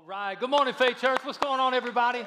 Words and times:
All 0.00 0.06
right. 0.06 0.38
Good 0.38 0.48
morning, 0.48 0.72
Faith 0.72 0.98
Church. 0.98 1.20
What's 1.24 1.36
going 1.36 1.60
on, 1.60 1.74
everybody? 1.74 2.24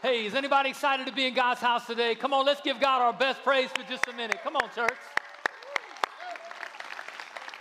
Hey, 0.00 0.24
is 0.24 0.34
anybody 0.34 0.70
excited 0.70 1.06
to 1.06 1.12
be 1.12 1.26
in 1.26 1.34
God's 1.34 1.60
house 1.60 1.86
today? 1.86 2.14
Come 2.14 2.32
on, 2.32 2.46
let's 2.46 2.62
give 2.62 2.80
God 2.80 3.02
our 3.02 3.12
best 3.12 3.42
praise 3.44 3.68
for 3.68 3.82
just 3.82 4.08
a 4.08 4.12
minute. 4.14 4.38
Come 4.42 4.56
on, 4.56 4.70
church. 4.74 4.96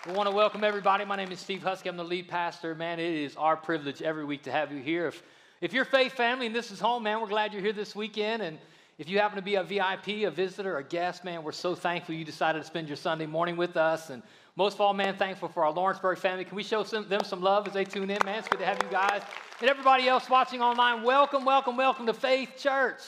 We 0.08 0.14
want 0.14 0.30
to 0.30 0.36
welcome 0.36 0.64
everybody. 0.64 1.04
My 1.04 1.18
name 1.18 1.32
is 1.34 1.40
Steve 1.42 1.62
Husky. 1.62 1.90
I'm 1.90 1.98
the 1.98 2.06
lead 2.06 2.30
pastor. 2.30 2.74
Man, 2.74 3.02
it 3.02 3.14
is 3.14 3.36
our 3.36 3.58
privilege 3.58 4.02
every 4.02 4.24
week 4.24 4.44
to 4.44 4.52
have 4.52 4.72
you 4.72 4.82
here. 4.82 5.08
If, 5.08 5.23
if 5.60 5.73
you're 5.73 5.84
faith 5.84 6.14
family 6.14 6.46
and 6.46 6.55
this 6.55 6.71
is 6.71 6.80
home, 6.80 7.04
man, 7.04 7.20
we're 7.20 7.28
glad 7.28 7.52
you're 7.52 7.62
here 7.62 7.73
this 7.73 7.94
weekend. 7.94 8.41
And 8.41 8.60
if 8.98 9.10
you 9.10 9.20
happen 9.20 9.36
to 9.36 9.41
be 9.41 9.55
a 9.55 9.64
VIP, 9.64 10.26
a 10.26 10.32
visitor, 10.32 10.78
a 10.78 10.84
guest, 10.84 11.26
man, 11.26 11.44
we're 11.44 11.52
so 11.52 11.76
thankful 11.76 12.16
you 12.16 12.23
decided 12.23 12.60
to 12.60 12.66
spend 12.66 12.88
your 12.88 12.98
Sunday 12.98 13.26
morning 13.26 13.57
with 13.57 13.76
us. 13.76 14.10
And 14.10 14.23
most 14.60 14.73
of 14.73 14.82
all, 14.82 14.94
man, 14.94 15.16
thankful 15.16 15.48
for 15.48 15.64
our 15.64 15.71
Lawrenceburg 15.71 16.18
family. 16.18 16.44
Can 16.44 16.57
we 16.57 16.64
show 16.64 16.84
some, 16.84 17.08
them 17.08 17.23
some 17.23 17.39
love 17.39 17.66
as 17.66 17.73
they 17.73 17.86
tune 17.86 18.09
in, 18.09 18.18
man? 18.26 18.39
It's 18.39 18.50
good 18.50 18.59
to 18.59 18.66
have 18.66 18.78
you 18.84 18.89
guys. 18.91 19.21
And 19.62 19.70
everybody 19.70 20.05
else 20.05 20.30
watching 20.30 20.62
online, 20.62 21.02
welcome, 21.02 21.45
welcome, 21.45 21.77
welcome 21.77 22.05
to 22.08 22.13
Faith 22.13 22.55
Church. 22.58 22.99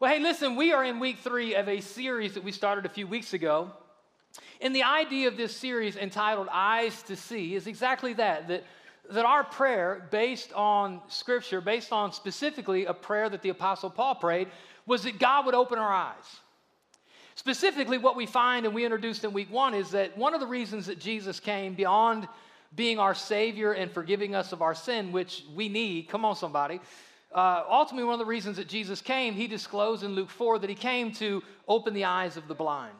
Well, 0.00 0.12
hey, 0.12 0.18
listen, 0.18 0.56
we 0.56 0.72
are 0.72 0.82
in 0.82 0.98
week 0.98 1.18
three 1.20 1.54
of 1.54 1.68
a 1.68 1.80
series 1.80 2.34
that 2.34 2.42
we 2.42 2.50
started 2.50 2.84
a 2.84 2.88
few 2.88 3.06
weeks 3.06 3.32
ago. 3.32 3.70
And 4.60 4.74
the 4.74 4.82
idea 4.82 5.28
of 5.28 5.36
this 5.36 5.56
series 5.56 5.94
entitled 5.94 6.48
Eyes 6.50 7.00
to 7.04 7.14
See 7.14 7.54
is 7.54 7.68
exactly 7.68 8.14
that, 8.14 8.48
that, 8.48 8.64
that 9.08 9.24
our 9.24 9.44
prayer, 9.44 10.08
based 10.10 10.52
on 10.52 11.00
Scripture, 11.06 11.60
based 11.60 11.92
on 11.92 12.12
specifically 12.12 12.86
a 12.86 12.92
prayer 12.92 13.28
that 13.28 13.42
the 13.42 13.50
Apostle 13.50 13.88
Paul 13.88 14.16
prayed, 14.16 14.48
was 14.84 15.04
that 15.04 15.20
God 15.20 15.46
would 15.46 15.54
open 15.54 15.78
our 15.78 15.92
eyes. 15.92 16.40
Specifically, 17.34 17.98
what 17.98 18.16
we 18.16 18.26
find 18.26 18.66
and 18.66 18.74
we 18.74 18.84
introduced 18.84 19.24
in 19.24 19.32
week 19.32 19.50
one 19.50 19.74
is 19.74 19.90
that 19.92 20.16
one 20.16 20.34
of 20.34 20.40
the 20.40 20.46
reasons 20.46 20.86
that 20.86 20.98
Jesus 20.98 21.40
came 21.40 21.74
beyond 21.74 22.28
being 22.74 22.98
our 22.98 23.14
Savior 23.14 23.72
and 23.72 23.90
forgiving 23.90 24.34
us 24.34 24.52
of 24.52 24.62
our 24.62 24.74
sin, 24.74 25.12
which 25.12 25.44
we 25.54 25.68
need, 25.68 26.08
come 26.08 26.24
on, 26.24 26.36
somebody. 26.36 26.80
Uh, 27.34 27.64
ultimately, 27.68 28.04
one 28.04 28.14
of 28.14 28.18
the 28.18 28.26
reasons 28.26 28.56
that 28.56 28.68
Jesus 28.68 29.00
came, 29.00 29.34
he 29.34 29.46
disclosed 29.46 30.02
in 30.02 30.14
Luke 30.14 30.30
4 30.30 30.58
that 30.58 30.70
he 30.70 30.76
came 30.76 31.12
to 31.12 31.42
open 31.66 31.94
the 31.94 32.04
eyes 32.04 32.36
of 32.36 32.48
the 32.48 32.54
blind. 32.54 32.94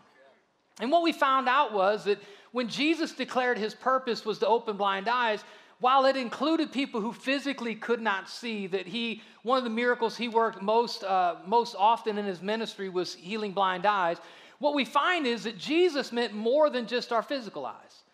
And 0.81 0.91
what 0.91 1.03
we 1.03 1.13
found 1.13 1.49
out 1.49 1.73
was 1.73 2.05
that 2.05 2.19
when 2.53 2.69
Jesus 2.69 3.13
declared 3.13 3.59
his 3.59 3.75
purpose 3.75 4.25
was 4.25 4.39
to 4.39 4.47
open 4.47 4.77
blind 4.77 5.09
eyes, 5.09 5.45
while 5.83 6.05
it 6.05 6.17
included 6.17 6.71
people 6.71 7.01
who 7.01 7.13
physically 7.13 7.75
could 7.75 8.01
not 8.01 8.29
see, 8.29 8.69
that 8.69 8.87
he, 8.87 9.21
one 9.43 9.59
of 9.59 9.65
the 9.65 9.71
miracles 9.71 10.17
he 10.17 10.29
worked 10.29 10.63
most, 10.63 11.03
uh, 11.03 11.35
most 11.45 11.75
often 11.77 12.19
in 12.19 12.25
his 12.25 12.41
ministry 12.41 12.89
was 12.89 13.17
healing 13.17 13.51
blind 13.51 13.85
eyes, 13.85 14.19
what 14.61 14.75
we 14.75 14.85
find 14.85 15.27
is 15.27 15.43
that 15.43 15.59
Jesus 15.59 16.13
meant 16.13 16.35
more 16.35 16.71
than 16.71 16.87
just 16.87 17.11
our 17.11 17.21
physical 17.21 17.67
eyes. 17.67 18.05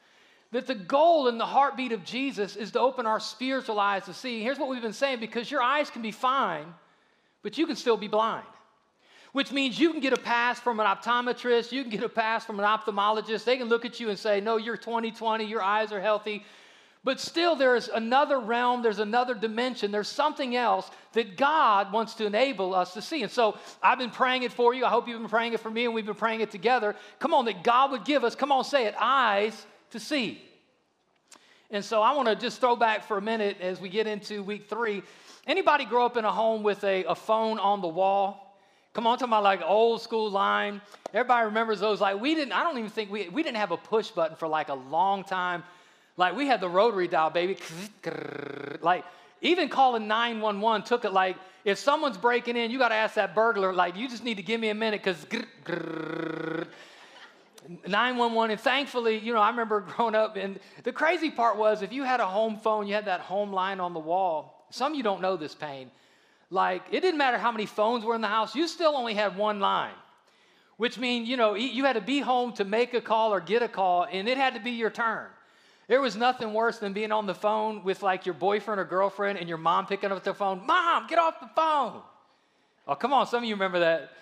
That 0.50 0.66
the 0.66 0.74
goal 0.74 1.28
and 1.28 1.38
the 1.38 1.44
heartbeat 1.44 1.92
of 1.92 2.06
Jesus 2.06 2.56
is 2.56 2.70
to 2.70 2.80
open 2.80 3.04
our 3.04 3.20
spiritual 3.20 3.78
eyes 3.78 4.06
to 4.06 4.14
see. 4.14 4.42
Here's 4.42 4.58
what 4.58 4.70
we've 4.70 4.80
been 4.80 4.94
saying 4.94 5.20
because 5.20 5.50
your 5.50 5.60
eyes 5.60 5.90
can 5.90 6.00
be 6.00 6.10
fine, 6.10 6.72
but 7.42 7.58
you 7.58 7.66
can 7.66 7.76
still 7.76 7.98
be 7.98 8.08
blind. 8.08 8.46
Which 9.32 9.52
means 9.52 9.78
you 9.78 9.90
can 9.92 10.00
get 10.00 10.14
a 10.14 10.20
pass 10.20 10.58
from 10.58 10.80
an 10.80 10.86
optometrist, 10.86 11.70
you 11.70 11.82
can 11.82 11.90
get 11.90 12.02
a 12.02 12.08
pass 12.08 12.46
from 12.46 12.58
an 12.60 12.64
ophthalmologist. 12.64 13.44
They 13.44 13.58
can 13.58 13.68
look 13.68 13.84
at 13.84 14.00
you 14.00 14.08
and 14.08 14.18
say, 14.18 14.40
No, 14.40 14.56
you're 14.56 14.78
20 14.78 15.10
20, 15.10 15.44
your 15.44 15.60
eyes 15.60 15.92
are 15.92 16.00
healthy. 16.00 16.46
But 17.04 17.20
still, 17.20 17.54
there 17.54 17.76
is 17.76 17.88
another 17.88 18.38
realm, 18.38 18.82
there's 18.82 18.98
another 18.98 19.34
dimension, 19.34 19.92
there's 19.92 20.08
something 20.08 20.56
else 20.56 20.90
that 21.12 21.36
God 21.36 21.92
wants 21.92 22.14
to 22.14 22.26
enable 22.26 22.74
us 22.74 22.94
to 22.94 23.02
see. 23.02 23.22
And 23.22 23.30
so 23.30 23.56
I've 23.82 23.98
been 23.98 24.10
praying 24.10 24.42
it 24.42 24.52
for 24.52 24.74
you. 24.74 24.84
I 24.84 24.88
hope 24.88 25.06
you've 25.06 25.20
been 25.20 25.28
praying 25.28 25.52
it 25.52 25.60
for 25.60 25.70
me, 25.70 25.84
and 25.84 25.94
we've 25.94 26.06
been 26.06 26.14
praying 26.14 26.40
it 26.40 26.50
together. 26.50 26.96
Come 27.18 27.32
on, 27.32 27.44
that 27.44 27.62
God 27.62 27.92
would 27.92 28.04
give 28.04 28.24
us, 28.24 28.34
come 28.34 28.50
on, 28.50 28.64
say 28.64 28.86
it, 28.86 28.94
eyes 29.00 29.66
to 29.90 30.00
see. 30.00 30.42
And 31.70 31.84
so 31.84 32.02
I 32.02 32.14
want 32.16 32.28
to 32.28 32.34
just 32.34 32.60
throw 32.60 32.76
back 32.76 33.04
for 33.04 33.18
a 33.18 33.22
minute 33.22 33.58
as 33.60 33.80
we 33.80 33.88
get 33.88 34.06
into 34.06 34.42
week 34.42 34.68
three. 34.68 35.02
Anybody 35.46 35.84
grow 35.84 36.04
up 36.04 36.16
in 36.16 36.24
a 36.24 36.32
home 36.32 36.62
with 36.62 36.82
a, 36.84 37.04
a 37.04 37.14
phone 37.14 37.58
on 37.58 37.80
the 37.80 37.88
wall? 37.88 38.56
Come 38.92 39.06
on, 39.06 39.18
talking 39.18 39.30
about 39.30 39.44
like 39.44 39.62
old 39.62 40.02
school 40.02 40.30
line. 40.30 40.80
Everybody 41.14 41.44
remembers 41.46 41.78
those. 41.78 42.00
Like 42.00 42.20
we 42.20 42.34
didn't, 42.34 42.52
I 42.52 42.64
don't 42.64 42.78
even 42.78 42.90
think 42.90 43.10
we, 43.10 43.28
we 43.28 43.42
didn't 43.42 43.58
have 43.58 43.70
a 43.70 43.76
push 43.76 44.08
button 44.10 44.36
for 44.36 44.48
like 44.48 44.70
a 44.70 44.74
long 44.74 45.24
time 45.24 45.62
like 46.18 46.36
we 46.36 46.46
had 46.46 46.60
the 46.60 46.68
rotary 46.68 47.08
dial, 47.08 47.30
baby. 47.30 47.56
Like 48.82 49.04
even 49.40 49.70
calling 49.70 50.06
911 50.06 50.82
took 50.82 51.06
it 51.06 51.12
like 51.12 51.36
if 51.64 51.78
someone's 51.78 52.16
breaking 52.16 52.56
in, 52.56 52.70
you 52.70 52.78
got 52.78 52.88
to 52.88 52.94
ask 52.94 53.14
that 53.14 53.34
burglar, 53.34 53.72
like, 53.72 53.96
you 53.96 54.08
just 54.08 54.24
need 54.24 54.36
to 54.36 54.42
give 54.42 54.60
me 54.60 54.70
a 54.70 54.74
minute 54.74 55.02
because 55.02 55.26
911. 57.86 58.50
And 58.50 58.60
thankfully, 58.60 59.18
you 59.18 59.34
know, 59.34 59.40
I 59.40 59.50
remember 59.50 59.80
growing 59.96 60.14
up, 60.14 60.36
and 60.36 60.58
the 60.84 60.92
crazy 60.92 61.30
part 61.30 61.56
was 61.56 61.82
if 61.82 61.92
you 61.92 62.04
had 62.04 62.20
a 62.20 62.26
home 62.26 62.56
phone, 62.56 62.86
you 62.86 62.94
had 62.94 63.04
that 63.04 63.20
home 63.20 63.52
line 63.52 63.80
on 63.80 63.92
the 63.92 64.00
wall. 64.00 64.66
Some 64.70 64.92
of 64.92 64.96
you 64.96 65.02
don't 65.02 65.20
know 65.20 65.36
this 65.36 65.54
pain. 65.54 65.90
Like, 66.50 66.82
it 66.90 67.00
didn't 67.00 67.18
matter 67.18 67.38
how 67.38 67.52
many 67.52 67.66
phones 67.66 68.04
were 68.04 68.14
in 68.14 68.22
the 68.22 68.28
house, 68.28 68.54
you 68.54 68.66
still 68.66 68.96
only 68.96 69.12
had 69.12 69.36
one 69.36 69.60
line, 69.60 69.94
which 70.78 70.96
means, 70.96 71.28
you 71.28 71.36
know, 71.36 71.54
you 71.54 71.84
had 71.84 71.94
to 71.94 72.00
be 72.00 72.20
home 72.20 72.54
to 72.54 72.64
make 72.64 72.94
a 72.94 73.02
call 73.02 73.34
or 73.34 73.40
get 73.40 73.62
a 73.62 73.68
call, 73.68 74.06
and 74.10 74.26
it 74.26 74.38
had 74.38 74.54
to 74.54 74.60
be 74.60 74.70
your 74.70 74.88
turn. 74.88 75.26
There 75.88 76.02
was 76.02 76.16
nothing 76.16 76.52
worse 76.52 76.78
than 76.78 76.92
being 76.92 77.12
on 77.12 77.26
the 77.26 77.34
phone 77.34 77.82
with 77.82 78.02
like 78.02 78.26
your 78.26 78.34
boyfriend 78.34 78.78
or 78.78 78.84
girlfriend 78.84 79.38
and 79.38 79.48
your 79.48 79.58
mom 79.58 79.86
picking 79.86 80.12
up 80.12 80.22
the 80.22 80.34
phone. 80.34 80.66
Mom, 80.66 81.06
get 81.08 81.18
off 81.18 81.40
the 81.40 81.48
phone. 81.56 82.02
Oh, 82.86 82.94
come 82.94 83.12
on, 83.12 83.26
some 83.26 83.42
of 83.42 83.48
you 83.48 83.54
remember 83.54 83.80
that. 83.80 84.12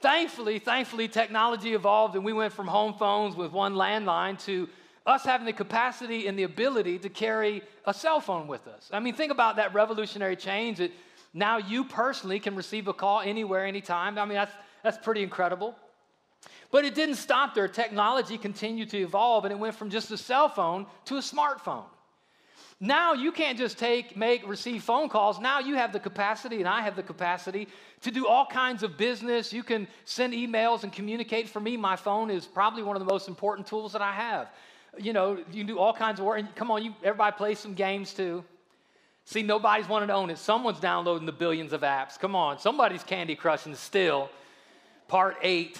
Thankfully, 0.00 0.60
thankfully, 0.60 1.08
technology 1.08 1.74
evolved 1.74 2.14
and 2.14 2.24
we 2.24 2.32
went 2.32 2.52
from 2.52 2.68
home 2.68 2.94
phones 2.94 3.36
with 3.36 3.52
one 3.52 3.74
landline 3.74 4.42
to 4.44 4.68
us 5.06 5.24
having 5.24 5.44
the 5.44 5.52
capacity 5.52 6.28
and 6.28 6.38
the 6.38 6.44
ability 6.44 6.98
to 7.00 7.08
carry 7.08 7.62
a 7.84 7.92
cell 7.92 8.20
phone 8.20 8.46
with 8.46 8.66
us. 8.68 8.88
I 8.92 9.00
mean, 9.00 9.14
think 9.14 9.32
about 9.32 9.56
that 9.56 9.74
revolutionary 9.74 10.36
change 10.36 10.78
that 10.78 10.92
now 11.34 11.58
you 11.58 11.84
personally 11.84 12.38
can 12.38 12.54
receive 12.54 12.86
a 12.86 12.92
call 12.92 13.20
anywhere, 13.20 13.66
anytime. 13.66 14.18
I 14.18 14.24
mean, 14.24 14.34
that's, 14.34 14.54
that's 14.82 14.98
pretty 14.98 15.22
incredible. 15.22 15.74
But 16.70 16.84
it 16.84 16.94
didn't 16.94 17.16
stop 17.16 17.54
there. 17.54 17.68
Technology 17.68 18.38
continued 18.38 18.90
to 18.90 18.98
evolve 18.98 19.44
and 19.44 19.52
it 19.52 19.58
went 19.58 19.74
from 19.74 19.90
just 19.90 20.10
a 20.10 20.16
cell 20.16 20.48
phone 20.48 20.86
to 21.06 21.16
a 21.16 21.20
smartphone. 21.20 21.84
Now 22.82 23.12
you 23.12 23.30
can't 23.30 23.58
just 23.58 23.78
take, 23.78 24.16
make, 24.16 24.48
receive 24.48 24.82
phone 24.82 25.10
calls. 25.10 25.38
Now 25.38 25.58
you 25.58 25.74
have 25.74 25.92
the 25.92 26.00
capacity, 26.00 26.60
and 26.60 26.68
I 26.68 26.80
have 26.80 26.96
the 26.96 27.02
capacity 27.02 27.68
to 28.00 28.10
do 28.10 28.26
all 28.26 28.46
kinds 28.46 28.82
of 28.82 28.96
business. 28.96 29.52
You 29.52 29.62
can 29.62 29.86
send 30.06 30.32
emails 30.32 30.82
and 30.82 30.90
communicate. 30.90 31.50
For 31.50 31.60
me, 31.60 31.76
my 31.76 31.94
phone 31.94 32.30
is 32.30 32.46
probably 32.46 32.82
one 32.82 32.96
of 32.96 33.00
the 33.00 33.12
most 33.12 33.28
important 33.28 33.66
tools 33.66 33.92
that 33.92 34.00
I 34.00 34.12
have. 34.12 34.48
You 34.98 35.12
know, 35.12 35.36
you 35.52 35.62
can 35.62 35.66
do 35.66 35.78
all 35.78 35.92
kinds 35.92 36.20
of 36.20 36.24
work. 36.24 36.38
And 36.38 36.54
come 36.54 36.70
on, 36.70 36.82
you, 36.82 36.94
everybody 37.04 37.36
plays 37.36 37.58
some 37.58 37.74
games 37.74 38.14
too. 38.14 38.42
See, 39.26 39.42
nobody's 39.42 39.86
wanting 39.86 40.08
to 40.08 40.14
own 40.14 40.30
it. 40.30 40.38
Someone's 40.38 40.80
downloading 40.80 41.26
the 41.26 41.32
billions 41.32 41.74
of 41.74 41.82
apps. 41.82 42.18
Come 42.18 42.34
on, 42.34 42.58
somebody's 42.58 43.04
Candy 43.04 43.36
Crushing 43.36 43.74
still. 43.74 44.30
Part 45.06 45.36
eight. 45.42 45.78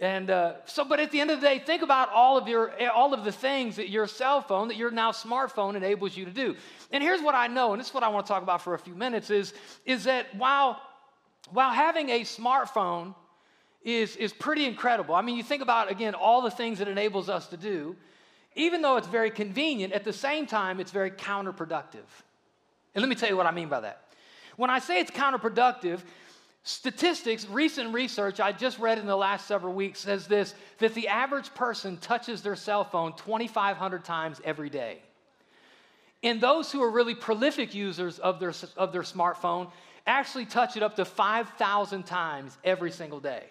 And 0.00 0.30
uh, 0.30 0.54
so, 0.64 0.84
but 0.84 1.00
at 1.00 1.10
the 1.10 1.20
end 1.20 1.30
of 1.30 1.40
the 1.40 1.46
day, 1.46 1.58
think 1.58 1.82
about 1.82 2.10
all 2.12 2.38
of 2.38 2.46
your, 2.46 2.72
all 2.90 3.12
of 3.12 3.24
the 3.24 3.32
things 3.32 3.76
that 3.76 3.88
your 3.88 4.06
cell 4.06 4.40
phone, 4.40 4.68
that 4.68 4.76
your 4.76 4.92
now 4.92 5.10
smartphone 5.10 5.74
enables 5.74 6.16
you 6.16 6.24
to 6.24 6.30
do. 6.30 6.54
And 6.92 7.02
here's 7.02 7.20
what 7.20 7.34
I 7.34 7.48
know, 7.48 7.72
and 7.72 7.80
this 7.80 7.88
is 7.88 7.94
what 7.94 8.04
I 8.04 8.08
want 8.08 8.24
to 8.24 8.32
talk 8.32 8.44
about 8.44 8.62
for 8.62 8.74
a 8.74 8.78
few 8.78 8.94
minutes: 8.94 9.30
is 9.30 9.54
is 9.84 10.04
that 10.04 10.32
while 10.36 10.80
while 11.50 11.72
having 11.72 12.10
a 12.10 12.20
smartphone 12.20 13.14
is 13.82 14.14
is 14.16 14.32
pretty 14.32 14.66
incredible. 14.66 15.16
I 15.16 15.22
mean, 15.22 15.36
you 15.36 15.42
think 15.42 15.62
about 15.62 15.90
again 15.90 16.14
all 16.14 16.42
the 16.42 16.50
things 16.50 16.80
it 16.80 16.86
enables 16.86 17.28
us 17.28 17.48
to 17.48 17.56
do. 17.56 17.96
Even 18.54 18.82
though 18.82 18.96
it's 18.96 19.06
very 19.06 19.30
convenient, 19.30 19.92
at 19.92 20.04
the 20.04 20.12
same 20.12 20.46
time, 20.46 20.80
it's 20.80 20.90
very 20.90 21.10
counterproductive. 21.10 22.06
And 22.94 23.02
let 23.02 23.08
me 23.08 23.14
tell 23.14 23.28
you 23.28 23.36
what 23.36 23.46
I 23.46 23.52
mean 23.52 23.68
by 23.68 23.80
that. 23.80 24.02
When 24.56 24.70
I 24.70 24.80
say 24.80 24.98
it's 25.00 25.12
counterproductive, 25.12 26.00
Statistics, 26.68 27.48
recent 27.48 27.94
research 27.94 28.40
I 28.40 28.52
just 28.52 28.78
read 28.78 28.98
in 28.98 29.06
the 29.06 29.16
last 29.16 29.46
several 29.46 29.72
weeks 29.72 30.00
says 30.00 30.26
this 30.26 30.54
that 30.80 30.92
the 30.92 31.08
average 31.08 31.54
person 31.54 31.96
touches 31.96 32.42
their 32.42 32.56
cell 32.56 32.84
phone 32.84 33.14
2,500 33.16 34.04
times 34.04 34.38
every 34.44 34.68
day. 34.68 34.98
And 36.22 36.42
those 36.42 36.70
who 36.70 36.82
are 36.82 36.90
really 36.90 37.14
prolific 37.14 37.74
users 37.74 38.18
of 38.18 38.38
their, 38.38 38.52
of 38.76 38.92
their 38.92 39.00
smartphone 39.00 39.70
actually 40.06 40.44
touch 40.44 40.76
it 40.76 40.82
up 40.82 40.96
to 40.96 41.06
5,000 41.06 42.02
times 42.02 42.58
every 42.62 42.90
single 42.90 43.20
day. 43.20 43.44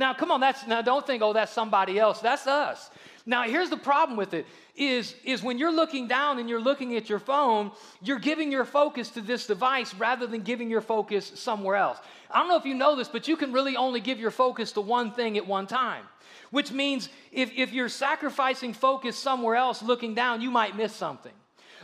Now, 0.00 0.14
come 0.14 0.30
on, 0.30 0.40
that's 0.40 0.66
now 0.66 0.80
don't 0.80 1.06
think, 1.06 1.22
oh, 1.22 1.34
that's 1.34 1.52
somebody 1.52 1.98
else. 1.98 2.20
That's 2.20 2.46
us. 2.46 2.90
Now, 3.26 3.42
here's 3.42 3.68
the 3.68 3.76
problem 3.76 4.16
with 4.16 4.32
it 4.32 4.46
is, 4.74 5.14
is 5.24 5.42
when 5.42 5.58
you're 5.58 5.70
looking 5.70 6.08
down 6.08 6.38
and 6.38 6.48
you're 6.48 6.58
looking 6.58 6.96
at 6.96 7.10
your 7.10 7.18
phone, 7.18 7.70
you're 8.00 8.18
giving 8.18 8.50
your 8.50 8.64
focus 8.64 9.10
to 9.10 9.20
this 9.20 9.46
device 9.46 9.92
rather 9.92 10.26
than 10.26 10.40
giving 10.40 10.70
your 10.70 10.80
focus 10.80 11.30
somewhere 11.34 11.76
else. 11.76 11.98
I 12.30 12.38
don't 12.38 12.48
know 12.48 12.56
if 12.56 12.64
you 12.64 12.74
know 12.74 12.96
this, 12.96 13.08
but 13.08 13.28
you 13.28 13.36
can 13.36 13.52
really 13.52 13.76
only 13.76 14.00
give 14.00 14.18
your 14.18 14.30
focus 14.30 14.72
to 14.72 14.80
one 14.80 15.12
thing 15.12 15.36
at 15.36 15.46
one 15.46 15.66
time. 15.66 16.06
Which 16.50 16.72
means 16.72 17.10
if, 17.30 17.52
if 17.54 17.74
you're 17.74 17.90
sacrificing 17.90 18.72
focus 18.72 19.18
somewhere 19.18 19.56
else 19.56 19.82
looking 19.82 20.14
down, 20.14 20.40
you 20.40 20.50
might 20.50 20.78
miss 20.78 20.96
something. 20.96 21.34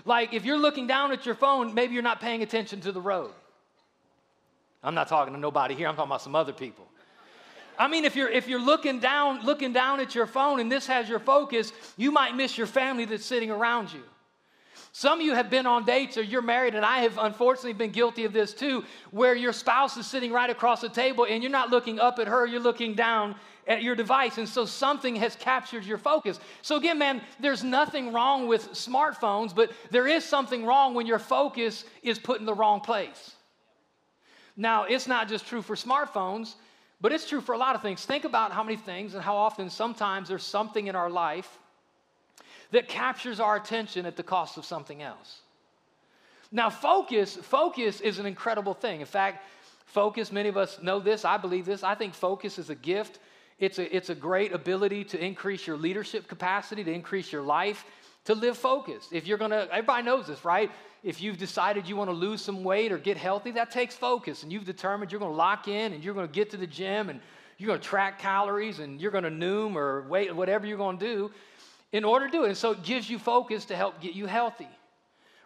Like 0.06 0.32
if 0.32 0.46
you're 0.46 0.56
looking 0.56 0.86
down 0.86 1.12
at 1.12 1.26
your 1.26 1.34
phone, 1.34 1.74
maybe 1.74 1.92
you're 1.92 2.02
not 2.02 2.22
paying 2.22 2.42
attention 2.42 2.80
to 2.80 2.92
the 2.92 3.00
road. 3.00 3.32
I'm 4.82 4.94
not 4.94 5.06
talking 5.06 5.34
to 5.34 5.38
nobody 5.38 5.74
here, 5.74 5.86
I'm 5.86 5.96
talking 5.96 6.08
about 6.08 6.22
some 6.22 6.34
other 6.34 6.54
people. 6.54 6.88
I 7.78 7.88
mean, 7.88 8.04
if 8.04 8.16
you're 8.16 8.28
if 8.28 8.48
you're 8.48 8.60
looking 8.60 9.00
down, 9.00 9.44
looking 9.44 9.72
down 9.72 10.00
at 10.00 10.14
your 10.14 10.26
phone 10.26 10.60
and 10.60 10.70
this 10.70 10.86
has 10.86 11.08
your 11.08 11.18
focus, 11.18 11.72
you 11.96 12.10
might 12.10 12.34
miss 12.34 12.56
your 12.56 12.66
family 12.66 13.04
that's 13.04 13.24
sitting 13.24 13.50
around 13.50 13.92
you. 13.92 14.02
Some 14.92 15.20
of 15.20 15.26
you 15.26 15.34
have 15.34 15.50
been 15.50 15.66
on 15.66 15.84
dates 15.84 16.16
or 16.16 16.22
you're 16.22 16.40
married, 16.40 16.74
and 16.74 16.82
I 16.82 17.00
have 17.00 17.18
unfortunately 17.18 17.74
been 17.74 17.90
guilty 17.90 18.24
of 18.24 18.32
this 18.32 18.54
too, 18.54 18.82
where 19.10 19.34
your 19.34 19.52
spouse 19.52 19.98
is 19.98 20.06
sitting 20.06 20.32
right 20.32 20.48
across 20.48 20.80
the 20.80 20.88
table 20.88 21.26
and 21.28 21.42
you're 21.42 21.52
not 21.52 21.68
looking 21.68 22.00
up 22.00 22.18
at 22.18 22.26
her, 22.26 22.46
you're 22.46 22.60
looking 22.60 22.94
down 22.94 23.34
at 23.66 23.82
your 23.82 23.94
device. 23.94 24.38
And 24.38 24.48
so 24.48 24.64
something 24.64 25.16
has 25.16 25.36
captured 25.36 25.84
your 25.84 25.98
focus. 25.98 26.40
So, 26.62 26.76
again, 26.76 26.98
man, 26.98 27.20
there's 27.40 27.62
nothing 27.62 28.10
wrong 28.12 28.48
with 28.48 28.72
smartphones, 28.72 29.54
but 29.54 29.70
there 29.90 30.06
is 30.06 30.24
something 30.24 30.64
wrong 30.64 30.94
when 30.94 31.06
your 31.06 31.18
focus 31.18 31.84
is 32.02 32.18
put 32.18 32.40
in 32.40 32.46
the 32.46 32.54
wrong 32.54 32.80
place. 32.80 33.32
Now, 34.56 34.84
it's 34.84 35.06
not 35.06 35.28
just 35.28 35.46
true 35.46 35.60
for 35.60 35.76
smartphones, 35.76 36.54
but 37.00 37.12
it's 37.12 37.28
true 37.28 37.40
for 37.40 37.54
a 37.54 37.58
lot 37.58 37.74
of 37.74 37.82
things. 37.82 38.04
Think 38.04 38.24
about 38.24 38.52
how 38.52 38.62
many 38.62 38.76
things 38.76 39.14
and 39.14 39.22
how 39.22 39.36
often 39.36 39.70
sometimes 39.70 40.28
there's 40.28 40.44
something 40.44 40.86
in 40.86 40.96
our 40.96 41.10
life 41.10 41.58
that 42.70 42.88
captures 42.88 43.38
our 43.38 43.56
attention 43.56 44.06
at 44.06 44.16
the 44.16 44.22
cost 44.22 44.56
of 44.56 44.64
something 44.64 45.02
else. 45.02 45.40
Now, 46.50 46.70
focus, 46.70 47.36
focus 47.36 48.00
is 48.00 48.18
an 48.18 48.26
incredible 48.26 48.74
thing. 48.74 49.00
In 49.00 49.06
fact, 49.06 49.44
focus, 49.86 50.32
many 50.32 50.48
of 50.48 50.56
us 50.56 50.80
know 50.82 51.00
this, 51.00 51.24
I 51.24 51.36
believe 51.36 51.66
this. 51.66 51.82
I 51.82 51.94
think 51.94 52.14
focus 52.14 52.58
is 52.58 52.70
a 52.70 52.74
gift. 52.74 53.18
It's 53.58 53.78
a, 53.78 53.94
it's 53.94 54.10
a 54.10 54.14
great 54.14 54.52
ability 54.52 55.04
to 55.04 55.24
increase 55.24 55.66
your 55.66 55.76
leadership 55.76 56.28
capacity, 56.28 56.84
to 56.84 56.92
increase 56.92 57.32
your 57.32 57.42
life, 57.42 57.84
to 58.26 58.34
live 58.34 58.56
focused. 58.58 59.12
If 59.12 59.26
you're 59.26 59.38
gonna, 59.38 59.68
everybody 59.70 60.04
knows 60.04 60.26
this, 60.26 60.44
right? 60.44 60.70
If 61.02 61.20
you've 61.20 61.38
decided 61.38 61.88
you 61.88 61.96
wanna 61.96 62.12
lose 62.12 62.42
some 62.42 62.62
weight 62.62 62.92
or 62.92 62.98
get 62.98 63.16
healthy, 63.16 63.52
that 63.52 63.70
takes 63.70 63.94
focus. 63.94 64.42
And 64.42 64.52
you've 64.52 64.64
determined 64.64 65.10
you're 65.10 65.20
gonna 65.20 65.32
lock 65.32 65.68
in 65.68 65.92
and 65.92 66.04
you're 66.04 66.14
gonna 66.14 66.28
get 66.28 66.50
to 66.50 66.56
the 66.56 66.66
gym 66.66 67.08
and 67.08 67.20
you're 67.58 67.68
gonna 67.68 67.80
track 67.80 68.18
calories 68.18 68.80
and 68.80 69.00
you're 69.00 69.12
gonna 69.12 69.30
noom 69.30 69.74
or 69.74 70.02
weight, 70.08 70.34
whatever 70.34 70.66
you're 70.66 70.78
gonna 70.78 70.98
do 70.98 71.30
in 71.92 72.04
order 72.04 72.26
to 72.26 72.32
do 72.32 72.44
it. 72.44 72.48
And 72.48 72.56
so 72.56 72.72
it 72.72 72.82
gives 72.82 73.08
you 73.08 73.18
focus 73.18 73.64
to 73.66 73.76
help 73.76 74.00
get 74.00 74.14
you 74.14 74.26
healthy, 74.26 74.68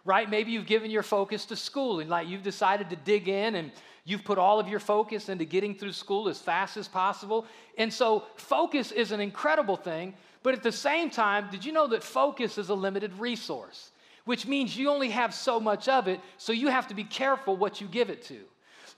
right? 0.03 0.29
Maybe 0.29 0.51
you've 0.51 0.65
given 0.65 0.91
your 0.91 1.03
focus 1.03 1.45
to 1.45 1.55
school 1.55 1.99
and 1.99 2.09
like 2.09 2.27
you've 2.27 2.43
decided 2.43 2.89
to 2.89 2.95
dig 2.95 3.29
in 3.29 3.55
and 3.55 3.71
you've 4.03 4.23
put 4.23 4.39
all 4.39 4.59
of 4.59 4.67
your 4.67 4.79
focus 4.79 5.29
into 5.29 5.45
getting 5.45 5.75
through 5.75 5.93
school 5.93 6.27
as 6.27 6.39
fast 6.39 6.77
as 6.77 6.87
possible. 6.87 7.45
And 7.77 7.93
so 7.93 8.23
focus 8.35 8.91
is 8.91 9.11
an 9.11 9.19
incredible 9.19 9.77
thing, 9.77 10.15
but 10.43 10.53
at 10.53 10.63
the 10.63 10.71
same 10.71 11.09
time, 11.09 11.49
did 11.51 11.63
you 11.63 11.71
know 11.71 11.87
that 11.87 12.03
focus 12.03 12.57
is 12.57 12.69
a 12.69 12.73
limited 12.73 13.13
resource? 13.19 13.91
Which 14.25 14.45
means 14.45 14.77
you 14.77 14.89
only 14.89 15.09
have 15.09 15.33
so 15.33 15.59
much 15.59 15.87
of 15.87 16.07
it, 16.07 16.19
so 16.37 16.53
you 16.53 16.67
have 16.67 16.87
to 16.87 16.93
be 16.93 17.03
careful 17.03 17.55
what 17.55 17.81
you 17.81 17.87
give 17.87 18.09
it 18.09 18.23
to. 18.23 18.39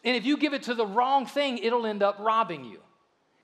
And 0.04 0.16
if 0.16 0.25
you 0.25 0.38
give 0.38 0.54
it 0.54 0.63
to 0.63 0.74
the 0.74 0.86
wrong 0.86 1.25
thing, 1.25 1.57
it'll 1.57 1.86
end 1.86 2.04
up 2.04 2.18
robbing 2.19 2.66
you. 2.66 2.80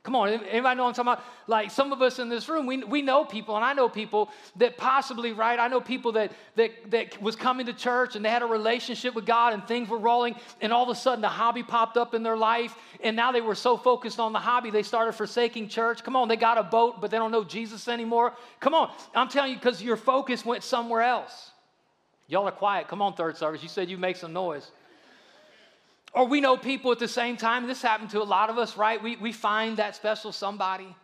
Come 0.01 0.15
on, 0.15 0.29
anybody 0.29 0.77
know 0.77 0.87
I'm 0.87 0.93
talking 0.93 1.11
about? 1.11 1.23
Like 1.47 1.71
some 1.71 1.91
of 1.91 2.01
us 2.01 2.19
in 2.19 2.29
this 2.29 2.47
room, 2.47 2.65
we, 2.65 2.77
we 2.85 3.01
know 3.01 3.25
people, 3.25 3.57
and 3.57 3.65
I 3.65 3.73
know 3.73 3.89
people 3.89 4.29
that 4.55 4.77
possibly, 4.77 5.33
right? 5.33 5.59
I 5.59 5.67
know 5.67 5.81
people 5.81 6.13
that, 6.13 6.31
that, 6.55 6.71
that 6.91 7.21
was 7.21 7.35
coming 7.35 7.65
to 7.65 7.73
church 7.73 8.15
and 8.15 8.23
they 8.23 8.29
had 8.29 8.41
a 8.41 8.45
relationship 8.45 9.13
with 9.13 9.25
God 9.25 9.53
and 9.53 9.67
things 9.67 9.89
were 9.89 9.97
rolling, 9.97 10.35
and 10.61 10.71
all 10.71 10.83
of 10.83 10.89
a 10.89 10.95
sudden 10.95 11.21
the 11.21 11.27
hobby 11.27 11.63
popped 11.63 11.97
up 11.97 12.13
in 12.13 12.23
their 12.23 12.37
life, 12.37 12.75
and 13.03 13.13
now 13.13 13.33
they 13.33 13.41
were 13.41 13.55
so 13.55 13.75
focused 13.75 14.21
on 14.21 14.31
the 14.31 14.39
hobby, 14.39 14.71
they 14.71 14.83
started 14.83 15.11
forsaking 15.11 15.67
church. 15.67 16.01
Come 16.01 16.15
on, 16.15 16.29
they 16.29 16.37
got 16.37 16.57
a 16.57 16.63
boat, 16.63 17.01
but 17.01 17.11
they 17.11 17.17
don't 17.17 17.31
know 17.31 17.43
Jesus 17.43 17.89
anymore. 17.89 18.33
Come 18.61 18.73
on, 18.73 18.91
I'm 19.13 19.27
telling 19.27 19.51
you, 19.51 19.57
because 19.57 19.83
your 19.83 19.97
focus 19.97 20.45
went 20.45 20.63
somewhere 20.63 21.01
else. 21.01 21.51
Y'all 22.29 22.47
are 22.47 22.51
quiet. 22.51 22.87
Come 22.87 23.01
on, 23.01 23.15
third 23.15 23.35
service. 23.35 23.63
You 23.63 23.69
said 23.69 23.89
you 23.89 23.97
make 23.97 24.15
some 24.15 24.31
noise. 24.31 24.71
Or 26.13 26.25
we 26.25 26.41
know 26.41 26.57
people 26.57 26.91
at 26.91 26.99
the 26.99 27.07
same 27.07 27.37
time, 27.37 27.67
this 27.67 27.81
happened 27.81 28.09
to 28.11 28.21
a 28.21 28.23
lot 28.23 28.49
of 28.49 28.57
us, 28.57 28.77
right? 28.77 29.01
We, 29.01 29.15
we 29.17 29.31
find 29.31 29.77
that 29.77 29.95
special 29.95 30.31
somebody, 30.31 30.95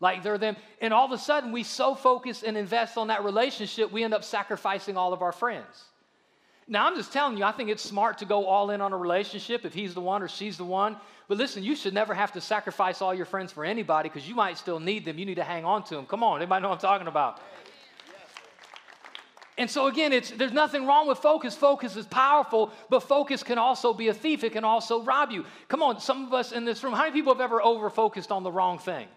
like 0.00 0.22
they're 0.22 0.38
them, 0.38 0.56
and 0.80 0.94
all 0.94 1.04
of 1.04 1.12
a 1.12 1.18
sudden 1.18 1.50
we 1.50 1.64
so 1.64 1.94
focus 1.94 2.44
and 2.44 2.56
invest 2.56 2.96
on 2.96 3.08
that 3.08 3.24
relationship, 3.24 3.90
we 3.90 4.04
end 4.04 4.14
up 4.14 4.22
sacrificing 4.22 4.96
all 4.96 5.12
of 5.12 5.22
our 5.22 5.32
friends. 5.32 5.84
Now, 6.70 6.86
I'm 6.86 6.96
just 6.96 7.12
telling 7.14 7.38
you, 7.38 7.44
I 7.44 7.52
think 7.52 7.70
it's 7.70 7.82
smart 7.82 8.18
to 8.18 8.26
go 8.26 8.44
all 8.44 8.70
in 8.70 8.82
on 8.82 8.92
a 8.92 8.96
relationship 8.96 9.64
if 9.64 9.72
he's 9.72 9.94
the 9.94 10.02
one 10.02 10.22
or 10.22 10.28
she's 10.28 10.58
the 10.58 10.64
one. 10.64 10.96
But 11.26 11.38
listen, 11.38 11.64
you 11.64 11.74
should 11.74 11.94
never 11.94 12.12
have 12.12 12.32
to 12.32 12.42
sacrifice 12.42 13.00
all 13.00 13.14
your 13.14 13.24
friends 13.24 13.52
for 13.52 13.64
anybody 13.64 14.10
because 14.10 14.28
you 14.28 14.34
might 14.34 14.58
still 14.58 14.78
need 14.78 15.06
them. 15.06 15.18
You 15.18 15.24
need 15.24 15.36
to 15.36 15.44
hang 15.44 15.64
on 15.64 15.82
to 15.84 15.94
them. 15.94 16.06
Come 16.06 16.22
on, 16.22 16.40
anybody 16.40 16.62
know 16.62 16.68
what 16.68 16.76
I'm 16.76 16.80
talking 16.80 17.08
about? 17.08 17.40
And 19.58 19.68
so 19.68 19.88
again, 19.88 20.12
it's 20.12 20.30
there's 20.30 20.52
nothing 20.52 20.86
wrong 20.86 21.08
with 21.08 21.18
focus. 21.18 21.56
Focus 21.56 21.96
is 21.96 22.06
powerful, 22.06 22.70
but 22.88 23.00
focus 23.00 23.42
can 23.42 23.58
also 23.58 23.92
be 23.92 24.06
a 24.06 24.14
thief. 24.14 24.44
It 24.44 24.52
can 24.52 24.64
also 24.64 25.02
rob 25.02 25.32
you. 25.32 25.44
Come 25.66 25.82
on, 25.82 26.00
some 26.00 26.24
of 26.24 26.32
us 26.32 26.52
in 26.52 26.64
this 26.64 26.82
room, 26.84 26.92
how 26.92 27.02
many 27.02 27.12
people 27.12 27.34
have 27.34 27.40
ever 27.40 27.60
over 27.60 27.90
focused 27.90 28.30
on 28.30 28.44
the 28.44 28.52
wrong 28.52 28.78
thing? 28.78 29.08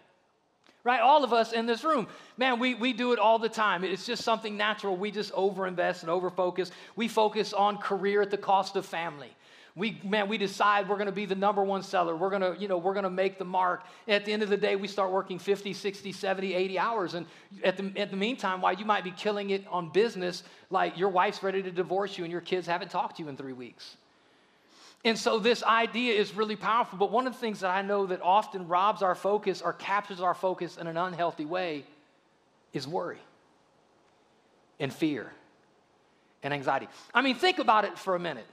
Right? 0.84 1.00
All 1.00 1.22
of 1.22 1.32
us 1.32 1.52
in 1.52 1.66
this 1.66 1.84
room. 1.84 2.08
Man, 2.36 2.58
we, 2.58 2.74
we 2.74 2.92
do 2.92 3.12
it 3.12 3.20
all 3.20 3.38
the 3.38 3.48
time. 3.48 3.84
It's 3.84 4.04
just 4.04 4.24
something 4.24 4.56
natural. 4.56 4.96
We 4.96 5.12
just 5.12 5.32
overinvest 5.32 6.02
and 6.02 6.10
overfocus. 6.10 6.72
We 6.96 7.06
focus 7.06 7.52
on 7.52 7.78
career 7.78 8.20
at 8.20 8.32
the 8.32 8.36
cost 8.36 8.74
of 8.74 8.84
family 8.84 9.30
we 9.74 9.98
man 10.04 10.28
we 10.28 10.36
decide 10.36 10.88
we're 10.88 10.96
going 10.96 11.06
to 11.06 11.12
be 11.12 11.24
the 11.24 11.34
number 11.34 11.62
one 11.64 11.82
seller. 11.82 12.14
We're 12.14 12.30
going 12.30 12.42
to 12.42 12.60
you 12.60 12.68
know 12.68 12.76
we're 12.76 12.92
going 12.92 13.04
to 13.04 13.10
make 13.10 13.38
the 13.38 13.44
mark. 13.44 13.84
And 14.06 14.14
at 14.14 14.24
the 14.26 14.32
end 14.32 14.42
of 14.42 14.50
the 14.50 14.56
day 14.56 14.76
we 14.76 14.86
start 14.86 15.10
working 15.10 15.38
50 15.38 15.72
60 15.72 16.12
70 16.12 16.54
80 16.54 16.78
hours. 16.78 17.14
And 17.14 17.26
at 17.64 17.76
the, 17.78 17.92
at 17.96 18.10
the 18.10 18.16
meantime 18.16 18.60
while 18.60 18.74
you 18.74 18.84
might 18.84 19.04
be 19.04 19.12
killing 19.12 19.50
it 19.50 19.66
on 19.68 19.88
business 19.88 20.42
like 20.70 20.98
your 20.98 21.08
wife's 21.08 21.42
ready 21.42 21.62
to 21.62 21.70
divorce 21.70 22.18
you 22.18 22.24
and 22.24 22.30
your 22.30 22.42
kids 22.42 22.66
haven't 22.66 22.90
talked 22.90 23.16
to 23.16 23.22
you 23.22 23.28
in 23.28 23.36
three 23.36 23.54
weeks. 23.54 23.96
And 25.04 25.18
so 25.18 25.38
this 25.38 25.62
idea 25.64 26.14
is 26.14 26.34
really 26.34 26.54
powerful. 26.54 26.98
But 26.98 27.10
one 27.10 27.26
of 27.26 27.32
the 27.32 27.38
things 27.38 27.60
that 27.60 27.70
i 27.70 27.80
know 27.80 28.06
that 28.06 28.20
often 28.20 28.68
robs 28.68 29.02
our 29.02 29.14
focus 29.14 29.62
or 29.62 29.72
captures 29.72 30.20
our 30.20 30.34
focus 30.34 30.76
in 30.76 30.86
an 30.86 30.98
unhealthy 30.98 31.46
way 31.46 31.84
is 32.74 32.86
worry 32.86 33.18
and 34.78 34.92
fear 34.92 35.32
and 36.42 36.52
anxiety. 36.52 36.88
I 37.14 37.22
mean 37.22 37.36
think 37.36 37.58
about 37.58 37.86
it 37.86 37.98
for 37.98 38.14
a 38.14 38.18
minute 38.18 38.46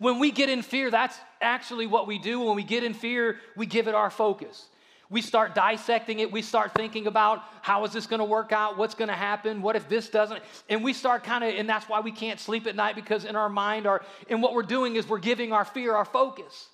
when 0.00 0.18
we 0.18 0.30
get 0.30 0.48
in 0.48 0.62
fear, 0.62 0.90
that's 0.90 1.16
actually 1.42 1.86
what 1.86 2.06
we 2.06 2.18
do. 2.18 2.40
When 2.40 2.56
we 2.56 2.64
get 2.64 2.82
in 2.82 2.94
fear, 2.94 3.36
we 3.54 3.66
give 3.66 3.86
it 3.86 3.94
our 3.94 4.10
focus. 4.10 4.66
We 5.10 5.20
start 5.20 5.54
dissecting 5.54 6.20
it. 6.20 6.32
We 6.32 6.40
start 6.40 6.72
thinking 6.72 7.06
about 7.06 7.42
how 7.60 7.84
is 7.84 7.92
this 7.92 8.06
going 8.06 8.20
to 8.20 8.24
work 8.24 8.50
out? 8.50 8.78
What's 8.78 8.94
going 8.94 9.08
to 9.08 9.14
happen? 9.14 9.60
What 9.60 9.76
if 9.76 9.90
this 9.90 10.08
doesn't? 10.08 10.42
And 10.70 10.82
we 10.82 10.94
start 10.94 11.22
kind 11.22 11.44
of, 11.44 11.52
and 11.54 11.68
that's 11.68 11.86
why 11.86 12.00
we 12.00 12.12
can't 12.12 12.40
sleep 12.40 12.66
at 12.66 12.74
night 12.74 12.94
because 12.94 13.26
in 13.26 13.36
our 13.36 13.50
mind, 13.50 13.86
our, 13.86 14.02
and 14.30 14.42
what 14.42 14.54
we're 14.54 14.62
doing 14.62 14.96
is 14.96 15.06
we're 15.06 15.18
giving 15.18 15.52
our 15.52 15.66
fear 15.66 15.94
our 15.94 16.06
focus. 16.06 16.68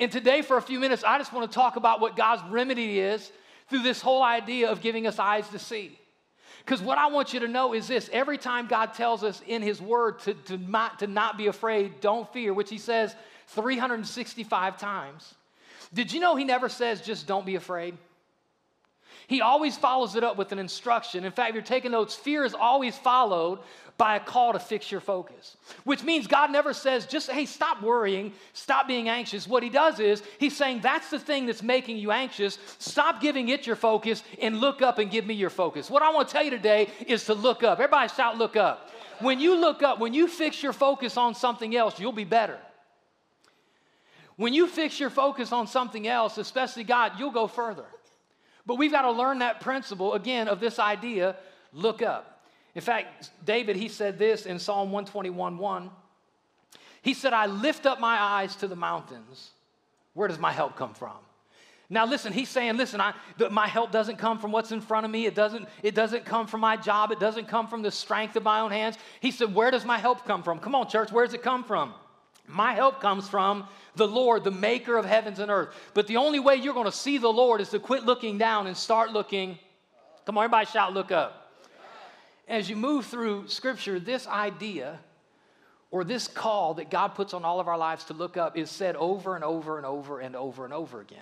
And 0.00 0.10
today, 0.10 0.42
for 0.42 0.56
a 0.56 0.62
few 0.62 0.80
minutes, 0.80 1.04
I 1.04 1.18
just 1.18 1.32
want 1.32 1.48
to 1.48 1.54
talk 1.54 1.76
about 1.76 2.00
what 2.00 2.16
God's 2.16 2.42
remedy 2.50 2.98
is 2.98 3.30
through 3.70 3.82
this 3.82 4.00
whole 4.00 4.24
idea 4.24 4.70
of 4.70 4.80
giving 4.80 5.06
us 5.06 5.20
eyes 5.20 5.48
to 5.50 5.60
see. 5.60 5.96
Because 6.66 6.82
what 6.82 6.98
I 6.98 7.06
want 7.06 7.32
you 7.32 7.38
to 7.40 7.48
know 7.48 7.74
is 7.74 7.86
this 7.86 8.10
every 8.12 8.38
time 8.38 8.66
God 8.66 8.92
tells 8.92 9.22
us 9.22 9.40
in 9.46 9.62
His 9.62 9.80
Word 9.80 10.18
to, 10.20 10.34
to, 10.34 10.58
not, 10.58 10.98
to 10.98 11.06
not 11.06 11.38
be 11.38 11.46
afraid, 11.46 12.00
don't 12.00 12.30
fear, 12.32 12.52
which 12.52 12.68
He 12.68 12.78
says 12.78 13.14
365 13.48 14.76
times, 14.76 15.34
did 15.94 16.12
you 16.12 16.18
know 16.18 16.34
He 16.34 16.42
never 16.42 16.68
says 16.68 17.00
just 17.00 17.28
don't 17.28 17.46
be 17.46 17.54
afraid? 17.54 17.96
He 19.28 19.40
always 19.42 19.76
follows 19.76 20.16
it 20.16 20.24
up 20.24 20.36
with 20.36 20.50
an 20.50 20.58
instruction. 20.58 21.24
In 21.24 21.30
fact, 21.30 21.50
if 21.50 21.54
you're 21.54 21.62
taking 21.62 21.92
notes, 21.92 22.16
fear 22.16 22.44
is 22.44 22.54
always 22.54 22.98
followed 22.98 23.60
by 23.98 24.16
a 24.16 24.20
call 24.20 24.52
to 24.52 24.58
fix 24.58 24.90
your 24.90 25.00
focus, 25.00 25.56
which 25.84 26.02
means 26.02 26.26
God 26.26 26.50
never 26.50 26.74
says, 26.74 27.06
just, 27.06 27.30
hey, 27.30 27.46
stop 27.46 27.82
worrying, 27.82 28.32
stop 28.52 28.86
being 28.86 29.08
anxious. 29.08 29.48
What 29.48 29.62
He 29.62 29.70
does 29.70 30.00
is, 30.00 30.22
He's 30.38 30.56
saying, 30.56 30.80
that's 30.82 31.10
the 31.10 31.18
thing 31.18 31.46
that's 31.46 31.62
making 31.62 31.96
you 31.96 32.10
anxious. 32.10 32.58
Stop 32.78 33.20
giving 33.20 33.48
it 33.48 33.66
your 33.66 33.76
focus 33.76 34.22
and 34.40 34.60
look 34.60 34.82
up 34.82 34.98
and 34.98 35.10
give 35.10 35.26
me 35.26 35.34
your 35.34 35.50
focus. 35.50 35.90
What 35.90 36.02
I 36.02 36.12
want 36.12 36.28
to 36.28 36.32
tell 36.32 36.44
you 36.44 36.50
today 36.50 36.88
is 37.06 37.24
to 37.26 37.34
look 37.34 37.62
up. 37.62 37.78
Everybody 37.78 38.12
shout, 38.14 38.36
look 38.36 38.56
up. 38.56 38.90
When 39.20 39.40
you 39.40 39.58
look 39.58 39.82
up, 39.82 39.98
when 39.98 40.12
you 40.12 40.28
fix 40.28 40.62
your 40.62 40.74
focus 40.74 41.16
on 41.16 41.34
something 41.34 41.74
else, 41.74 41.98
you'll 41.98 42.12
be 42.12 42.24
better. 42.24 42.58
When 44.36 44.52
you 44.52 44.66
fix 44.66 45.00
your 45.00 45.08
focus 45.08 45.52
on 45.52 45.66
something 45.66 46.06
else, 46.06 46.36
especially 46.36 46.84
God, 46.84 47.12
you'll 47.18 47.30
go 47.30 47.46
further. 47.46 47.86
But 48.66 48.74
we've 48.74 48.92
got 48.92 49.02
to 49.02 49.12
learn 49.12 49.38
that 49.38 49.60
principle 49.60 50.12
again 50.12 50.48
of 50.48 50.60
this 50.60 50.78
idea 50.78 51.36
look 51.72 52.02
up. 52.02 52.35
In 52.76 52.82
fact, 52.82 53.30
David, 53.42 53.74
he 53.74 53.88
said 53.88 54.18
this 54.18 54.44
in 54.44 54.58
Psalm 54.58 54.92
121 54.92 55.56
1. 55.56 55.90
He 57.00 57.14
said, 57.14 57.32
I 57.32 57.46
lift 57.46 57.86
up 57.86 58.00
my 58.00 58.20
eyes 58.20 58.54
to 58.56 58.68
the 58.68 58.76
mountains. 58.76 59.50
Where 60.12 60.28
does 60.28 60.38
my 60.38 60.52
help 60.52 60.76
come 60.76 60.92
from? 60.92 61.16
Now, 61.88 62.04
listen, 62.04 62.34
he's 62.34 62.50
saying, 62.50 62.76
listen, 62.76 63.00
I, 63.00 63.14
my 63.50 63.66
help 63.66 63.92
doesn't 63.92 64.16
come 64.16 64.38
from 64.38 64.52
what's 64.52 64.72
in 64.72 64.82
front 64.82 65.06
of 65.06 65.12
me. 65.12 65.24
It 65.24 65.34
doesn't, 65.34 65.68
it 65.82 65.94
doesn't 65.94 66.26
come 66.26 66.46
from 66.46 66.60
my 66.60 66.76
job. 66.76 67.12
It 67.12 67.20
doesn't 67.20 67.48
come 67.48 67.66
from 67.66 67.80
the 67.80 67.90
strength 67.90 68.36
of 68.36 68.42
my 68.42 68.60
own 68.60 68.72
hands. 68.72 68.98
He 69.20 69.30
said, 69.30 69.54
Where 69.54 69.70
does 69.70 69.86
my 69.86 69.96
help 69.96 70.26
come 70.26 70.42
from? 70.42 70.58
Come 70.58 70.74
on, 70.74 70.86
church, 70.86 71.10
where 71.10 71.24
does 71.24 71.32
it 71.32 71.42
come 71.42 71.64
from? 71.64 71.94
My 72.46 72.74
help 72.74 73.00
comes 73.00 73.26
from 73.26 73.66
the 73.94 74.06
Lord, 74.06 74.44
the 74.44 74.50
maker 74.50 74.98
of 74.98 75.06
heavens 75.06 75.38
and 75.38 75.50
earth. 75.50 75.74
But 75.94 76.08
the 76.08 76.18
only 76.18 76.40
way 76.40 76.56
you're 76.56 76.74
going 76.74 76.84
to 76.84 76.92
see 76.92 77.16
the 77.16 77.32
Lord 77.32 77.62
is 77.62 77.70
to 77.70 77.78
quit 77.78 78.04
looking 78.04 78.36
down 78.36 78.66
and 78.66 78.76
start 78.76 79.12
looking. 79.12 79.58
Come 80.26 80.36
on, 80.36 80.44
everybody 80.44 80.66
shout, 80.66 80.92
look 80.92 81.10
up 81.10 81.45
as 82.48 82.68
you 82.70 82.76
move 82.76 83.06
through 83.06 83.48
Scripture, 83.48 83.98
this 83.98 84.26
idea 84.26 84.98
or 85.90 86.04
this 86.04 86.28
call 86.28 86.74
that 86.74 86.90
God 86.90 87.08
puts 87.08 87.34
on 87.34 87.44
all 87.44 87.60
of 87.60 87.68
our 87.68 87.78
lives 87.78 88.04
to 88.04 88.14
look 88.14 88.36
up 88.36 88.56
is 88.56 88.70
said 88.70 88.96
over 88.96 89.34
and 89.34 89.44
over 89.44 89.76
and 89.76 89.86
over 89.86 90.20
and 90.20 90.36
over 90.36 90.64
and 90.64 90.74
over 90.74 91.00
again. 91.00 91.18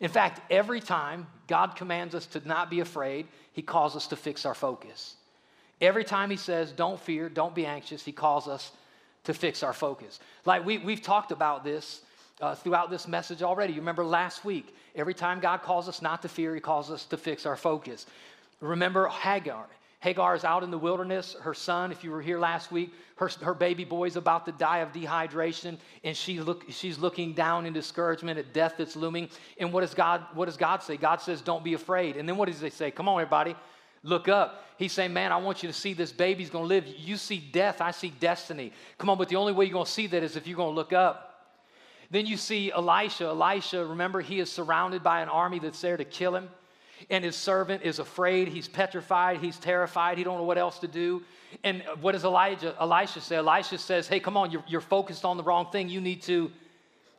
In 0.00 0.10
fact, 0.10 0.40
every 0.50 0.80
time 0.80 1.26
God 1.46 1.76
commands 1.76 2.14
us 2.14 2.26
to 2.26 2.46
not 2.46 2.70
be 2.70 2.80
afraid, 2.80 3.26
He 3.52 3.62
calls 3.62 3.96
us 3.96 4.06
to 4.08 4.16
fix 4.16 4.46
our 4.46 4.54
focus. 4.54 5.16
Every 5.80 6.04
time 6.04 6.30
he 6.30 6.36
says, 6.36 6.72
don't 6.72 7.00
fear, 7.00 7.28
don't 7.28 7.54
be 7.54 7.64
anxious, 7.64 8.04
he 8.04 8.12
calls 8.12 8.48
us 8.48 8.72
to 9.24 9.32
fix 9.32 9.62
our 9.62 9.72
focus. 9.72 10.20
Like 10.44 10.64
we, 10.64 10.78
we've 10.78 11.00
talked 11.00 11.32
about 11.32 11.64
this 11.64 12.02
uh, 12.40 12.54
throughout 12.54 12.90
this 12.90 13.08
message 13.08 13.42
already. 13.42 13.72
You 13.72 13.80
remember 13.80 14.04
last 14.04 14.44
week, 14.44 14.74
every 14.94 15.14
time 15.14 15.40
God 15.40 15.62
calls 15.62 15.88
us 15.88 16.02
not 16.02 16.22
to 16.22 16.28
fear, 16.28 16.54
he 16.54 16.60
calls 16.60 16.90
us 16.90 17.04
to 17.06 17.16
fix 17.16 17.46
our 17.46 17.56
focus. 17.56 18.06
Remember 18.60 19.08
Hagar. 19.08 19.66
Hagar 20.00 20.34
is 20.34 20.44
out 20.44 20.62
in 20.62 20.70
the 20.70 20.78
wilderness. 20.78 21.36
Her 21.40 21.52
son, 21.52 21.92
if 21.92 22.02
you 22.02 22.10
were 22.10 22.22
here 22.22 22.38
last 22.38 22.72
week, 22.72 22.92
her, 23.16 23.28
her 23.42 23.52
baby 23.52 23.84
boy 23.84 24.06
is 24.06 24.16
about 24.16 24.46
to 24.46 24.52
die 24.52 24.78
of 24.78 24.92
dehydration, 24.92 25.76
and 26.04 26.16
she 26.16 26.40
look, 26.40 26.64
she's 26.70 26.98
looking 26.98 27.34
down 27.34 27.66
in 27.66 27.74
discouragement 27.74 28.38
at 28.38 28.54
death 28.54 28.74
that's 28.78 28.96
looming. 28.96 29.28
And 29.58 29.74
what 29.74 29.82
does 29.82 29.92
God, 29.92 30.24
what 30.32 30.46
does 30.46 30.56
God 30.56 30.82
say? 30.82 30.96
God 30.96 31.20
says, 31.20 31.42
Don't 31.42 31.62
be 31.62 31.74
afraid. 31.74 32.16
And 32.16 32.26
then 32.26 32.38
what 32.38 32.48
does 32.48 32.62
he 32.62 32.70
say? 32.70 32.90
Come 32.90 33.08
on, 33.08 33.20
everybody. 33.20 33.54
Look 34.02 34.28
up. 34.28 34.64
He's 34.78 34.92
saying, 34.92 35.12
Man, 35.12 35.32
I 35.32 35.36
want 35.36 35.62
you 35.62 35.68
to 35.68 35.74
see 35.74 35.92
this 35.92 36.12
baby's 36.12 36.48
gonna 36.48 36.64
live. 36.64 36.86
You 36.86 37.18
see 37.18 37.38
death, 37.38 37.82
I 37.82 37.90
see 37.90 38.08
destiny. 38.08 38.72
Come 38.96 39.10
on, 39.10 39.18
but 39.18 39.28
the 39.28 39.36
only 39.36 39.52
way 39.52 39.66
you're 39.66 39.74
gonna 39.74 39.84
see 39.84 40.06
that 40.06 40.22
is 40.22 40.34
if 40.34 40.46
you're 40.46 40.56
gonna 40.56 40.70
look 40.70 40.94
up. 40.94 41.26
Then 42.10 42.24
you 42.24 42.38
see 42.38 42.72
Elisha. 42.72 43.26
Elisha, 43.26 43.84
remember, 43.84 44.22
he 44.22 44.40
is 44.40 44.50
surrounded 44.50 45.02
by 45.02 45.20
an 45.20 45.28
army 45.28 45.58
that's 45.58 45.80
there 45.82 45.98
to 45.98 46.04
kill 46.06 46.34
him 46.34 46.48
and 47.08 47.24
his 47.24 47.36
servant 47.36 47.82
is 47.82 47.98
afraid 47.98 48.48
he's 48.48 48.68
petrified 48.68 49.38
he's 49.38 49.58
terrified 49.58 50.18
he 50.18 50.24
don't 50.24 50.38
know 50.38 50.44
what 50.44 50.58
else 50.58 50.78
to 50.80 50.88
do. 50.88 51.22
And 51.64 51.82
what 52.00 52.12
does 52.12 52.24
elijah 52.24 52.74
elisha 52.80 53.20
say? 53.20 53.36
Elisha 53.36 53.78
says 53.78 54.08
hey 54.08 54.20
come 54.20 54.36
on 54.36 54.50
you're, 54.50 54.64
you're 54.68 54.80
focused 54.80 55.24
on 55.24 55.36
the 55.36 55.42
wrong 55.42 55.70
thing. 55.70 55.88
You 55.88 56.00
need 56.00 56.22
to 56.22 56.50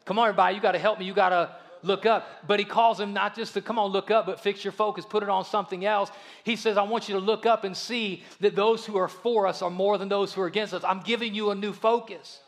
come 0.05 0.19
on 0.19 0.27
everybody 0.27 0.55
you 0.55 0.61
got 0.61 0.73
to 0.73 0.79
help 0.79 0.99
me. 0.99 1.05
You 1.05 1.13
got 1.13 1.29
to 1.29 1.55
look 1.83 2.05
up. 2.05 2.45
But 2.47 2.59
he 2.59 2.65
calls 2.65 2.99
him 2.99 3.11
not 3.13 3.35
just 3.35 3.55
to 3.55 3.61
come 3.61 3.79
on 3.79 3.91
look 3.91 4.11
up 4.11 4.25
but 4.25 4.39
fix 4.39 4.63
your 4.63 4.73
focus 4.73 5.05
put 5.05 5.23
it 5.23 5.29
on 5.29 5.45
something 5.45 5.85
else. 5.85 6.11
He 6.43 6.55
says 6.55 6.77
i 6.77 6.83
want 6.83 7.09
you 7.09 7.15
to 7.15 7.21
look 7.21 7.45
up 7.45 7.63
and 7.63 7.75
see 7.75 8.23
that 8.39 8.55
those 8.55 8.85
who 8.85 8.97
are 8.97 9.07
for 9.07 9.47
us 9.47 9.61
are 9.61 9.71
more 9.71 9.97
than 9.97 10.09
those 10.09 10.33
who 10.33 10.41
are 10.41 10.47
against 10.47 10.73
us. 10.73 10.83
I'm 10.83 11.01
giving 11.01 11.33
you 11.33 11.51
a 11.51 11.55
new 11.55 11.73
focus. 11.73 12.39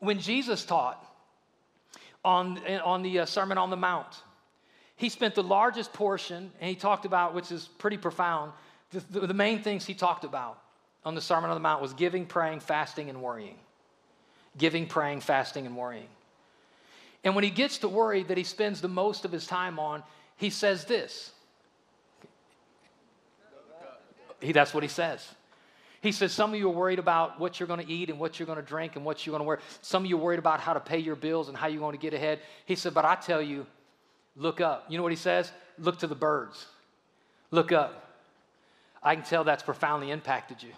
When 0.00 0.18
jesus 0.18 0.64
taught 0.64 1.04
on, 2.24 2.58
on 2.84 3.02
the 3.02 3.20
uh, 3.20 3.26
sermon 3.26 3.58
on 3.58 3.70
the 3.70 3.76
mount 3.76 4.22
he 5.02 5.08
spent 5.08 5.34
the 5.34 5.42
largest 5.42 5.92
portion, 5.92 6.52
and 6.60 6.68
he 6.70 6.76
talked 6.76 7.04
about, 7.06 7.34
which 7.34 7.50
is 7.50 7.68
pretty 7.78 7.96
profound, 7.96 8.52
the, 8.92 9.26
the, 9.26 9.34
main 9.34 9.60
things 9.60 9.84
he 9.84 9.94
talked 9.94 10.22
about 10.22 10.60
on 11.04 11.16
the 11.16 11.20
Sermon 11.20 11.50
on 11.50 11.56
the 11.56 11.60
Mount 11.60 11.82
was 11.82 11.92
giving, 11.92 12.24
praying, 12.24 12.60
fasting, 12.60 13.10
and 13.10 13.20
worrying. 13.20 13.56
Giving, 14.56 14.86
praying, 14.86 15.22
fasting, 15.22 15.66
and 15.66 15.76
worrying. 15.76 16.06
And 17.24 17.34
when 17.34 17.42
he 17.42 17.50
gets 17.50 17.78
to 17.78 17.88
worry 17.88 18.22
that 18.22 18.36
he 18.38 18.44
spends 18.44 18.80
the 18.80 18.86
most 18.86 19.24
of 19.24 19.32
his 19.32 19.44
time 19.44 19.80
on, 19.80 20.04
he 20.36 20.50
says 20.50 20.84
this. 20.84 21.32
He, 24.38 24.52
that's 24.52 24.72
what 24.72 24.84
he 24.84 24.88
says. 24.88 25.28
He 26.00 26.12
says, 26.12 26.30
Some 26.30 26.54
of 26.54 26.60
you 26.60 26.68
are 26.68 26.72
worried 26.72 27.00
about 27.00 27.40
what 27.40 27.58
you're 27.58 27.66
going 27.66 27.84
to 27.84 27.92
eat 27.92 28.08
and 28.08 28.20
what 28.20 28.38
you're 28.38 28.46
going 28.46 28.60
to 28.60 28.64
drink 28.64 28.94
and 28.94 29.04
what 29.04 29.26
you're 29.26 29.32
going 29.32 29.42
to 29.42 29.48
wear. 29.48 29.58
Some 29.80 30.04
of 30.04 30.10
you 30.10 30.16
are 30.16 30.20
worried 30.20 30.38
about 30.38 30.60
how 30.60 30.74
to 30.74 30.80
pay 30.80 30.98
your 30.98 31.16
bills 31.16 31.48
and 31.48 31.56
how 31.56 31.66
you're 31.66 31.80
going 31.80 31.98
to 31.98 32.00
get 32.00 32.14
ahead. 32.14 32.38
He 32.66 32.76
said, 32.76 32.94
But 32.94 33.04
I 33.04 33.16
tell 33.16 33.42
you, 33.42 33.66
Look 34.36 34.60
up. 34.60 34.86
You 34.88 34.96
know 34.96 35.02
what 35.02 35.12
he 35.12 35.16
says? 35.16 35.50
Look 35.78 35.98
to 35.98 36.06
the 36.06 36.14
birds. 36.14 36.66
Look 37.50 37.72
up. 37.72 38.16
I 39.02 39.14
can 39.14 39.24
tell 39.24 39.44
that's 39.44 39.62
profoundly 39.62 40.10
impacted 40.10 40.62
you. 40.62 40.70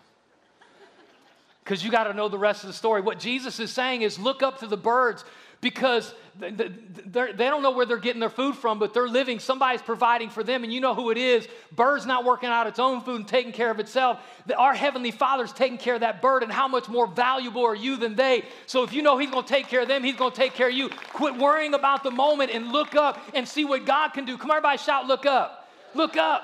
Because 1.63 1.85
you 1.85 1.91
got 1.91 2.05
to 2.05 2.15
know 2.15 2.29
the 2.29 2.39
rest 2.39 2.65
of 2.65 2.69
the 2.69 2.75
story. 2.75 3.01
What 3.01 3.19
Jesus 3.19 3.59
is 3.59 3.73
saying 3.73 4.03
is 4.03 4.19
look 4.19 4.43
up 4.43 4.59
to 4.59 4.67
the 4.67 4.77
birds 4.77 5.25
because 5.65 6.13
they 6.39 6.51
don't 6.51 7.63
know 7.63 7.71
where 7.71 7.87
they're 7.87 7.97
getting 7.97 8.21
their 8.21 8.29
food 8.29 8.55
from, 8.55 8.79
but 8.79 8.93
they're 8.93 9.09
living. 9.09 9.39
Somebody's 9.39 9.81
providing 9.81 10.29
for 10.29 10.45
them, 10.45 10.63
and 10.63 10.71
you 10.71 10.79
know 10.79 10.95
who 10.95 11.11
it 11.11 11.17
is. 11.17 11.49
Bird's 11.75 12.05
not 12.05 12.23
working 12.23 12.51
out 12.51 12.67
its 12.67 12.79
own 12.79 13.01
food 13.01 13.17
and 13.21 13.27
taking 13.27 13.53
care 13.53 13.71
of 13.71 13.81
itself. 13.81 14.21
Our 14.59 14.75
Heavenly 14.75 15.11
Father's 15.11 15.55
taking 15.55 15.79
care 15.79 15.95
of 15.95 16.03
that 16.03 16.21
bird, 16.21 16.43
and 16.43 16.53
how 16.53 16.69
much 16.69 16.87
more 16.87 17.07
valuable 17.07 17.65
are 17.65 17.75
you 17.75 17.97
than 17.97 18.15
they? 18.15 18.45
So 18.67 18.83
if 18.83 18.93
you 18.93 19.01
know 19.01 19.17
He's 19.17 19.31
going 19.31 19.45
to 19.45 19.49
take 19.49 19.69
care 19.69 19.81
of 19.81 19.89
them, 19.89 20.05
He's 20.05 20.17
going 20.17 20.33
to 20.33 20.37
take 20.37 20.53
care 20.53 20.69
of 20.69 20.75
you. 20.75 20.91
Quit 20.91 21.39
worrying 21.39 21.73
about 21.73 22.03
the 22.03 22.11
moment 22.11 22.51
and 22.53 22.71
look 22.71 22.95
up 22.95 23.19
and 23.33 23.49
see 23.49 23.65
what 23.65 23.87
God 23.87 24.11
can 24.11 24.27
do. 24.27 24.37
Come 24.37 24.51
on, 24.51 24.59
everybody, 24.59 24.77
shout, 24.77 25.07
look 25.07 25.25
up. 25.25 25.67
Look 25.95 26.19
up. 26.19 26.43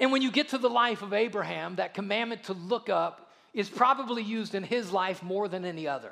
And 0.00 0.10
when 0.10 0.20
you 0.20 0.32
get 0.32 0.48
to 0.48 0.58
the 0.58 0.70
life 0.70 1.02
of 1.02 1.12
Abraham, 1.12 1.76
that 1.76 1.94
commandment 1.94 2.42
to 2.44 2.54
look 2.54 2.88
up 2.88 3.30
is 3.54 3.70
probably 3.70 4.24
used 4.24 4.56
in 4.56 4.64
his 4.64 4.90
life 4.90 5.22
more 5.22 5.46
than 5.46 5.64
any 5.64 5.86
other. 5.86 6.10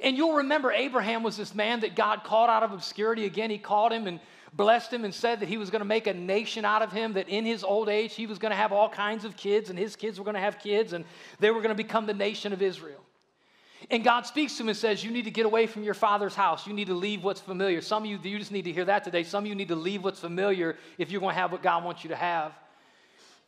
And 0.00 0.16
you'll 0.16 0.36
remember 0.36 0.72
Abraham 0.72 1.22
was 1.22 1.36
this 1.36 1.54
man 1.54 1.80
that 1.80 1.94
God 1.94 2.24
called 2.24 2.50
out 2.50 2.62
of 2.62 2.72
obscurity. 2.72 3.26
Again, 3.26 3.50
he 3.50 3.58
called 3.58 3.92
him 3.92 4.06
and 4.06 4.20
blessed 4.54 4.92
him 4.92 5.04
and 5.04 5.14
said 5.14 5.40
that 5.40 5.48
he 5.48 5.56
was 5.56 5.70
going 5.70 5.80
to 5.80 5.86
make 5.86 6.06
a 6.06 6.14
nation 6.14 6.64
out 6.64 6.82
of 6.82 6.92
him, 6.92 7.14
that 7.14 7.28
in 7.28 7.44
his 7.44 7.64
old 7.64 7.88
age 7.88 8.14
he 8.14 8.26
was 8.26 8.38
going 8.38 8.50
to 8.50 8.56
have 8.56 8.72
all 8.72 8.88
kinds 8.88 9.24
of 9.24 9.36
kids, 9.36 9.70
and 9.70 9.78
his 9.78 9.96
kids 9.96 10.18
were 10.18 10.24
going 10.24 10.34
to 10.34 10.40
have 10.40 10.58
kids, 10.58 10.92
and 10.92 11.04
they 11.38 11.50
were 11.50 11.60
going 11.60 11.74
to 11.74 11.82
become 11.82 12.06
the 12.06 12.14
nation 12.14 12.52
of 12.52 12.62
Israel. 12.62 13.00
And 13.90 14.04
God 14.04 14.26
speaks 14.26 14.56
to 14.56 14.62
him 14.62 14.68
and 14.68 14.78
says, 14.78 15.02
You 15.02 15.10
need 15.10 15.24
to 15.24 15.30
get 15.30 15.46
away 15.46 15.66
from 15.66 15.82
your 15.82 15.94
father's 15.94 16.34
house. 16.34 16.66
You 16.66 16.72
need 16.72 16.86
to 16.86 16.94
leave 16.94 17.24
what's 17.24 17.40
familiar. 17.40 17.80
Some 17.80 18.04
of 18.04 18.10
you, 18.10 18.18
you 18.22 18.38
just 18.38 18.52
need 18.52 18.64
to 18.66 18.72
hear 18.72 18.84
that 18.84 19.04
today. 19.04 19.24
Some 19.24 19.44
of 19.44 19.48
you 19.48 19.54
need 19.54 19.68
to 19.68 19.76
leave 19.76 20.04
what's 20.04 20.20
familiar 20.20 20.76
if 20.98 21.10
you're 21.10 21.20
going 21.20 21.34
to 21.34 21.40
have 21.40 21.50
what 21.50 21.62
God 21.62 21.84
wants 21.84 22.04
you 22.04 22.10
to 22.10 22.16
have. 22.16 22.52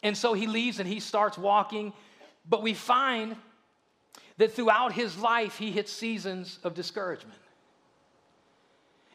And 0.03 0.17
so 0.17 0.35
he 0.35 0.47
leaves 0.47 0.81
and 0.81 0.89
he 0.89 1.01
starts 1.01 1.39
walking. 1.39 1.93
But 2.49 2.63
we 2.63 2.75
find 2.75 3.37
that 4.39 4.53
throughout 4.53 4.93
his 4.93 5.17
life, 5.19 5.59
he 5.59 5.71
hit 5.71 5.89
seasons 5.89 6.59
of 6.65 6.75
discouragement. 6.75 7.39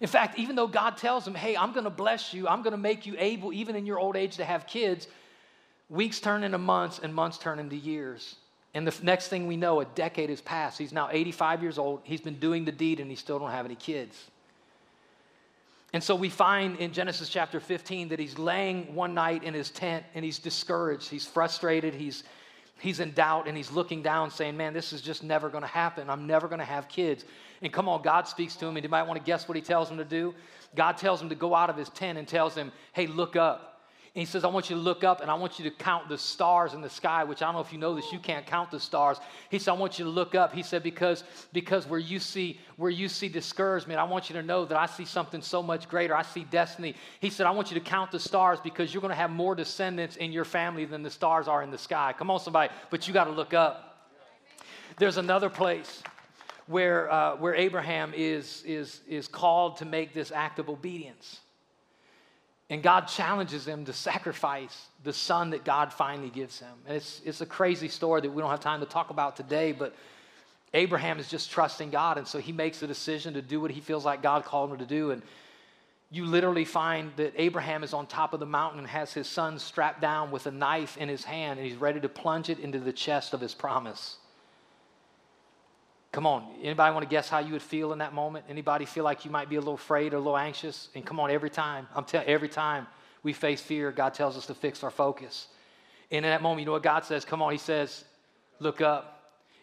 In 0.02 0.08
fact, 0.08 0.40
even 0.40 0.56
though 0.56 0.68
God 0.68 0.98
tells 0.98 1.28
him, 1.28 1.36
hey, 1.36 1.58
I'm 1.58 1.74
gonna 1.74 1.90
bless 1.90 2.34
you, 2.34 2.48
I'm 2.48 2.62
gonna 2.62 2.78
make 2.78 3.06
you 3.06 3.16
able, 3.18 3.52
even 3.52 3.76
in 3.76 3.86
your 3.86 4.00
old 4.00 4.16
age, 4.16 4.38
to 4.38 4.46
have 4.46 4.66
kids, 4.66 5.08
weeks 5.90 6.20
turn 6.20 6.44
into 6.44 6.58
months 6.58 7.00
and 7.04 7.14
months 7.14 7.38
turn 7.38 7.60
into 7.60 7.76
years. 7.76 8.36
And 8.74 8.88
the 8.88 9.04
next 9.04 9.28
thing 9.28 9.48
we 9.48 9.58
know, 9.58 9.82
a 9.82 9.86
decade 9.86 10.30
has 10.30 10.42
passed. 10.42 10.78
He's 10.78 10.94
now 10.94 11.10
85 11.12 11.64
years 11.64 11.78
old. 11.78 12.02
He's 12.04 12.22
been 12.22 12.40
doing 12.40 12.66
the 12.66 12.72
deed 12.72 13.00
and 13.00 13.10
he 13.10 13.16
still 13.16 13.40
don't 13.40 13.52
have 13.52 13.66
any 13.66 13.76
kids. 13.76 14.16
And 15.92 16.04
so 16.04 16.14
we 16.14 16.30
find 16.30 16.78
in 16.78 16.94
Genesis 16.94 17.30
chapter 17.30 17.60
15 17.60 18.10
that 18.10 18.20
he's 18.20 18.38
laying 18.38 18.94
one 18.94 19.16
night 19.16 19.44
in 19.44 19.56
his 19.56 19.72
tent 19.72 20.06
and 20.14 20.24
he's 20.24 20.38
discouraged. 20.38 21.10
He's 21.10 21.26
frustrated. 21.26 21.96
He's 21.96 22.24
he's 22.80 23.00
in 23.00 23.12
doubt 23.12 23.48
and 23.48 23.56
he's 23.56 23.72
looking 23.72 24.02
down 24.02 24.32
saying, 24.32 24.58
Man, 24.58 24.74
this 24.74 24.94
is 24.94 25.02
just 25.02 25.24
never 25.24 25.50
going 25.50 25.62
to 25.62 25.68
happen. 25.68 26.10
I'm 26.10 26.28
never 26.28 26.48
going 26.48 26.60
to 26.60 26.66
have 26.66 26.88
kids. 26.88 27.26
And 27.62 27.72
come 27.72 27.90
on, 27.90 28.02
God 28.02 28.28
speaks 28.28 28.56
to 28.58 28.66
him, 28.66 28.78
and 28.78 28.84
you 28.84 28.90
might 28.90 29.04
want 29.04 29.20
to 29.20 29.26
guess 29.26 29.48
what 29.48 29.56
he 29.56 29.62
tells 29.62 29.90
him 29.90 29.98
to 29.98 30.06
do. 30.06 30.34
God 30.76 30.98
tells 30.98 31.22
him 31.22 31.30
to 31.30 31.36
go 31.36 31.56
out 31.56 31.70
of 31.70 31.78
his 31.78 31.90
tent 31.90 32.18
and 32.18 32.28
tells 32.28 32.56
him, 32.56 32.72
Hey, 32.94 33.08
look 33.08 33.36
up. 33.36 33.69
And 34.16 34.22
he 34.22 34.26
says, 34.26 34.44
I 34.44 34.48
want 34.48 34.72
you 34.72 34.76
to 34.76 34.82
look 34.82 35.04
up 35.04 35.22
and 35.22 35.30
I 35.30 35.36
want 35.36 35.60
you 35.60 35.70
to 35.70 35.76
count 35.76 36.10
the 36.10 36.18
stars 36.18 36.74
in 36.74 36.82
the 36.82 36.90
sky, 36.90 37.24
which 37.24 37.44
I 37.44 37.46
don't 37.46 37.54
know 37.54 37.62
if 37.62 37.72
you 37.72 37.78
know 37.78 37.94
this, 37.94 38.12
you 38.12 38.18
can't 38.18 38.46
count 38.46 38.72
the 38.72 38.80
stars. 38.80 39.18
He 39.50 39.60
said, 39.60 39.72
I 39.72 39.76
want 39.76 40.00
you 40.00 40.06
to 40.06 40.12
look 40.12 40.34
up. 40.34 40.52
He 40.52 40.64
said, 40.64 40.82
because, 40.82 41.24
because 41.54 41.88
where 41.88 42.00
you 42.00 42.18
see 42.20 42.60
where 42.78 42.90
you 42.90 43.08
see 43.08 43.30
discouragement, 43.30 44.00
I 44.00 44.06
want 44.06 44.30
you 44.30 44.36
to 44.36 44.42
know 44.42 44.66
that 44.66 44.78
I 44.78 44.88
see 44.88 45.06
something 45.06 45.42
so 45.42 45.62
much 45.62 45.88
greater. 45.88 46.16
I 46.16 46.24
see 46.24 46.44
destiny. 46.46 46.96
He 47.20 47.30
said, 47.30 47.46
I 47.46 47.52
want 47.52 47.70
you 47.70 47.76
to 47.76 47.84
count 47.86 48.10
the 48.12 48.20
stars 48.20 48.60
because 48.62 48.94
you're 48.94 49.02
going 49.02 49.10
to 49.10 49.16
have 49.16 49.30
more 49.32 49.54
descendants 49.54 50.16
in 50.16 50.32
your 50.32 50.46
family 50.46 50.86
than 50.86 51.04
the 51.04 51.12
stars 51.12 51.48
are 51.48 51.62
in 51.62 51.70
the 51.70 51.78
sky. 51.78 52.14
Come 52.18 52.32
on, 52.32 52.40
somebody, 52.40 52.74
but 52.90 53.08
you 53.08 53.14
got 53.14 53.26
to 53.26 53.32
look 53.32 53.54
up. 53.54 54.08
There's 54.98 55.18
another 55.18 55.50
place 55.50 56.02
where, 56.68 57.12
uh, 57.12 57.36
where 57.36 57.54
Abraham 57.54 58.14
is, 58.16 58.64
is, 58.66 59.02
is 59.08 59.28
called 59.28 59.78
to 59.78 59.86
make 59.86 60.14
this 60.14 60.32
act 60.32 60.60
of 60.60 60.70
obedience. 60.70 61.42
And 62.70 62.84
God 62.84 63.08
challenges 63.08 63.68
him 63.68 63.86
to 63.86 63.94
sacrifice 63.94 64.88
the 65.04 65.14
son 65.14 65.50
that 65.52 65.66
God 65.66 65.92
finally 65.92 66.30
gives 66.30 66.60
him. 66.60 66.74
And 66.86 66.98
it's, 66.98 67.22
it's 67.26 67.42
a 67.42 67.46
crazy 67.46 67.88
story 67.88 68.22
that 68.22 68.30
we 68.30 68.42
don't 68.42 68.52
have 68.52 68.60
time 68.60 68.80
to 68.82 68.86
talk 68.86 69.10
about 69.10 69.36
today, 69.36 69.72
but 69.72 69.96
Abraham 70.76 71.18
is 71.18 71.28
just 71.28 71.50
trusting 71.50 71.90
God. 71.90 72.20
And 72.20 72.28
so 72.28 72.38
he 72.38 72.52
makes 72.52 72.84
a 72.84 72.88
decision 72.88 73.34
to 73.34 73.42
do 73.42 73.60
what 73.60 73.72
he 73.72 73.82
feels 73.82 74.06
like 74.06 74.22
God 74.22 74.46
called 74.46 74.72
him 74.72 74.78
to 74.78 74.86
do. 74.86 75.10
And 75.10 75.24
you 76.12 76.26
literally 76.26 76.66
find 76.66 77.12
that 77.18 77.34
Abraham 77.38 77.84
is 77.84 77.94
on 77.94 78.06
top 78.06 78.34
of 78.34 78.40
the 78.40 78.46
mountain 78.46 78.80
and 78.80 78.88
has 78.88 79.14
his 79.14 79.28
son 79.28 79.58
strapped 79.58 80.02
down 80.02 80.30
with 80.30 80.46
a 80.46 80.52
knife 80.52 80.98
in 80.98 81.10
his 81.10 81.24
hand, 81.24 81.60
and 81.60 81.68
he's 81.68 81.78
ready 81.78 82.00
to 82.00 82.10
plunge 82.10 82.50
it 82.50 82.60
into 82.60 82.80
the 82.80 82.94
chest 82.94 83.34
of 83.34 83.42
his 83.42 83.54
promise. 83.54 84.18
Come 86.12 86.26
on, 86.26 86.48
anybody 86.64 86.92
want 86.94 87.04
to 87.04 87.10
guess 87.10 87.30
how 87.30 87.40
you 87.40 87.54
would 87.54 87.62
feel 87.62 87.94
in 87.94 88.00
that 88.00 88.14
moment? 88.14 88.46
Anybody 88.50 88.86
feel 88.86 89.04
like 89.04 89.26
you 89.26 89.32
might 89.32 89.48
be 89.48 89.58
a 89.58 89.60
little 89.60 89.76
afraid 89.76 90.14
or 90.14 90.18
a 90.18 90.20
little 90.20 90.38
anxious? 90.38 90.90
And 90.96 91.06
come 91.06 91.20
on, 91.20 91.30
every 91.30 91.52
time, 91.52 91.88
I'm 91.96 92.04
telling 92.04 92.28
every 92.28 92.50
time 92.50 92.88
we 93.22 93.32
face 93.34 93.62
fear, 93.62 93.92
God 93.92 94.14
tells 94.16 94.36
us 94.36 94.48
to 94.48 94.56
fix 94.56 94.84
our 94.84 94.90
focus. 94.90 95.48
And 96.10 96.26
in 96.26 96.32
that 96.32 96.42
moment, 96.42 96.62
you 96.62 96.66
know 96.66 96.72
what 96.72 96.84
God 96.84 97.06
says? 97.06 97.26
Come 97.26 97.42
on, 97.44 97.52
He 97.52 97.60
says, 97.60 98.06
look 98.60 98.82
up. 98.82 99.20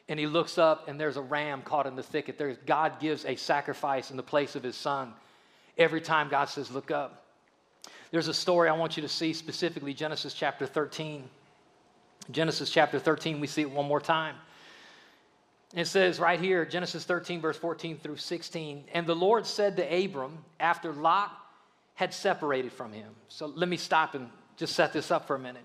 And 0.08 0.20
he 0.20 0.26
looks 0.26 0.56
up, 0.56 0.86
and 0.88 1.00
there's 1.00 1.16
a 1.16 1.22
ram 1.22 1.62
caught 1.62 1.86
in 1.86 1.96
the 1.96 2.02
thicket. 2.02 2.38
There's, 2.38 2.56
God 2.64 3.00
gives 3.00 3.24
a 3.24 3.34
sacrifice 3.34 4.10
in 4.12 4.16
the 4.16 4.22
place 4.22 4.54
of 4.54 4.62
his 4.62 4.76
son. 4.76 5.12
Every 5.76 6.00
time 6.00 6.28
God 6.28 6.44
says, 6.44 6.70
look 6.70 6.92
up. 6.92 7.24
There's 8.12 8.28
a 8.28 8.34
story 8.34 8.68
I 8.68 8.72
want 8.72 8.96
you 8.96 9.02
to 9.02 9.08
see 9.08 9.32
specifically 9.32 9.92
Genesis 9.92 10.32
chapter 10.32 10.64
13. 10.64 11.28
Genesis 12.30 12.70
chapter 12.70 13.00
13, 13.00 13.40
we 13.40 13.48
see 13.48 13.62
it 13.62 13.70
one 13.70 13.86
more 13.86 14.00
time. 14.00 14.36
It 15.76 15.86
says 15.86 16.18
right 16.18 16.40
here, 16.40 16.64
Genesis 16.64 17.04
13, 17.04 17.42
verse 17.42 17.58
14 17.58 17.98
through 17.98 18.16
16, 18.16 18.84
and 18.94 19.06
the 19.06 19.14
Lord 19.14 19.46
said 19.46 19.76
to 19.76 20.04
Abram 20.04 20.38
after 20.58 20.90
Lot 20.90 21.30
had 21.94 22.14
separated 22.14 22.72
from 22.72 22.94
him. 22.94 23.10
So 23.28 23.46
let 23.46 23.68
me 23.68 23.76
stop 23.76 24.14
and 24.14 24.30
just 24.56 24.74
set 24.74 24.94
this 24.94 25.10
up 25.10 25.26
for 25.26 25.36
a 25.36 25.38
minute. 25.38 25.62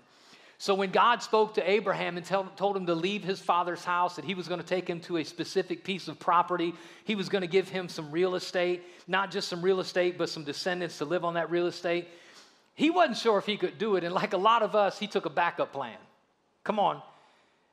So 0.57 0.75
when 0.75 0.91
God 0.91 1.23
spoke 1.23 1.53
to 1.53 1.67
Abraham 1.67 2.17
and 2.17 2.25
tell, 2.25 2.43
told 2.57 2.75
him 2.75 2.87
to 2.87 2.93
leave 2.93 3.23
his 3.23 3.39
father's 3.39 3.85
house, 3.85 4.17
that 4.17 4.25
he 4.25 4.35
was 4.35 4.49
going 4.49 4.59
to 4.59 4.65
take 4.65 4.87
him 4.87 4.99
to 5.01 5.15
a 5.17 5.23
specific 5.23 5.85
piece 5.85 6.09
of 6.09 6.19
property, 6.19 6.73
he 7.05 7.15
was 7.15 7.29
going 7.29 7.41
to 7.41 7.47
give 7.47 7.69
him 7.69 7.87
some 7.87 8.11
real 8.11 8.35
estate, 8.35 8.83
not 9.07 9.31
just 9.31 9.47
some 9.47 9.61
real 9.61 9.79
estate, 9.79 10.17
but 10.17 10.29
some 10.29 10.43
descendants 10.43 10.97
to 10.97 11.05
live 11.05 11.23
on 11.23 11.35
that 11.35 11.49
real 11.49 11.67
estate. 11.67 12.09
He 12.75 12.89
wasn't 12.89 13.17
sure 13.17 13.37
if 13.37 13.45
he 13.45 13.55
could 13.55 13.77
do 13.77 13.95
it. 13.95 14.03
And 14.03 14.13
like 14.13 14.33
a 14.33 14.37
lot 14.37 14.61
of 14.61 14.75
us, 14.75 14.99
he 14.99 15.07
took 15.07 15.25
a 15.25 15.29
backup 15.29 15.71
plan. 15.71 15.97
Come 16.65 16.79
on. 16.79 17.01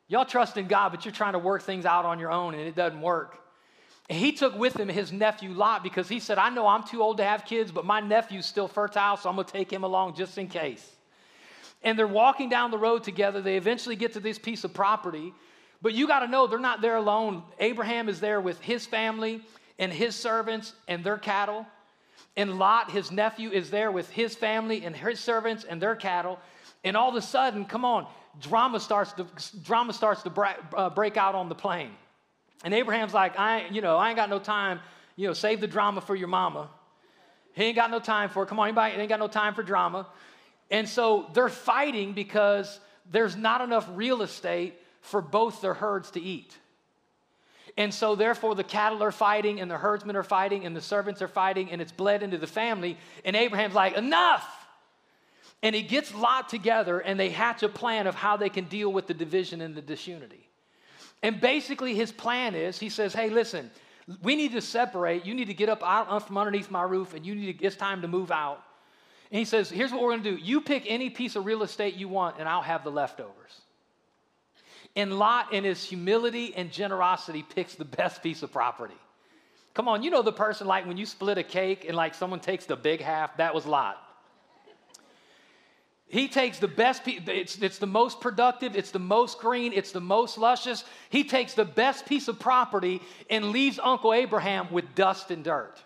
Y'all 0.09 0.25
trust 0.25 0.57
in 0.57 0.67
God, 0.67 0.91
but 0.91 1.05
you're 1.05 1.13
trying 1.13 1.35
to 1.35 1.39
work 1.39 1.63
things 1.63 1.85
out 1.85 2.05
on 2.05 2.19
your 2.19 2.31
own 2.31 2.55
and 2.55 2.63
it 2.63 2.75
doesn't 2.75 3.01
work. 3.01 3.39
And 4.09 4.19
he 4.19 4.33
took 4.33 4.59
with 4.59 4.75
him 4.75 4.89
his 4.89 5.13
nephew 5.13 5.53
Lot 5.53 5.83
because 5.83 6.09
he 6.09 6.19
said, 6.19 6.39
I 6.39 6.49
know 6.49 6.67
I'm 6.67 6.83
too 6.83 7.03
old 7.03 7.19
to 7.19 7.25
have 7.25 7.45
kids, 7.45 7.71
but 7.71 7.85
my 7.85 8.01
nephew's 8.01 8.47
still 8.47 8.67
fertile, 8.67 9.19
so 9.19 9.29
I'm 9.29 9.35
going 9.37 9.47
to 9.47 9.53
take 9.53 9.71
him 9.71 9.85
along 9.85 10.17
just 10.17 10.39
in 10.39 10.49
case 10.49 10.97
and 11.83 11.99
they're 11.99 12.07
walking 12.07 12.49
down 12.49 12.71
the 12.71 12.79
road 12.79 13.05
together. 13.05 13.41
They 13.41 13.57
eventually 13.57 13.97
get 13.97 14.15
to 14.15 14.21
this 14.21 14.39
piece 14.39 14.65
of 14.65 14.75
property. 14.75 15.33
But 15.81 15.95
you 15.95 16.09
got 16.09 16.21
to 16.21 16.29
know 16.29 16.47
they're 16.47 16.59
not 16.59 16.81
there 16.81 16.97
alone. 16.97 17.45
Abraham 17.61 18.09
is 18.09 18.19
there 18.19 18.41
with 18.41 18.61
his 18.61 18.85
family 18.85 19.43
and 19.79 19.93
his 19.93 20.17
servants 20.17 20.73
and 20.89 21.05
their 21.05 21.19
cattle. 21.19 21.67
And 22.37 22.59
Lot, 22.59 22.91
his 22.91 23.13
nephew, 23.13 23.51
is 23.51 23.71
there 23.71 23.93
with 23.93 24.11
his 24.11 24.35
family 24.35 24.85
and 24.85 24.95
his 24.95 25.21
servants 25.21 25.65
and 25.65 25.81
their 25.81 25.95
cattle. 25.95 26.41
And 26.83 26.97
all 26.97 27.11
of 27.11 27.15
a 27.15 27.23
sudden, 27.23 27.65
come 27.65 27.85
on, 27.85 28.07
drama 28.41 28.81
starts 28.81 29.13
to, 29.15 29.27
drama 29.63 29.93
starts 29.93 30.23
to 30.23 30.31
break, 30.31 30.57
uh, 30.77 30.91
break 30.91 31.17
out 31.17 31.35
on 31.35 31.49
the 31.49 31.55
plain. 31.55 31.91
And 32.65 32.75
Abraham's 32.75 33.15
like, 33.15 33.39
I, 33.39 33.67
you 33.69 33.81
know, 33.81 33.97
I 33.97 34.09
ain't 34.09 34.17
got 34.17 34.31
no 34.31 34.39
time. 34.39 34.81
You 35.17 35.29
know, 35.29 35.33
save 35.33 35.61
the 35.61 35.67
drama 35.67 36.01
for 36.01 36.15
your 36.15 36.29
mama. 36.29 36.69
He 37.53 37.65
ain't 37.65 37.77
got 37.77 37.91
no 37.91 37.99
time 37.99 38.31
for 38.31 38.45
it. 38.45 38.47
Come 38.47 38.61
on, 38.61 38.69
anybody 38.69 38.95
ain't 38.95 39.09
got 39.09 39.19
no 39.19 39.29
time 39.29 39.55
for 39.55 39.63
drama. 39.63 40.07
And 40.71 40.89
so 40.89 41.29
they're 41.35 41.49
fighting 41.49 42.13
because 42.13 42.79
there's 43.11 43.37
not 43.37 43.61
enough 43.61 43.89
real 43.95 44.23
estate 44.23 44.75
for 45.01 45.21
both 45.21 45.61
their 45.61 45.75
herds 45.75 46.11
to 46.13 46.21
eat. 46.21 46.57
And 47.77 47.95
so, 47.95 48.17
therefore, 48.17 48.57
the 48.57 48.65
cattle 48.65 49.05
are 49.05 49.13
fighting, 49.13 49.61
and 49.61 49.71
the 49.71 49.79
herdsmen 49.79 50.17
are 50.17 50.25
fighting, 50.25 50.67
and 50.67 50.75
the 50.75 50.81
servants 50.81 51.23
are 51.23 51.29
fighting, 51.29 51.71
and 51.71 51.81
it's 51.81 51.93
bled 51.93 52.25
into 52.25 52.37
the 52.37 52.47
family. 52.47 52.99
And 53.25 53.37
Abraham's 53.37 53.75
like, 53.75 53.97
enough! 53.97 54.58
And 55.63 55.75
he 55.75 55.83
gets 55.83 56.15
Lot 56.15 56.49
together, 56.49 57.01
and 57.01 57.19
they 57.19 57.31
hatch 57.31 57.63
a 57.63 57.69
plan 57.69 58.07
of 58.07 58.15
how 58.15 58.37
they 58.37 58.49
can 58.49 58.65
deal 58.67 58.93
with 58.93 59.07
the 59.07 59.15
division 59.15 59.61
and 59.61 59.75
the 59.75 59.83
disunity. 59.83 60.49
And 61.23 61.41
basically, 61.41 61.95
his 61.95 62.13
plan 62.13 62.55
is 62.55 62.79
he 62.79 62.89
says, 62.89 63.13
hey, 63.13 63.29
listen, 63.29 63.71
we 64.23 64.37
need 64.37 64.53
to 64.53 64.61
separate. 64.61 65.27
You 65.27 65.35
need 65.35 65.47
to 65.47 65.55
get 65.55 65.69
up 65.69 65.83
out 65.83 66.27
from 66.27 66.39
underneath 66.39 66.71
my 66.71 66.83
roof, 66.83 67.15
and 67.15 67.27
you 67.27 67.35
need 67.35 67.59
to, 67.59 67.65
it's 67.65 67.77
time 67.77 68.03
to 68.03 68.09
move 68.09 68.31
out. 68.31 68.63
And 69.31 69.39
he 69.39 69.45
says, 69.45 69.69
Here's 69.69 69.93
what 69.93 70.01
we're 70.03 70.13
going 70.13 70.23
to 70.23 70.37
do 70.37 70.43
you 70.43 70.61
pick 70.61 70.85
any 70.87 71.11
piece 71.11 71.37
of 71.37 71.45
real 71.45 71.63
estate 71.63 71.95
you 71.95 72.09
want, 72.09 72.37
and 72.39 72.49
I'll 72.49 72.63
have 72.63 72.85
the 72.85 72.91
leftovers. 72.91 73.61
And 74.97 75.19
Lot, 75.19 75.53
in 75.53 75.65
his 75.65 75.85
humility 75.85 76.55
and 76.57 76.73
generosity, 76.73 77.43
picks 77.43 77.75
the 77.75 77.85
best 77.85 78.23
piece 78.23 78.43
of 78.43 78.51
property. 78.51 78.97
Come 79.75 79.87
on, 79.87 80.03
you 80.03 80.11
know 80.11 80.23
the 80.23 80.33
person 80.33 80.67
like 80.67 80.87
when 80.87 80.97
you 80.97 81.07
split 81.07 81.39
a 81.39 81.43
cake 81.43 81.85
and 81.87 81.97
like 81.97 82.15
someone 82.15 82.41
takes 82.41 82.65
the 82.65 82.75
big 82.75 83.01
half, 83.01 83.37
that 83.37 83.55
was 83.55 83.67
Lot. 83.67 83.99
He 86.09 86.27
takes 86.27 86.59
the 86.59 86.69
best, 86.69 87.03
it's, 87.07 87.59
it's 87.59 87.79
the 87.79 87.87
most 87.87 88.21
productive, 88.21 88.75
it's 88.75 88.91
the 88.91 88.99
most 88.99 89.39
green, 89.39 89.73
it's 89.75 89.93
the 89.93 90.01
most 90.01 90.39
luscious. 90.39 90.85
He 91.11 91.25
takes 91.25 91.53
the 91.53 91.67
best 91.67 92.07
piece 92.07 92.29
of 92.29 92.39
property 92.39 93.03
and 93.29 93.51
leaves 93.51 93.79
Uncle 93.83 94.15
Abraham 94.15 94.69
with 94.73 94.95
dust 94.95 95.31
and 95.31 95.45
dirt. 95.45 95.79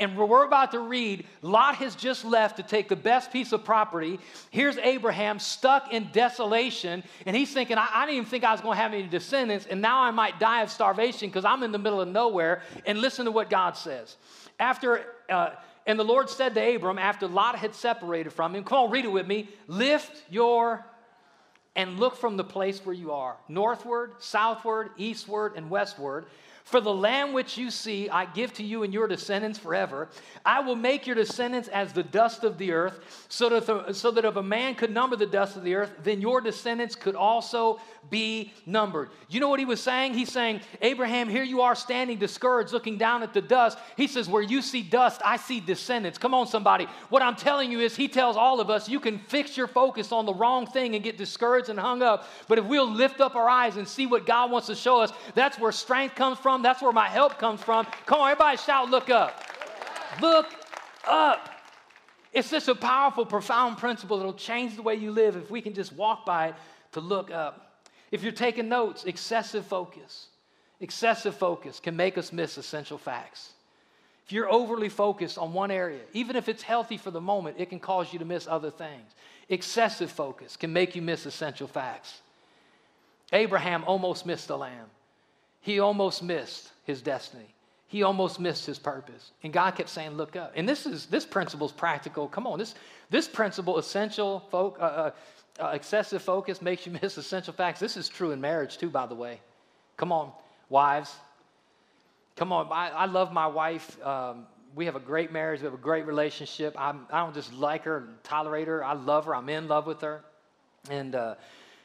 And 0.00 0.16
we're 0.16 0.44
about 0.44 0.72
to 0.72 0.80
read 0.80 1.26
Lot 1.42 1.76
has 1.76 1.94
just 1.94 2.24
left 2.24 2.56
to 2.56 2.64
take 2.64 2.88
the 2.88 2.96
best 2.96 3.32
piece 3.32 3.52
of 3.52 3.64
property. 3.64 4.18
Here's 4.50 4.78
Abraham 4.78 5.38
stuck 5.38 5.92
in 5.92 6.08
desolation, 6.12 7.04
and 7.24 7.36
he's 7.36 7.52
thinking, 7.52 7.78
I, 7.78 7.88
I 7.92 8.06
didn't 8.06 8.16
even 8.16 8.28
think 8.28 8.42
I 8.42 8.52
was 8.52 8.60
going 8.60 8.76
to 8.76 8.82
have 8.82 8.92
any 8.92 9.06
descendants, 9.06 9.66
and 9.66 9.80
now 9.80 10.00
I 10.00 10.10
might 10.10 10.40
die 10.40 10.62
of 10.62 10.70
starvation 10.70 11.28
because 11.28 11.44
I'm 11.44 11.62
in 11.62 11.72
the 11.72 11.78
middle 11.78 12.00
of 12.00 12.08
nowhere. 12.08 12.62
And 12.84 13.00
listen 13.00 13.26
to 13.26 13.30
what 13.30 13.48
God 13.48 13.76
says. 13.76 14.16
After, 14.58 15.04
uh, 15.28 15.50
and 15.86 15.98
the 15.98 16.04
Lord 16.04 16.28
said 16.28 16.54
to 16.54 16.74
Abram, 16.74 16.98
after 16.98 17.28
Lot 17.28 17.56
had 17.56 17.74
separated 17.74 18.32
from 18.32 18.54
him, 18.54 18.64
come 18.64 18.78
on, 18.78 18.90
read 18.90 19.04
it 19.04 19.12
with 19.12 19.26
me. 19.26 19.48
Lift 19.68 20.22
your 20.30 20.84
and 21.76 22.00
look 22.00 22.16
from 22.16 22.36
the 22.36 22.44
place 22.44 22.84
where 22.84 22.94
you 22.94 23.12
are, 23.12 23.36
northward, 23.48 24.12
southward, 24.18 24.90
eastward, 24.96 25.52
and 25.56 25.68
westward 25.68 26.26
for 26.66 26.80
the 26.80 26.92
land 26.92 27.32
which 27.32 27.56
you 27.56 27.70
see, 27.70 28.10
I 28.10 28.24
give 28.24 28.52
to 28.54 28.64
you 28.64 28.82
and 28.82 28.92
your 28.92 29.06
descendants 29.06 29.56
forever. 29.56 30.08
I 30.44 30.58
will 30.60 30.74
make 30.74 31.06
your 31.06 31.14
descendants 31.14 31.68
as 31.68 31.92
the 31.92 32.02
dust 32.02 32.42
of 32.42 32.58
the 32.58 32.72
earth, 32.72 33.26
so 33.28 33.48
that, 33.50 33.66
the, 33.66 33.92
so 33.92 34.10
that 34.10 34.24
if 34.24 34.34
a 34.34 34.42
man 34.42 34.74
could 34.74 34.90
number 34.90 35.14
the 35.14 35.26
dust 35.26 35.56
of 35.56 35.62
the 35.62 35.76
earth, 35.76 35.92
then 36.02 36.20
your 36.20 36.40
descendants 36.40 36.96
could 36.96 37.14
also 37.14 37.80
be 38.10 38.52
numbered. 38.64 39.10
You 39.28 39.40
know 39.40 39.48
what 39.48 39.58
he 39.58 39.64
was 39.64 39.80
saying? 39.80 40.14
He's 40.14 40.30
saying, 40.30 40.60
Abraham, 40.82 41.28
here 41.28 41.42
you 41.42 41.62
are 41.62 41.74
standing 41.74 42.18
discouraged, 42.18 42.72
looking 42.72 42.98
down 42.98 43.22
at 43.22 43.34
the 43.34 43.40
dust. 43.40 43.78
He 43.96 44.06
says, 44.06 44.28
Where 44.28 44.42
you 44.42 44.62
see 44.62 44.82
dust, 44.82 45.20
I 45.24 45.36
see 45.36 45.60
descendants. 45.60 46.18
Come 46.18 46.34
on, 46.34 46.46
somebody. 46.46 46.86
What 47.08 47.22
I'm 47.22 47.36
telling 47.36 47.70
you 47.70 47.80
is, 47.80 47.96
he 47.96 48.08
tells 48.08 48.36
all 48.36 48.60
of 48.60 48.70
us, 48.70 48.88
you 48.88 49.00
can 49.00 49.18
fix 49.18 49.56
your 49.56 49.66
focus 49.66 50.12
on 50.12 50.26
the 50.26 50.34
wrong 50.34 50.66
thing 50.66 50.94
and 50.94 51.02
get 51.02 51.18
discouraged 51.18 51.68
and 51.68 51.78
hung 51.78 52.02
up. 52.02 52.28
But 52.48 52.58
if 52.58 52.64
we'll 52.64 52.90
lift 52.90 53.20
up 53.20 53.36
our 53.36 53.48
eyes 53.48 53.76
and 53.76 53.86
see 53.86 54.06
what 54.06 54.26
God 54.26 54.50
wants 54.50 54.66
to 54.68 54.74
show 54.74 55.00
us, 55.00 55.12
that's 55.34 55.58
where 55.58 55.72
strength 55.72 56.14
comes 56.14 56.38
from. 56.38 56.62
That's 56.62 56.82
where 56.82 56.92
my 56.92 57.08
help 57.08 57.38
comes 57.38 57.62
from. 57.62 57.86
Come 58.06 58.20
on, 58.20 58.30
everybody 58.30 58.56
shout, 58.56 58.90
look 58.90 59.10
up. 59.10 59.42
Look 60.20 60.46
up. 61.06 61.50
It's 62.32 62.50
just 62.50 62.68
a 62.68 62.74
powerful, 62.74 63.24
profound 63.24 63.78
principle 63.78 64.18
that'll 64.18 64.34
change 64.34 64.76
the 64.76 64.82
way 64.82 64.94
you 64.94 65.10
live 65.10 65.36
if 65.36 65.50
we 65.50 65.62
can 65.62 65.72
just 65.72 65.92
walk 65.92 66.26
by 66.26 66.48
it 66.48 66.54
to 66.92 67.00
look 67.00 67.30
up. 67.30 67.65
If 68.10 68.22
you're 68.22 68.32
taking 68.32 68.68
notes, 68.68 69.04
excessive 69.04 69.66
focus, 69.66 70.26
excessive 70.80 71.34
focus 71.34 71.80
can 71.80 71.96
make 71.96 72.16
us 72.18 72.32
miss 72.32 72.56
essential 72.56 72.98
facts. 72.98 73.52
If 74.26 74.32
you're 74.32 74.50
overly 74.50 74.88
focused 74.88 75.38
on 75.38 75.52
one 75.52 75.70
area, 75.70 76.00
even 76.12 76.34
if 76.34 76.48
it's 76.48 76.62
healthy 76.62 76.96
for 76.96 77.12
the 77.12 77.20
moment, 77.20 77.56
it 77.58 77.70
can 77.70 77.78
cause 77.78 78.12
you 78.12 78.18
to 78.18 78.24
miss 78.24 78.48
other 78.48 78.70
things. 78.70 79.12
Excessive 79.48 80.10
focus 80.10 80.56
can 80.56 80.72
make 80.72 80.96
you 80.96 81.02
miss 81.02 81.26
essential 81.26 81.68
facts. 81.68 82.20
Abraham 83.32 83.84
almost 83.86 84.26
missed 84.26 84.48
the 84.48 84.58
lamb. 84.58 84.86
He 85.60 85.78
almost 85.78 86.22
missed 86.22 86.70
his 86.84 87.02
destiny. 87.02 87.54
He 87.88 88.02
almost 88.02 88.40
missed 88.40 88.66
his 88.66 88.78
purpose. 88.78 89.30
And 89.44 89.52
God 89.52 89.76
kept 89.76 89.88
saying, 89.88 90.16
Look 90.16 90.34
up. 90.34 90.52
And 90.56 90.68
this 90.68 90.86
is 90.86 91.06
this 91.06 91.24
principle 91.24 91.66
is 91.66 91.72
practical. 91.72 92.26
Come 92.26 92.46
on, 92.46 92.58
this, 92.58 92.74
this 93.10 93.28
principle, 93.28 93.78
essential, 93.78 94.40
folk, 94.50 94.76
uh, 94.80 94.82
uh, 94.82 95.10
uh, 95.60 95.68
excessive 95.68 96.22
focus 96.22 96.60
makes 96.60 96.86
you 96.86 96.92
miss 97.02 97.16
essential 97.16 97.52
facts. 97.52 97.80
This 97.80 97.96
is 97.96 98.08
true 98.08 98.32
in 98.32 98.40
marriage, 98.40 98.78
too, 98.78 98.90
by 98.90 99.06
the 99.06 99.14
way. 99.14 99.40
Come 99.96 100.12
on, 100.12 100.32
wives. 100.68 101.14
Come 102.36 102.52
on, 102.52 102.68
I, 102.70 102.90
I 102.90 103.06
love 103.06 103.32
my 103.32 103.46
wife. 103.46 104.02
Um, 104.04 104.46
we 104.74 104.84
have 104.84 104.94
a 104.94 105.00
great 105.00 105.32
marriage. 105.32 105.60
We 105.60 105.64
have 105.64 105.74
a 105.74 105.78
great 105.78 106.06
relationship. 106.06 106.74
I'm, 106.78 107.06
I 107.10 107.20
do 107.20 107.26
not 107.26 107.34
just 107.34 107.52
like 107.54 107.84
her 107.84 107.96
and 107.96 108.22
tolerate 108.22 108.68
her. 108.68 108.84
I 108.84 108.92
love 108.92 109.24
her. 109.24 109.34
I'm 109.34 109.48
in 109.48 109.68
love 109.68 109.86
with 109.86 110.02
her. 110.02 110.22
And, 110.90 111.14
uh, 111.14 111.36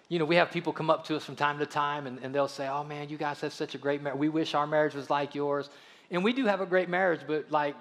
you 0.10 0.19
know, 0.19 0.25
we 0.25 0.36
have 0.36 0.51
people 0.51 0.73
come 0.73 0.89
up 0.89 1.05
to 1.05 1.15
us 1.15 1.23
from 1.23 1.38
time 1.38 1.57
to 1.60 1.65
time 1.65 2.05
and, 2.05 2.19
and 2.21 2.36
they'll 2.36 2.49
say, 2.49 2.67
Oh 2.67 2.84
man, 2.84 3.07
you 3.07 3.17
guys 3.17 3.39
have 3.39 3.53
such 3.53 3.75
a 3.75 3.77
great 3.77 4.01
marriage. 4.01 4.19
We 4.19 4.27
wish 4.27 4.53
our 4.53 4.67
marriage 4.67 4.93
was 4.93 5.10
like 5.10 5.34
yours. 5.34 5.69
And 6.12 6.21
we 6.21 6.34
do 6.34 6.45
have 6.45 6.60
a 6.60 6.65
great 6.65 6.89
marriage, 6.89 7.21
but 7.25 7.49
like, 7.49 7.75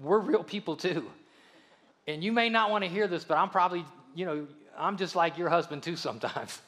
we're 0.00 0.18
real 0.18 0.42
people 0.42 0.76
too. 0.76 1.04
And 2.06 2.24
you 2.24 2.32
may 2.32 2.48
not 2.48 2.70
want 2.70 2.84
to 2.84 2.90
hear 2.90 3.06
this, 3.06 3.24
but 3.24 3.36
I'm 3.36 3.50
probably, 3.50 3.84
you 4.14 4.24
know, 4.24 4.46
I'm 4.78 4.96
just 4.96 5.16
like 5.16 5.36
your 5.36 5.48
husband 5.48 5.82
too 5.82 5.96
sometimes. 5.96 6.60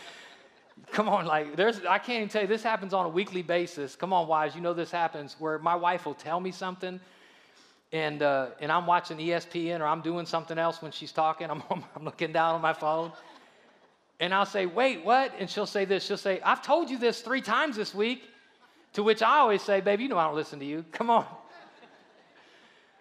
Come 0.92 1.08
on, 1.08 1.26
like, 1.26 1.56
there's, 1.56 1.80
I 1.84 1.98
can't 1.98 2.18
even 2.18 2.28
tell 2.28 2.42
you, 2.42 2.48
this 2.48 2.62
happens 2.62 2.94
on 2.94 3.06
a 3.06 3.08
weekly 3.08 3.42
basis. 3.42 3.96
Come 3.96 4.12
on, 4.12 4.28
wives, 4.28 4.54
you 4.54 4.60
know 4.60 4.72
this 4.72 4.90
happens 4.90 5.36
where 5.38 5.58
my 5.58 5.74
wife 5.74 6.06
will 6.06 6.14
tell 6.14 6.40
me 6.40 6.52
something 6.52 7.00
and, 7.92 8.22
uh, 8.22 8.48
and 8.60 8.70
I'm 8.70 8.86
watching 8.86 9.18
ESPN 9.18 9.80
or 9.80 9.86
I'm 9.86 10.00
doing 10.00 10.26
something 10.26 10.58
else 10.58 10.82
when 10.82 10.92
she's 10.92 11.12
talking. 11.12 11.50
I'm, 11.50 11.62
I'm 11.70 12.04
looking 12.04 12.32
down 12.32 12.54
on 12.54 12.60
my 12.60 12.72
phone 12.72 13.12
and 14.20 14.32
I'll 14.32 14.46
say, 14.46 14.66
wait, 14.66 15.04
what? 15.04 15.32
And 15.38 15.48
she'll 15.48 15.66
say 15.66 15.84
this. 15.84 16.04
She'll 16.04 16.16
say, 16.16 16.40
I've 16.42 16.62
told 16.62 16.88
you 16.88 16.98
this 16.98 17.20
three 17.20 17.42
times 17.42 17.76
this 17.76 17.94
week. 17.94 18.22
To 18.94 19.02
which 19.02 19.20
I 19.20 19.38
always 19.38 19.60
say, 19.60 19.82
baby, 19.82 20.04
you 20.04 20.08
know 20.08 20.16
I 20.16 20.24
don't 20.24 20.34
listen 20.34 20.58
to 20.58 20.64
you. 20.64 20.82
Come 20.90 21.10
on. 21.10 21.26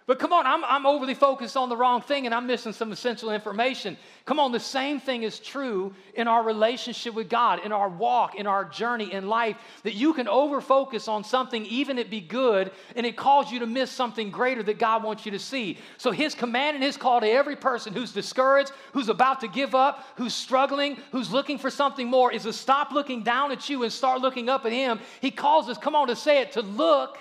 But 0.07 0.19
come 0.19 0.33
on, 0.33 0.45
I'm, 0.45 0.63
I'm 0.63 0.85
overly 0.85 1.15
focused 1.15 1.57
on 1.57 1.67
the 1.67 1.75
wrong 1.75 1.99
thing 1.99 2.27
and 2.27 2.35
I'm 2.35 2.45
missing 2.45 2.73
some 2.73 2.91
essential 2.91 3.31
information. 3.31 3.97
Come 4.25 4.39
on, 4.39 4.51
the 4.51 4.59
same 4.59 4.99
thing 4.99 5.23
is 5.23 5.39
true 5.39 5.95
in 6.13 6.27
our 6.27 6.43
relationship 6.43 7.15
with 7.15 7.27
God, 7.27 7.65
in 7.65 7.71
our 7.71 7.89
walk, 7.89 8.35
in 8.35 8.45
our 8.45 8.65
journey 8.65 9.11
in 9.11 9.27
life, 9.27 9.57
that 9.81 9.95
you 9.95 10.13
can 10.13 10.27
overfocus 10.27 11.07
on 11.07 11.23
something, 11.23 11.65
even 11.65 11.97
it 11.97 12.11
be 12.11 12.21
good, 12.21 12.71
and 12.95 13.03
it 13.03 13.17
calls 13.17 13.51
you 13.51 13.57
to 13.59 13.65
miss 13.65 13.89
something 13.89 14.29
greater 14.29 14.61
that 14.61 14.77
God 14.77 15.03
wants 15.03 15.25
you 15.25 15.31
to 15.31 15.39
see. 15.39 15.79
So, 15.97 16.11
His 16.11 16.35
command 16.35 16.75
and 16.75 16.83
His 16.83 16.97
call 16.97 17.19
to 17.21 17.27
every 17.27 17.55
person 17.55 17.91
who's 17.91 18.11
discouraged, 18.11 18.71
who's 18.93 19.09
about 19.09 19.39
to 19.41 19.47
give 19.47 19.73
up, 19.73 20.05
who's 20.17 20.35
struggling, 20.35 20.97
who's 21.11 21.31
looking 21.31 21.57
for 21.57 21.71
something 21.71 22.07
more 22.07 22.31
is 22.31 22.43
to 22.43 22.53
stop 22.53 22.91
looking 22.91 23.23
down 23.23 23.51
at 23.51 23.69
you 23.69 23.81
and 23.81 23.91
start 23.91 24.21
looking 24.21 24.49
up 24.49 24.65
at 24.65 24.71
Him. 24.71 24.99
He 25.19 25.31
calls 25.31 25.67
us, 25.67 25.79
come 25.79 25.95
on 25.95 26.09
to 26.09 26.15
say 26.15 26.41
it, 26.41 26.51
to 26.51 26.61
look 26.61 27.17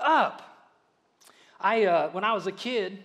up. 0.00 0.43
I, 1.64 1.86
uh, 1.86 2.10
when 2.10 2.24
I 2.24 2.34
was 2.34 2.46
a 2.46 2.52
kid, 2.52 2.98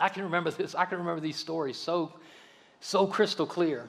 I 0.00 0.08
can 0.08 0.24
remember 0.24 0.50
this. 0.50 0.74
I 0.74 0.86
can 0.86 0.98
remember 0.98 1.20
these 1.20 1.36
stories 1.36 1.76
so, 1.76 2.12
so 2.80 3.06
crystal 3.06 3.46
clear. 3.46 3.88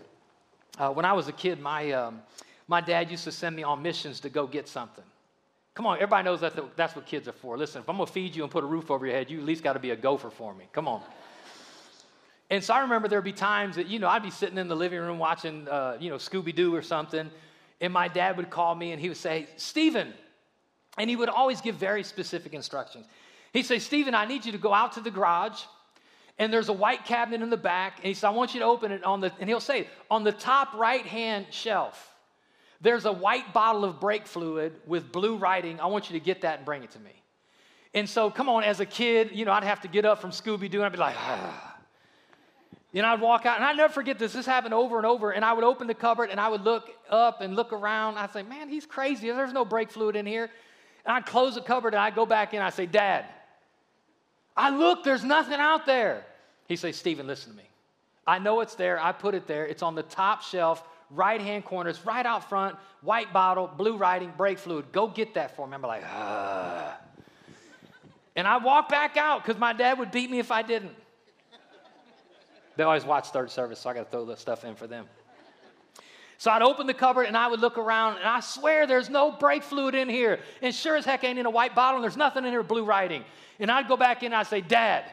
Uh, 0.78 0.91
when 0.91 1.04
I 1.04 1.13
was 1.13 1.28
a 1.28 1.32
kid, 1.32 1.60
my, 1.60 1.91
um, 1.91 2.22
my 2.67 2.80
dad 2.80 3.10
used 3.10 3.24
to 3.24 3.32
send 3.32 3.56
me 3.56 3.63
on 3.63 3.82
missions 3.82 4.20
to 4.20 4.30
go 4.30 4.46
get 4.46 4.67
something. 4.67 5.04
Come 5.74 5.88
on, 5.88 5.96
everybody 5.96 6.26
knows 6.26 6.41
that 6.41 6.78
that's 6.78 6.96
what 6.96 7.08
kids 7.08 7.28
are 7.28 7.34
for. 7.34 7.58
Listen, 7.58 7.82
if 7.82 7.89
I'm 7.89 7.98
gonna 7.98 8.06
feed 8.06 8.36
you 8.36 8.44
and 8.44 8.52
put 8.52 8.63
a 8.63 8.67
roof 8.67 8.91
over 8.91 9.06
your 9.06 9.15
head, 9.15 9.32
you 9.32 9.39
at 9.39 9.46
least 9.46 9.63
got 9.63 9.74
to 9.74 9.80
be 9.80 9.89
a 9.89 9.96
gopher 9.96 10.30
for 10.30 10.54
me. 10.54 10.67
Come 10.74 10.88
on. 10.88 11.02
And 12.52 12.63
so 12.63 12.76
I 12.76 12.82
remember 12.82 13.08
there'd 13.08 13.24
be 13.24 13.34
times 13.34 13.78
that, 13.78 13.88
you 13.88 13.98
know, 13.98 14.10
I'd 14.10 14.22
be 14.22 14.30
sitting 14.30 14.60
in 14.60 14.67
the 14.67 14.76
living 14.76 15.00
room 15.00 15.17
watching, 15.17 15.67
uh, 15.67 15.98
you 16.00 16.12
know, 16.12 16.17
Scooby 16.17 16.54
Doo 16.54 16.76
or 16.76 16.84
something, 16.84 17.32
and 17.80 17.91
my 17.91 18.08
dad 18.08 18.38
would 18.38 18.52
call 18.52 18.76
me 18.76 18.91
and 18.91 19.02
he 19.02 19.08
would 19.08 19.17
say, 19.17 19.48
Stephen, 19.56 20.13
and 21.00 21.10
he 21.10 21.15
would 21.15 21.30
always 21.30 21.62
give 21.62 21.76
very 21.76 22.04
specific 22.04 22.54
instructions. 22.54 23.08
He'd 23.54 23.66
say, 23.66 23.80
Stephen, 23.80 24.16
I 24.16 24.26
need 24.26 24.46
you 24.46 24.52
to 24.54 24.58
go 24.58 24.74
out 24.74 24.94
to 24.94 25.02
the 25.02 25.12
garage, 25.12 25.62
and 26.40 26.52
there's 26.52 26.70
a 26.70 26.74
white 26.74 27.06
cabinet 27.06 27.42
in 27.42 27.50
the 27.50 27.58
back, 27.58 27.98
and 27.98 28.06
he 28.06 28.14
said, 28.14 28.28
I 28.28 28.32
want 28.32 28.54
you 28.54 28.62
to 28.62 28.66
open 28.66 28.92
it 28.92 29.04
on 29.04 29.20
the, 29.20 29.32
and 29.40 29.50
he'll 29.50 29.60
say, 29.60 29.88
on 30.10 30.24
the 30.24 30.32
top 30.32 30.74
right 30.74 31.06
hand 31.06 31.48
shelf, 31.52 32.16
there's 32.80 33.06
a 33.06 33.12
white 33.12 33.54
bottle 33.54 33.86
of 33.86 34.00
brake 34.00 34.26
fluid 34.26 34.74
with 34.88 35.12
blue 35.12 35.38
writing. 35.38 35.80
I 35.80 35.86
want 35.86 36.10
you 36.10 36.20
to 36.20 36.24
get 36.24 36.42
that 36.42 36.60
and 36.60 36.66
bring 36.66 36.84
it 36.84 36.92
to 36.92 37.00
me. 37.00 37.12
And 37.94 38.10
so, 38.10 38.32
come 38.32 38.50
on, 38.50 38.64
as 38.64 38.80
a 38.80 38.86
kid, 38.86 39.32
you 39.34 39.46
know, 39.46 39.52
I'd 39.52 39.64
have 39.64 39.82
to 39.82 39.88
get 39.88 40.06
up 40.06 40.22
from 40.22 40.32
Scooby 40.32 40.70
Doo 40.72 40.78
and 40.78 40.86
I'd 40.86 40.92
be 40.92 40.98
like, 40.98 41.16
ah. 41.18 41.68
You 42.94 43.02
know, 43.02 43.08
I'd 43.08 43.22
walk 43.22 43.46
out, 43.46 43.56
and 43.56 43.64
I'd 43.64 43.78
never 43.78 43.94
forget 43.94 44.20
this. 44.20 44.34
This 44.34 44.46
happened 44.46 44.74
over 44.74 44.98
and 44.98 45.06
over. 45.06 45.32
And 45.32 45.46
I 45.46 45.54
would 45.54 45.64
open 45.64 45.88
the 45.88 45.94
cupboard 45.94 46.30
and 46.30 46.40
I 46.42 46.50
would 46.50 46.62
look 46.62 46.90
up 47.10 47.40
and 47.40 47.56
look 47.56 47.72
around. 47.72 48.18
I'd 48.18 48.34
say, 48.34 48.44
Man, 48.44 48.68
he's 48.68 48.86
crazy. 48.86 49.32
There's 49.32 49.54
no 49.54 49.64
brake 49.64 49.92
fluid 49.92 50.18
in 50.18 50.26
here. 50.26 50.50
And 51.06 51.16
I'd 51.16 51.26
close 51.26 51.56
the 51.56 51.62
cupboard 51.62 51.94
and 51.94 52.02
I'd 52.02 52.16
go 52.16 52.26
back 52.26 52.54
in. 52.54 52.58
And 52.58 52.66
I'd 52.66 52.74
say, 52.74 52.86
Dad, 52.86 53.26
I 54.56 54.70
look, 54.70 55.04
there's 55.04 55.24
nothing 55.24 55.60
out 55.60 55.86
there. 55.86 56.26
He 56.68 56.76
says, 56.76 56.96
say, 56.96 57.00
Stephen, 57.00 57.28
listen 57.28 57.52
to 57.52 57.58
me. 57.58 57.64
I 58.28 58.40
know 58.40 58.62
it's 58.62 58.76
there. 58.76 59.00
I 59.00 59.12
put 59.12 59.34
it 59.34 59.48
there. 59.48 59.66
It's 59.66 59.84
on 59.84 59.96
the 59.96 60.04
top 60.04 60.42
shelf 60.44 60.84
right 61.10 61.42
hand 61.42 61.66
corner. 61.66 61.90
It's 61.90 62.06
right 62.06 62.26
out 62.26 62.48
front, 62.48 62.76
white 63.02 63.34
bottle, 63.34 63.68
blue 63.68 63.98
writing, 63.98 64.32
brake 64.38 64.60
fluid. 64.60 64.92
Go 64.92 65.08
get 65.08 65.34
that 65.34 65.56
for 65.56 65.68
me. 65.68 65.74
I'm 65.74 65.82
like, 65.82 66.04
ah. 66.06 66.98
And 68.36 68.48
I 68.48 68.58
walk 68.58 68.90
back 68.90 69.18
out 69.18 69.44
because 69.44 69.60
my 69.60 69.74
dad 69.74 70.00
would 70.00 70.12
beat 70.12 70.30
me 70.32 70.40
if 70.40 70.52
I 70.52 70.62
didn't. 70.62 70.96
They 72.78 72.84
always 72.84 73.04
watch 73.04 73.30
third 73.30 73.52
service, 73.52 73.80
so 73.80 73.90
I 73.90 73.94
got 73.94 74.06
to 74.06 74.10
throw 74.10 74.26
this 74.26 74.40
stuff 74.40 74.64
in 74.64 74.76
for 74.76 74.88
them. 74.88 75.06
So 76.41 76.49
I'd 76.49 76.63
open 76.63 76.88
the 76.88 76.95
cupboard 76.95 77.27
and 77.27 77.38
I 77.38 77.45
would 77.45 77.60
look 77.60 77.77
around, 77.77 78.17
and 78.17 78.25
I 78.25 78.39
swear 78.39 78.88
there's 78.88 79.12
no 79.12 79.32
brake 79.32 79.62
fluid 79.62 79.93
in 79.93 80.10
here. 80.10 80.39
And 80.63 80.73
sure 80.73 80.97
as 80.97 81.06
heck 81.06 81.23
ain't 81.23 81.38
in 81.38 81.45
a 81.45 81.51
white 81.51 81.75
bottle, 81.75 81.97
and 81.97 82.04
there's 82.04 82.17
nothing 82.17 82.45
in 82.45 82.49
here 82.49 82.63
blue 82.63 82.84
writing. 82.84 83.23
And 83.60 83.69
I'd 83.69 83.88
go 83.88 83.95
back 83.95 84.23
in 84.23 84.34
and 84.34 84.34
I'd 84.34 84.47
say, 84.47 84.60
Dad, 84.60 85.06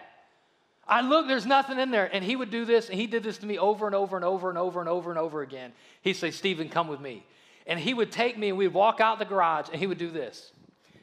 I 0.87 1.03
look, 1.03 1.27
there's 1.29 1.45
nothing 1.45 1.79
in 1.79 1.91
there. 1.91 2.09
And 2.11 2.25
he 2.25 2.35
would 2.35 2.51
do 2.51 2.65
this, 2.65 2.89
and 2.89 2.99
he 2.99 3.07
did 3.07 3.25
this 3.25 3.37
to 3.39 3.47
me 3.47 3.59
over 3.59 3.85
and 3.85 3.95
over 3.95 4.17
and 4.17 4.25
over 4.25 4.49
and 4.49 4.57
over 4.57 4.81
and 4.81 4.89
over 4.89 5.11
and 5.11 5.19
over 5.19 5.43
again. 5.43 5.73
He'd 6.01 6.15
say, 6.15 6.31
Stephen, 6.31 6.71
come 6.71 6.89
with 6.89 6.99
me. 6.99 7.27
And 7.67 7.79
he 7.79 7.93
would 7.93 8.11
take 8.11 8.39
me, 8.39 8.49
and 8.49 8.57
we'd 8.57 8.69
walk 8.69 9.03
out 9.03 9.19
the 9.19 9.27
garage, 9.27 9.69
and 9.71 9.79
he 9.79 9.87
would 9.87 9.99
do 9.99 10.11
this. 10.11 10.51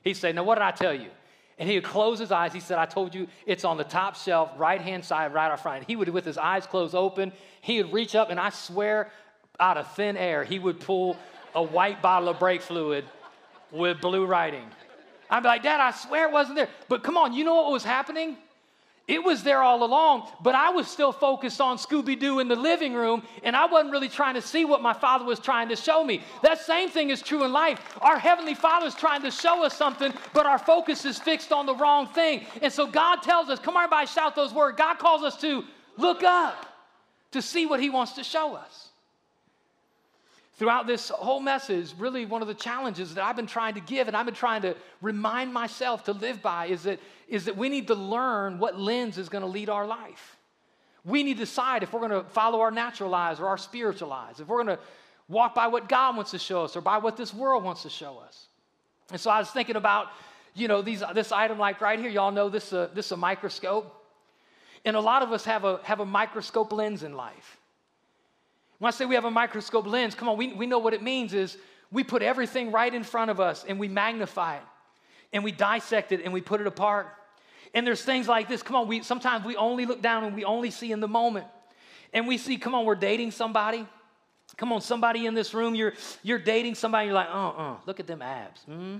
He'd 0.02 0.16
say, 0.16 0.32
Now, 0.32 0.44
what 0.44 0.56
did 0.56 0.64
I 0.64 0.72
tell 0.72 0.96
you? 0.96 1.12
And 1.60 1.70
he 1.70 1.76
would 1.76 1.84
close 1.84 2.18
his 2.18 2.32
eyes. 2.32 2.52
He 2.52 2.60
said, 2.62 2.80
I 2.80 2.88
told 2.88 3.14
you 3.14 3.28
it's 3.46 3.64
on 3.64 3.78
the 3.78 3.84
top 3.84 4.16
shelf, 4.16 4.50
right 4.58 4.82
hand 4.82 5.06
side, 5.06 5.36
right 5.36 5.52
up 5.52 5.60
front. 5.60 5.86
He 5.86 5.96
would, 5.96 6.10
with 6.10 6.26
his 6.26 6.40
eyes 6.40 6.66
closed 6.66 6.96
open, 6.96 7.32
he 7.62 7.82
would 7.82 7.94
reach 7.94 8.16
up, 8.16 8.32
and 8.32 8.40
I 8.40 8.50
swear, 8.50 9.12
out 9.60 9.78
of 9.78 9.92
thin 9.96 10.18
air, 10.18 10.44
he 10.44 10.60
would 10.60 10.80
pull 10.80 11.18
a 11.54 11.64
white 11.64 12.02
bottle 12.02 12.30
of 12.30 12.40
brake 12.40 12.62
fluid 12.62 13.06
with 13.72 14.02
blue 14.02 14.26
writing. 14.26 14.66
I'd 15.30 15.42
be 15.42 15.48
like, 15.48 15.64
Dad, 15.64 15.80
I 15.80 15.92
swear 15.92 16.28
it 16.28 16.32
wasn't 16.32 16.58
there. 16.58 16.70
But 16.88 17.04
come 17.04 17.18
on, 17.18 17.34
you 17.34 17.44
know 17.44 17.56
what 17.56 17.72
was 17.72 17.84
happening? 17.84 18.38
It 19.08 19.24
was 19.24 19.44
there 19.44 19.62
all 19.62 19.84
along, 19.84 20.28
but 20.42 20.56
I 20.56 20.72
was 20.72 20.88
still 20.88 21.12
focused 21.12 21.62
on 21.62 21.78
Scooby 21.78 22.20
Doo 22.20 22.40
in 22.40 22.48
the 22.48 22.56
living 22.56 22.96
room, 22.96 23.22
and 23.44 23.56
I 23.56 23.68
wasn't 23.68 23.92
really 23.92 24.10
trying 24.10 24.34
to 24.34 24.42
see 24.42 24.66
what 24.66 24.82
my 24.82 24.94
Father 24.94 25.24
was 25.24 25.40
trying 25.40 25.70
to 25.70 25.76
show 25.76 26.04
me. 26.04 26.24
That 26.42 26.60
same 26.60 26.90
thing 26.90 27.12
is 27.12 27.22
true 27.22 27.44
in 27.44 27.54
life. 27.54 27.80
Our 28.02 28.18
Heavenly 28.18 28.56
Father 28.56 28.88
is 28.88 28.96
trying 28.96 29.22
to 29.22 29.30
show 29.30 29.64
us 29.64 29.78
something, 29.78 30.12
but 30.34 30.48
our 30.48 30.58
focus 30.58 31.06
is 31.06 31.20
fixed 31.20 31.52
on 31.52 31.68
the 31.68 31.76
wrong 31.76 32.08
thing. 32.08 32.48
And 32.64 32.74
so 32.74 32.88
God 32.88 33.18
tells 33.18 33.48
us, 33.50 33.60
come 33.60 33.78
on, 33.78 33.84
everybody, 33.84 34.08
shout 34.08 34.36
those 34.36 34.54
words. 34.54 34.76
God 34.76 34.98
calls 34.98 35.22
us 35.22 35.40
to 35.42 35.64
look 35.98 36.24
up 36.24 36.66
to 37.32 37.44
see 37.44 37.68
what 37.68 37.80
He 37.80 37.92
wants 37.92 38.14
to 38.14 38.24
show 38.24 38.56
us 38.56 38.85
throughout 40.58 40.88
this 40.88 41.10
whole 41.10 41.40
message, 41.40 41.94
really 41.98 42.26
one 42.26 42.42
of 42.42 42.48
the 42.48 42.54
challenges 42.54 43.14
that 43.16 43.24
I've 43.24 43.36
been 43.36 43.48
trying 43.48 43.74
to 43.74 43.82
give 43.82 44.08
and 44.08 44.16
I've 44.16 44.26
been 44.26 44.36
trying 44.36 44.62
to 44.62 44.76
remind 45.02 45.54
myself 45.54 46.06
to 46.06 46.14
live 46.14 46.42
by 46.42 46.68
is 46.68 46.84
that, 46.84 47.00
is 47.28 47.46
that 47.46 47.58
we 47.58 47.70
need 47.70 47.88
to 47.88 47.96
learn 47.96 48.60
what 48.60 48.80
lens 48.80 49.18
is 49.18 49.30
going 49.30 49.44
to 49.44 49.50
lead 49.50 49.70
our 49.70 49.86
life. 49.86 50.38
We 51.04 51.24
need 51.24 51.36
to 51.36 51.40
decide 51.42 51.84
if 51.84 51.94
we're 51.94 52.08
going 52.08 52.24
to 52.24 52.30
follow 52.30 52.62
our 52.62 52.72
natural 52.72 53.10
lives 53.10 53.40
or 53.40 53.48
our 53.48 53.58
spiritual 53.58 54.10
lives, 54.10 54.40
if 54.40 54.48
we're 54.48 54.64
going 54.64 54.78
to 54.78 54.84
walk 55.28 55.54
by 55.54 55.68
what 55.68 55.90
God 55.90 56.16
wants 56.16 56.32
to 56.32 56.40
show 56.40 56.64
us 56.64 56.76
or 56.76 56.82
by 56.82 56.98
what 56.98 57.18
this 57.18 57.34
world 57.34 57.64
wants 57.64 57.84
to 57.84 57.90
show 57.90 58.18
us. 58.20 58.48
And 59.12 59.20
so 59.20 59.30
I 59.30 59.40
was 59.40 59.50
thinking 59.50 59.76
about, 59.76 60.08
you 60.54 60.68
know, 60.68 60.82
these, 60.82 61.04
this 61.14 61.32
item 61.32 61.60
like 61.60 61.82
right 61.82 62.00
here. 62.00 62.10
Y'all 62.10 62.32
know 62.32 62.50
this, 62.50 62.72
uh, 62.74 62.90
this 62.94 63.08
is 63.08 63.12
a 63.12 63.18
microscope. 63.18 63.94
And 64.84 64.96
a 64.96 65.00
lot 65.00 65.22
of 65.22 65.32
us 65.32 65.46
have 65.46 65.64
a, 65.64 65.80
have 65.84 66.00
a 66.00 66.06
microscope 66.06 66.72
lens 66.72 67.04
in 67.04 67.14
life. 67.14 67.60
When 68.80 68.88
I 68.90 68.92
say 68.92 69.06
we 69.06 69.16
have 69.16 69.26
a 69.26 69.32
microscope 69.32 69.88
lens, 69.88 70.16
come 70.16 70.28
on, 70.28 70.38
we, 70.38 70.54
we 70.54 70.66
know 70.68 70.80
what 70.80 70.94
it 70.94 71.02
means 71.02 71.34
is 71.34 71.58
we 71.92 72.04
put 72.04 72.22
everything 72.22 72.72
right 72.72 72.94
in 72.94 73.04
front 73.04 73.32
of 73.32 73.40
us 73.40 73.64
and 73.68 73.80
we 73.80 73.88
magnify 73.88 74.58
it 74.58 74.64
and 75.32 75.44
we 75.44 75.52
dissect 75.52 76.12
it 76.12 76.22
and 76.24 76.34
we 76.34 76.42
put 76.42 76.62
it 76.62 76.68
apart. 76.68 77.08
And 77.74 77.86
there's 77.86 78.02
things 78.02 78.28
like 78.28 78.48
this. 78.48 78.64
Come 78.64 78.76
on, 78.76 78.88
we 78.88 79.02
sometimes 79.02 79.46
we 79.46 79.56
only 79.56 79.86
look 79.86 80.02
down 80.02 80.24
and 80.24 80.36
we 80.36 80.46
only 80.46 80.72
see 80.72 80.92
in 80.92 81.00
the 81.00 81.08
moment. 81.08 81.48
And 82.14 82.28
we 82.28 82.38
see, 82.38 82.58
come 82.58 82.74
on, 82.74 82.86
we're 82.86 82.96
dating 82.96 83.32
somebody. 83.32 83.86
Come 84.58 84.72
on, 84.72 84.80
somebody 84.80 85.26
in 85.26 85.34
this 85.34 85.54
room, 85.54 85.76
you're 85.76 85.94
you're 86.24 86.40
dating 86.40 86.76
somebody, 86.76 87.08
you're 87.08 87.16
like, 87.16 87.28
uh-uh, 87.30 87.76
look 87.86 88.00
at 88.00 88.08
them 88.08 88.22
abs. 88.22 88.62
Mm-hmm. 88.62 88.98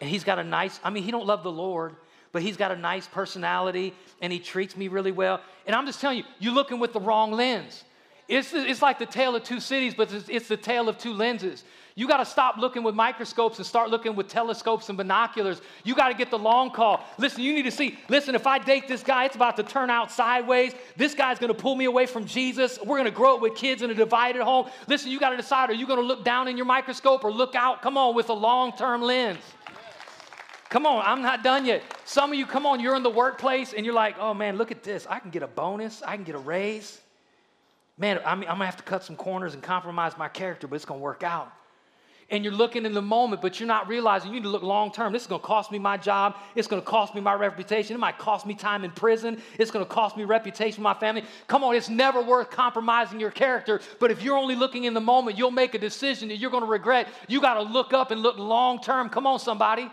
and 0.00 0.10
he's 0.10 0.22
got 0.22 0.38
a 0.38 0.44
nice, 0.44 0.78
I 0.84 0.90
mean, 0.90 1.02
he 1.02 1.10
don't 1.10 1.26
love 1.26 1.42
the 1.42 1.50
Lord, 1.50 1.96
but 2.30 2.42
he's 2.42 2.56
got 2.56 2.70
a 2.70 2.76
nice 2.76 3.06
personality 3.08 3.94
and 4.20 4.32
he 4.32 4.38
treats 4.38 4.76
me 4.76 4.88
really 4.88 5.12
well. 5.12 5.40
And 5.66 5.74
I'm 5.74 5.86
just 5.86 6.00
telling 6.00 6.18
you, 6.18 6.24
you're 6.38 6.54
looking 6.54 6.78
with 6.78 6.92
the 6.92 7.00
wrong 7.00 7.32
lens. 7.32 7.82
It's, 8.26 8.54
it's 8.54 8.80
like 8.80 8.98
the 8.98 9.06
tale 9.06 9.36
of 9.36 9.44
two 9.44 9.60
cities, 9.60 9.94
but 9.94 10.12
it's, 10.12 10.28
it's 10.28 10.48
the 10.48 10.56
tale 10.56 10.88
of 10.88 10.96
two 10.96 11.12
lenses. 11.12 11.64
You 11.96 12.08
got 12.08 12.16
to 12.16 12.24
stop 12.24 12.56
looking 12.56 12.82
with 12.82 12.96
microscopes 12.96 13.58
and 13.58 13.66
start 13.66 13.88
looking 13.88 14.16
with 14.16 14.26
telescopes 14.26 14.88
and 14.88 14.98
binoculars. 14.98 15.60
You 15.84 15.94
got 15.94 16.08
to 16.08 16.14
get 16.14 16.30
the 16.30 16.38
long 16.38 16.70
call. 16.70 17.04
Listen, 17.18 17.42
you 17.42 17.52
need 17.52 17.62
to 17.62 17.70
see, 17.70 17.98
listen, 18.08 18.34
if 18.34 18.48
I 18.48 18.58
date 18.58 18.88
this 18.88 19.04
guy, 19.04 19.26
it's 19.26 19.36
about 19.36 19.56
to 19.56 19.62
turn 19.62 19.90
out 19.90 20.10
sideways. 20.10 20.74
This 20.96 21.14
guy's 21.14 21.38
going 21.38 21.54
to 21.54 21.58
pull 21.58 21.76
me 21.76 21.84
away 21.84 22.06
from 22.06 22.24
Jesus. 22.24 22.80
We're 22.80 22.96
going 22.96 23.04
to 23.04 23.12
grow 23.12 23.36
up 23.36 23.42
with 23.42 23.54
kids 23.54 23.82
in 23.82 23.90
a 23.90 23.94
divided 23.94 24.42
home. 24.42 24.70
Listen, 24.88 25.12
you 25.12 25.20
got 25.20 25.30
to 25.30 25.36
decide 25.36 25.70
are 25.70 25.74
you 25.74 25.86
going 25.86 26.00
to 26.00 26.06
look 26.06 26.24
down 26.24 26.48
in 26.48 26.56
your 26.56 26.66
microscope 26.66 27.22
or 27.22 27.30
look 27.30 27.54
out, 27.54 27.80
come 27.80 27.96
on, 27.96 28.16
with 28.16 28.28
a 28.28 28.34
long 28.34 28.72
term 28.72 29.02
lens? 29.02 29.38
Come 30.70 30.86
on, 30.86 31.04
I'm 31.06 31.22
not 31.22 31.44
done 31.44 31.64
yet. 31.64 31.84
Some 32.04 32.32
of 32.32 32.38
you, 32.38 32.46
come 32.46 32.66
on, 32.66 32.80
you're 32.80 32.96
in 32.96 33.04
the 33.04 33.10
workplace 33.10 33.72
and 33.72 33.86
you're 33.86 33.94
like, 33.94 34.16
oh 34.18 34.34
man, 34.34 34.56
look 34.56 34.72
at 34.72 34.82
this. 34.82 35.06
I 35.08 35.20
can 35.20 35.30
get 35.30 35.44
a 35.44 35.46
bonus, 35.46 36.02
I 36.02 36.16
can 36.16 36.24
get 36.24 36.34
a 36.34 36.38
raise 36.38 37.00
man, 37.98 38.20
I'm, 38.24 38.40
I'm 38.40 38.46
gonna 38.46 38.66
have 38.66 38.76
to 38.76 38.82
cut 38.82 39.04
some 39.04 39.16
corners 39.16 39.54
and 39.54 39.62
compromise 39.62 40.16
my 40.18 40.28
character, 40.28 40.66
but 40.66 40.76
it's 40.76 40.84
gonna 40.84 41.00
work 41.00 41.22
out. 41.22 41.52
And 42.30 42.42
you're 42.42 42.54
looking 42.54 42.86
in 42.86 42.94
the 42.94 43.02
moment, 43.02 43.42
but 43.42 43.60
you're 43.60 43.66
not 43.66 43.86
realizing 43.86 44.30
you 44.30 44.36
need 44.36 44.44
to 44.44 44.48
look 44.48 44.62
long 44.62 44.90
term. 44.90 45.12
This 45.12 45.22
is 45.22 45.28
gonna 45.28 45.42
cost 45.42 45.70
me 45.70 45.78
my 45.78 45.98
job. 45.98 46.36
It's 46.54 46.66
gonna 46.66 46.82
cost 46.82 47.14
me 47.14 47.20
my 47.20 47.34
reputation. 47.34 47.94
It 47.94 47.98
might 47.98 48.18
cost 48.18 48.46
me 48.46 48.54
time 48.54 48.82
in 48.82 48.90
prison. 48.92 49.40
It's 49.58 49.70
gonna 49.70 49.84
cost 49.84 50.16
me 50.16 50.24
reputation 50.24 50.82
my 50.82 50.94
family. 50.94 51.24
Come 51.48 51.62
on, 51.62 51.74
it's 51.74 51.90
never 51.90 52.22
worth 52.22 52.50
compromising 52.50 53.20
your 53.20 53.30
character. 53.30 53.80
But 54.00 54.10
if 54.10 54.22
you're 54.22 54.38
only 54.38 54.56
looking 54.56 54.84
in 54.84 54.94
the 54.94 55.00
moment, 55.00 55.36
you'll 55.36 55.50
make 55.50 55.74
a 55.74 55.78
decision 55.78 56.28
that 56.28 56.36
you're 56.36 56.50
gonna 56.50 56.66
regret. 56.66 57.08
You 57.28 57.40
gotta 57.42 57.62
look 57.62 57.92
up 57.92 58.10
and 58.10 58.22
look 58.22 58.38
long 58.38 58.80
term. 58.80 59.10
Come 59.10 59.26
on, 59.26 59.38
somebody. 59.38 59.90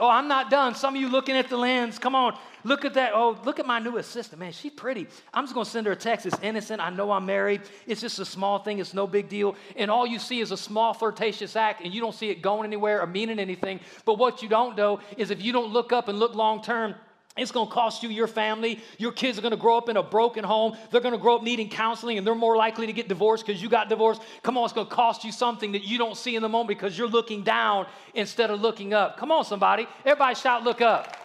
Oh, 0.00 0.08
I'm 0.08 0.26
not 0.26 0.50
done. 0.50 0.74
Some 0.74 0.96
of 0.96 1.00
you 1.00 1.08
looking 1.08 1.36
at 1.36 1.48
the 1.48 1.56
lens. 1.56 1.98
Come 1.98 2.14
on. 2.16 2.36
Look 2.64 2.84
at 2.84 2.94
that. 2.94 3.12
Oh, 3.14 3.38
look 3.44 3.60
at 3.60 3.66
my 3.66 3.78
new 3.78 3.98
assistant. 3.98 4.40
Man, 4.40 4.50
she's 4.50 4.72
pretty. 4.72 5.06
I'm 5.32 5.44
just 5.44 5.54
going 5.54 5.64
to 5.64 5.70
send 5.70 5.86
her 5.86 5.92
a 5.92 5.96
text. 5.96 6.26
It's 6.26 6.38
innocent. 6.42 6.80
I 6.80 6.90
know 6.90 7.12
I'm 7.12 7.26
married. 7.26 7.62
It's 7.86 8.00
just 8.00 8.18
a 8.18 8.24
small 8.24 8.58
thing. 8.58 8.80
It's 8.80 8.94
no 8.94 9.06
big 9.06 9.28
deal. 9.28 9.54
And 9.76 9.90
all 9.90 10.06
you 10.06 10.18
see 10.18 10.40
is 10.40 10.50
a 10.50 10.56
small 10.56 10.94
flirtatious 10.94 11.54
act, 11.54 11.82
and 11.84 11.94
you 11.94 12.00
don't 12.00 12.14
see 12.14 12.30
it 12.30 12.42
going 12.42 12.66
anywhere 12.66 13.00
or 13.00 13.06
meaning 13.06 13.38
anything. 13.38 13.80
But 14.04 14.18
what 14.18 14.42
you 14.42 14.48
don't 14.48 14.76
know 14.76 15.00
is 15.16 15.30
if 15.30 15.42
you 15.42 15.52
don't 15.52 15.72
look 15.72 15.92
up 15.92 16.08
and 16.08 16.18
look 16.18 16.34
long 16.34 16.62
term, 16.62 16.94
it's 17.36 17.50
going 17.50 17.66
to 17.66 17.72
cost 17.72 18.04
you 18.04 18.10
your 18.10 18.28
family. 18.28 18.80
Your 18.96 19.10
kids 19.10 19.38
are 19.38 19.42
going 19.42 19.50
to 19.50 19.56
grow 19.56 19.76
up 19.76 19.88
in 19.88 19.96
a 19.96 20.02
broken 20.02 20.44
home. 20.44 20.76
They're 20.90 21.00
going 21.00 21.14
to 21.14 21.20
grow 21.20 21.34
up 21.34 21.42
needing 21.42 21.68
counseling 21.68 22.16
and 22.16 22.24
they're 22.24 22.34
more 22.34 22.56
likely 22.56 22.86
to 22.86 22.92
get 22.92 23.08
divorced 23.08 23.44
because 23.44 23.60
you 23.60 23.68
got 23.68 23.88
divorced. 23.88 24.22
Come 24.44 24.56
on, 24.56 24.64
it's 24.64 24.72
going 24.72 24.86
to 24.86 24.92
cost 24.92 25.24
you 25.24 25.32
something 25.32 25.72
that 25.72 25.82
you 25.82 25.98
don't 25.98 26.16
see 26.16 26.36
in 26.36 26.42
the 26.42 26.48
moment 26.48 26.68
because 26.68 26.96
you're 26.96 27.08
looking 27.08 27.42
down 27.42 27.86
instead 28.14 28.50
of 28.50 28.60
looking 28.60 28.94
up. 28.94 29.16
Come 29.16 29.32
on, 29.32 29.44
somebody. 29.44 29.88
Everybody 30.04 30.36
shout, 30.36 30.62
look 30.62 30.80
up. 30.80 31.16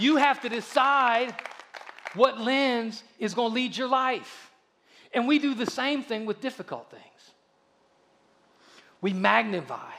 You 0.00 0.16
have 0.16 0.40
to 0.40 0.48
decide 0.48 1.32
what 2.14 2.40
lens 2.40 3.04
is 3.20 3.34
going 3.34 3.50
to 3.50 3.54
lead 3.54 3.76
your 3.76 3.88
life. 3.88 4.50
And 5.12 5.28
we 5.28 5.38
do 5.38 5.54
the 5.54 5.66
same 5.66 6.02
thing 6.02 6.26
with 6.26 6.40
difficult 6.40 6.90
things. 6.90 7.02
We 9.00 9.12
magnify 9.12 9.92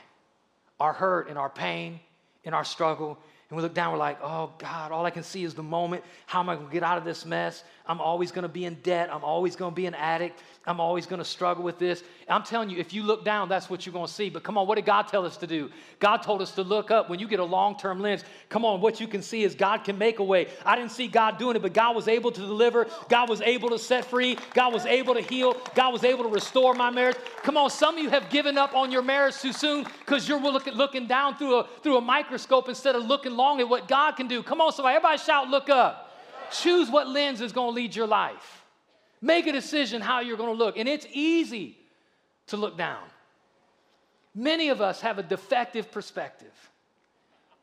our 0.78 0.92
hurt 0.92 1.30
and 1.30 1.38
our 1.38 1.48
pain 1.48 2.00
and 2.44 2.54
our 2.54 2.64
struggle 2.64 3.18
And 3.48 3.56
we 3.56 3.62
look 3.62 3.74
down, 3.74 3.92
we're 3.92 3.98
like, 3.98 4.18
oh 4.22 4.52
God, 4.58 4.90
all 4.90 5.04
I 5.04 5.10
can 5.10 5.22
see 5.22 5.44
is 5.44 5.54
the 5.54 5.62
moment. 5.62 6.02
How 6.26 6.40
am 6.40 6.48
I 6.48 6.56
going 6.56 6.66
to 6.66 6.72
get 6.72 6.82
out 6.82 6.98
of 6.98 7.04
this 7.04 7.24
mess? 7.24 7.62
I'm 7.86 8.00
always 8.00 8.32
going 8.32 8.42
to 8.42 8.48
be 8.48 8.64
in 8.64 8.74
debt. 8.82 9.08
I'm 9.12 9.22
always 9.22 9.54
going 9.54 9.70
to 9.70 9.76
be 9.76 9.86
an 9.86 9.94
addict. 9.94 10.42
I'm 10.66 10.80
always 10.80 11.06
going 11.06 11.20
to 11.20 11.24
struggle 11.24 11.62
with 11.62 11.78
this. 11.78 12.02
I'm 12.28 12.42
telling 12.42 12.70
you, 12.70 12.78
if 12.78 12.92
you 12.92 13.04
look 13.04 13.24
down, 13.24 13.48
that's 13.48 13.70
what 13.70 13.86
you're 13.86 13.92
going 13.92 14.08
to 14.08 14.12
see. 14.12 14.30
But 14.30 14.42
come 14.42 14.58
on, 14.58 14.66
what 14.66 14.74
did 14.74 14.84
God 14.84 15.02
tell 15.02 15.24
us 15.24 15.36
to 15.36 15.46
do? 15.46 15.70
God 16.00 16.18
told 16.18 16.42
us 16.42 16.50
to 16.56 16.62
look 16.62 16.90
up. 16.90 17.08
When 17.08 17.20
you 17.20 17.28
get 17.28 17.38
a 17.38 17.44
long 17.44 17.78
term 17.78 18.00
lens, 18.00 18.24
come 18.48 18.64
on, 18.64 18.80
what 18.80 19.00
you 19.00 19.06
can 19.06 19.22
see 19.22 19.44
is 19.44 19.54
God 19.54 19.84
can 19.84 19.96
make 19.96 20.18
a 20.18 20.24
way. 20.24 20.48
I 20.64 20.74
didn't 20.74 20.90
see 20.90 21.06
God 21.06 21.38
doing 21.38 21.54
it, 21.54 21.62
but 21.62 21.72
God 21.72 21.94
was 21.94 22.08
able 22.08 22.32
to 22.32 22.40
deliver. 22.40 22.88
God 23.08 23.28
was 23.28 23.40
able 23.42 23.70
to 23.70 23.78
set 23.78 24.06
free. 24.06 24.36
God 24.54 24.72
was 24.72 24.84
able 24.86 25.14
to 25.14 25.20
heal. 25.20 25.56
God 25.76 25.92
was 25.92 26.02
able 26.02 26.24
to 26.24 26.30
restore 26.30 26.74
my 26.74 26.90
marriage. 26.90 27.16
Come 27.44 27.56
on, 27.56 27.70
some 27.70 27.96
of 27.96 28.02
you 28.02 28.10
have 28.10 28.28
given 28.30 28.58
up 28.58 28.74
on 28.74 28.90
your 28.90 29.02
marriage 29.02 29.36
too 29.38 29.52
soon 29.52 29.84
because 30.00 30.28
you're 30.28 30.40
looking, 30.40 31.06
down 31.06 31.36
through 31.36 31.60
a, 31.60 31.68
through 31.82 31.98
a 31.98 32.00
microscope 32.00 32.68
instead 32.68 32.96
of 32.96 33.04
looking 33.04 33.36
long 33.36 33.60
at 33.60 33.68
what 33.68 33.86
God 33.86 34.12
can 34.12 34.26
do. 34.26 34.42
Come 34.42 34.60
on, 34.60 34.72
somebody, 34.72 34.96
everybody 34.96 35.18
shout, 35.18 35.48
look 35.48 35.68
up. 35.68 36.12
Choose 36.50 36.90
what 36.90 37.08
lens 37.08 37.40
is 37.40 37.52
going 37.52 37.72
to 37.72 37.74
lead 37.74 37.94
your 37.94 38.06
life. 38.06 38.55
Make 39.20 39.46
a 39.46 39.52
decision 39.52 40.02
how 40.02 40.20
you're 40.20 40.36
going 40.36 40.50
to 40.50 40.56
look. 40.56 40.76
And 40.76 40.88
it's 40.88 41.06
easy 41.12 41.78
to 42.48 42.56
look 42.56 42.76
down. 42.76 43.02
Many 44.34 44.68
of 44.68 44.80
us 44.80 45.00
have 45.00 45.18
a 45.18 45.22
defective 45.22 45.90
perspective, 45.90 46.52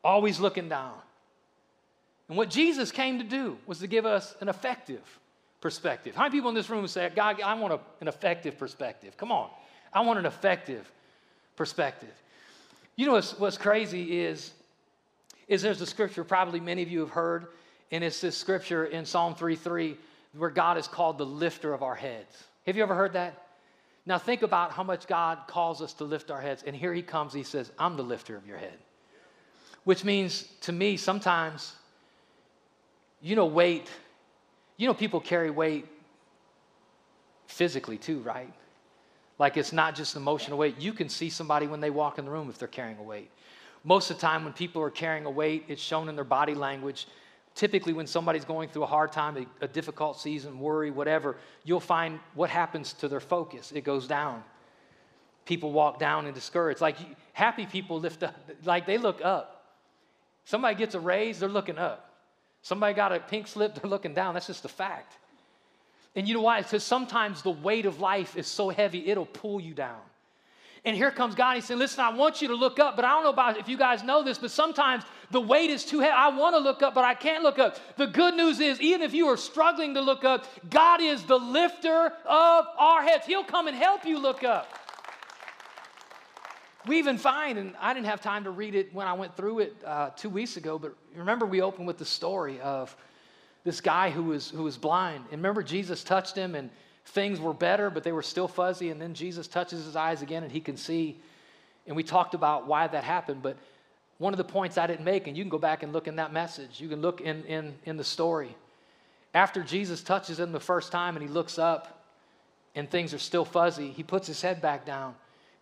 always 0.02 0.40
looking 0.40 0.68
down. 0.68 0.94
And 2.28 2.36
what 2.36 2.50
Jesus 2.50 2.90
came 2.90 3.18
to 3.18 3.24
do 3.24 3.58
was 3.66 3.78
to 3.78 3.86
give 3.86 4.06
us 4.06 4.34
an 4.40 4.48
effective 4.48 5.02
perspective. 5.60 6.16
How 6.16 6.22
many 6.22 6.32
people 6.32 6.48
in 6.48 6.54
this 6.54 6.68
room 6.68 6.86
say, 6.88 7.10
God, 7.14 7.40
I 7.40 7.54
want 7.54 7.74
a, 7.74 7.80
an 8.00 8.08
effective 8.08 8.58
perspective? 8.58 9.16
Come 9.16 9.30
on. 9.30 9.50
I 9.92 10.00
want 10.00 10.18
an 10.18 10.26
effective 10.26 10.90
perspective. 11.56 12.12
You 12.96 13.06
know 13.06 13.12
what's, 13.12 13.38
what's 13.38 13.56
crazy 13.56 14.20
is, 14.20 14.52
is 15.48 15.62
there's 15.62 15.80
a 15.80 15.86
scripture 15.86 16.24
probably 16.24 16.60
many 16.60 16.82
of 16.82 16.88
you 16.88 17.00
have 17.00 17.10
heard, 17.10 17.46
and 17.90 18.02
it's 18.02 18.20
this 18.20 18.36
scripture 18.36 18.84
in 18.84 19.04
Psalm 19.04 19.34
3 19.34 19.56
3 19.56 19.96
where 20.36 20.50
God 20.50 20.78
is 20.78 20.88
called 20.88 21.18
the 21.18 21.26
lifter 21.26 21.72
of 21.72 21.82
our 21.82 21.94
heads. 21.94 22.44
Have 22.66 22.76
you 22.76 22.82
ever 22.82 22.94
heard 22.94 23.12
that? 23.14 23.46
Now 24.06 24.18
think 24.18 24.42
about 24.42 24.72
how 24.72 24.82
much 24.82 25.06
God 25.06 25.38
calls 25.46 25.80
us 25.80 25.92
to 25.94 26.04
lift 26.04 26.30
our 26.30 26.40
heads. 26.40 26.62
And 26.66 26.76
here 26.76 26.92
he 26.92 27.02
comes, 27.02 27.32
he 27.32 27.42
says, 27.42 27.70
I'm 27.78 27.96
the 27.96 28.02
lifter 28.02 28.36
of 28.36 28.46
your 28.46 28.58
head. 28.58 28.78
Which 29.84 30.04
means 30.04 30.48
to 30.62 30.72
me, 30.72 30.96
sometimes, 30.96 31.74
you 33.22 33.36
know, 33.36 33.46
weight, 33.46 33.90
you 34.76 34.86
know, 34.86 34.94
people 34.94 35.20
carry 35.20 35.50
weight 35.50 35.86
physically 37.46 37.96
too, 37.96 38.20
right? 38.20 38.52
Like 39.38 39.56
it's 39.56 39.72
not 39.72 39.94
just 39.94 40.16
emotional 40.16 40.58
weight. 40.58 40.78
You 40.78 40.92
can 40.92 41.08
see 41.08 41.30
somebody 41.30 41.66
when 41.66 41.80
they 41.80 41.90
walk 41.90 42.18
in 42.18 42.24
the 42.24 42.30
room 42.30 42.48
if 42.48 42.58
they're 42.58 42.68
carrying 42.68 42.98
a 42.98 43.02
weight. 43.02 43.30
Most 43.84 44.10
of 44.10 44.16
the 44.16 44.22
time, 44.22 44.44
when 44.44 44.54
people 44.54 44.80
are 44.82 44.90
carrying 44.90 45.26
a 45.26 45.30
weight, 45.30 45.64
it's 45.68 45.82
shown 45.82 46.08
in 46.08 46.14
their 46.14 46.24
body 46.24 46.54
language 46.54 47.06
typically 47.54 47.92
when 47.92 48.06
somebody's 48.06 48.44
going 48.44 48.68
through 48.68 48.82
a 48.82 48.86
hard 48.86 49.12
time, 49.12 49.46
a, 49.60 49.68
difficult 49.68 50.18
season, 50.18 50.58
worry, 50.58 50.90
whatever, 50.90 51.36
you'll 51.64 51.80
find 51.80 52.18
what 52.34 52.50
happens 52.50 52.92
to 52.94 53.08
their 53.08 53.20
focus. 53.20 53.72
It 53.72 53.82
goes 53.82 54.06
down. 54.06 54.42
People 55.44 55.72
walk 55.72 55.98
down 55.98 56.26
and 56.26 56.34
discouraged. 56.34 56.80
Like 56.80 56.96
happy 57.32 57.66
people 57.66 58.00
lift 58.00 58.22
up, 58.22 58.34
like 58.64 58.86
they 58.86 58.98
look 58.98 59.24
up. 59.24 59.50
Somebody 60.44 60.74
gets 60.74 60.94
a 60.94 61.00
raise, 61.00 61.38
they're 61.38 61.48
looking 61.48 61.78
up. 61.78 62.10
Somebody 62.62 62.94
got 62.94 63.12
a 63.12 63.20
pink 63.20 63.46
slip, 63.46 63.74
they're 63.74 63.90
looking 63.90 64.14
down. 64.14 64.34
That's 64.34 64.46
just 64.46 64.64
a 64.64 64.68
fact. 64.68 65.16
And 66.16 66.26
you 66.28 66.34
know 66.34 66.42
why? 66.42 66.62
Because 66.62 66.84
sometimes 66.84 67.42
the 67.42 67.50
weight 67.50 67.86
of 67.86 68.00
life 68.00 68.36
is 68.36 68.46
so 68.46 68.68
heavy, 68.70 69.08
it'll 69.08 69.26
pull 69.26 69.60
you 69.60 69.74
down. 69.74 70.00
And 70.84 70.94
here 70.94 71.10
comes 71.10 71.34
God. 71.34 71.54
He 71.54 71.62
said, 71.62 71.78
Listen, 71.78 72.00
I 72.00 72.10
want 72.10 72.42
you 72.42 72.48
to 72.48 72.54
look 72.54 72.78
up, 72.78 72.94
but 72.94 73.04
I 73.04 73.10
don't 73.10 73.24
know 73.24 73.30
about 73.30 73.58
if 73.58 73.68
you 73.68 73.78
guys 73.78 74.02
know 74.02 74.22
this, 74.22 74.36
but 74.36 74.50
sometimes 74.50 75.02
the 75.30 75.40
weight 75.40 75.70
is 75.70 75.84
too 75.84 76.00
heavy. 76.00 76.12
I 76.12 76.28
want 76.28 76.54
to 76.54 76.60
look 76.60 76.82
up, 76.82 76.94
but 76.94 77.04
I 77.04 77.14
can't 77.14 77.42
look 77.42 77.58
up. 77.58 77.78
The 77.96 78.06
good 78.06 78.34
news 78.34 78.60
is, 78.60 78.80
even 78.80 79.00
if 79.00 79.14
you 79.14 79.26
are 79.28 79.38
struggling 79.38 79.94
to 79.94 80.02
look 80.02 80.24
up, 80.24 80.46
God 80.68 81.00
is 81.00 81.24
the 81.24 81.38
lifter 81.38 82.12
of 82.26 82.66
our 82.78 83.02
heads. 83.02 83.24
He'll 83.26 83.44
come 83.44 83.66
and 83.66 83.76
help 83.76 84.04
you 84.04 84.18
look 84.18 84.44
up. 84.44 84.68
We 86.86 86.98
even 86.98 87.16
find, 87.16 87.56
and 87.56 87.74
I 87.80 87.94
didn't 87.94 88.06
have 88.06 88.20
time 88.20 88.44
to 88.44 88.50
read 88.50 88.74
it 88.74 88.92
when 88.92 89.06
I 89.06 89.14
went 89.14 89.34
through 89.38 89.60
it 89.60 89.76
uh, 89.86 90.10
two 90.10 90.28
weeks 90.28 90.58
ago, 90.58 90.78
but 90.78 90.94
remember 91.16 91.46
we 91.46 91.62
opened 91.62 91.86
with 91.86 91.96
the 91.96 92.04
story 92.04 92.60
of 92.60 92.94
this 93.64 93.80
guy 93.80 94.10
who 94.10 94.24
was, 94.24 94.50
who 94.50 94.62
was 94.62 94.76
blind. 94.76 95.24
And 95.30 95.38
remember, 95.38 95.62
Jesus 95.62 96.04
touched 96.04 96.36
him 96.36 96.54
and 96.54 96.68
things 97.06 97.40
were 97.40 97.54
better, 97.54 97.90
but 97.90 98.02
they 98.02 98.12
were 98.12 98.22
still 98.22 98.48
fuzzy. 98.48 98.90
And 98.90 99.00
then 99.00 99.14
Jesus 99.14 99.46
touches 99.46 99.84
his 99.84 99.96
eyes 99.96 100.22
again 100.22 100.42
and 100.42 100.52
he 100.52 100.60
can 100.60 100.76
see. 100.76 101.20
And 101.86 101.96
we 101.96 102.02
talked 102.02 102.34
about 102.34 102.66
why 102.66 102.86
that 102.86 103.04
happened. 103.04 103.42
But 103.42 103.56
one 104.18 104.32
of 104.32 104.38
the 104.38 104.44
points 104.44 104.78
I 104.78 104.86
didn't 104.86 105.04
make, 105.04 105.26
and 105.26 105.36
you 105.36 105.42
can 105.42 105.50
go 105.50 105.58
back 105.58 105.82
and 105.82 105.92
look 105.92 106.08
in 106.08 106.16
that 106.16 106.32
message, 106.32 106.80
you 106.80 106.88
can 106.88 107.00
look 107.00 107.20
in, 107.20 107.44
in, 107.44 107.74
in 107.84 107.96
the 107.96 108.04
story. 108.04 108.56
After 109.34 109.62
Jesus 109.62 110.02
touches 110.02 110.38
him 110.38 110.52
the 110.52 110.60
first 110.60 110.92
time 110.92 111.16
and 111.16 111.22
he 111.22 111.28
looks 111.28 111.58
up 111.58 112.04
and 112.74 112.90
things 112.90 113.12
are 113.12 113.18
still 113.18 113.44
fuzzy, 113.44 113.90
he 113.90 114.02
puts 114.02 114.26
his 114.26 114.40
head 114.40 114.62
back 114.62 114.86
down 114.86 115.14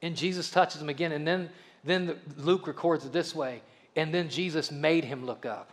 and 0.03 0.17
Jesus 0.17 0.51
touches 0.51 0.81
him 0.81 0.89
again. 0.89 1.13
And 1.13 1.27
then, 1.27 1.49
then 1.83 2.19
Luke 2.37 2.67
records 2.67 3.05
it 3.05 3.13
this 3.13 3.35
way 3.35 3.63
and 3.97 4.13
then 4.13 4.29
Jesus 4.29 4.71
made 4.71 5.05
him 5.05 5.27
look 5.27 5.45
up, 5.45 5.73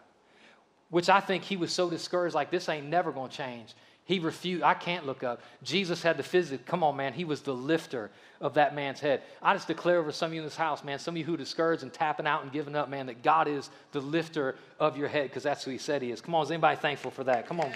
which 0.89 1.09
I 1.09 1.19
think 1.19 1.43
he 1.43 1.57
was 1.57 1.71
so 1.71 1.89
discouraged, 1.89 2.35
like, 2.35 2.51
this 2.51 2.67
ain't 2.67 2.87
never 2.87 3.11
gonna 3.11 3.29
change. 3.29 3.73
He 4.09 4.17
refused. 4.17 4.63
I 4.63 4.73
can't 4.73 5.05
look 5.05 5.23
up. 5.23 5.39
Jesus 5.61 6.01
had 6.01 6.17
the 6.17 6.23
physics. 6.23 6.63
Come 6.65 6.83
on, 6.83 6.95
man. 6.95 7.13
He 7.13 7.25
was 7.25 7.41
the 7.41 7.53
lifter 7.53 8.09
of 8.41 8.55
that 8.55 8.73
man's 8.73 8.99
head. 8.99 9.21
I 9.39 9.53
just 9.53 9.67
declare 9.67 9.99
over 9.99 10.11
some 10.11 10.31
of 10.31 10.33
you 10.33 10.39
in 10.39 10.45
this 10.47 10.55
house, 10.55 10.83
man, 10.83 10.97
some 10.97 11.13
of 11.13 11.19
you 11.19 11.25
who 11.25 11.35
are 11.35 11.37
discouraged 11.37 11.83
and 11.83 11.93
tapping 11.93 12.25
out 12.25 12.41
and 12.41 12.51
giving 12.51 12.75
up, 12.75 12.89
man, 12.89 13.05
that 13.05 13.21
God 13.21 13.47
is 13.47 13.69
the 13.91 13.99
lifter 14.01 14.55
of 14.79 14.97
your 14.97 15.09
head 15.09 15.25
because 15.25 15.43
that's 15.43 15.63
who 15.63 15.69
He 15.69 15.77
said 15.77 16.01
He 16.01 16.09
is. 16.09 16.21
Come 16.21 16.33
on, 16.33 16.43
is 16.43 16.49
anybody 16.49 16.75
thankful 16.77 17.11
for 17.11 17.23
that? 17.25 17.45
Come 17.45 17.59
on. 17.59 17.71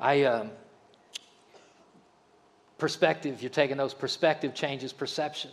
I, 0.00 0.24
um, 0.24 0.50
perspective, 2.76 3.40
you're 3.40 3.50
taking 3.50 3.76
those 3.76 3.94
perspective 3.94 4.52
changes 4.52 4.92
perception. 4.92 5.52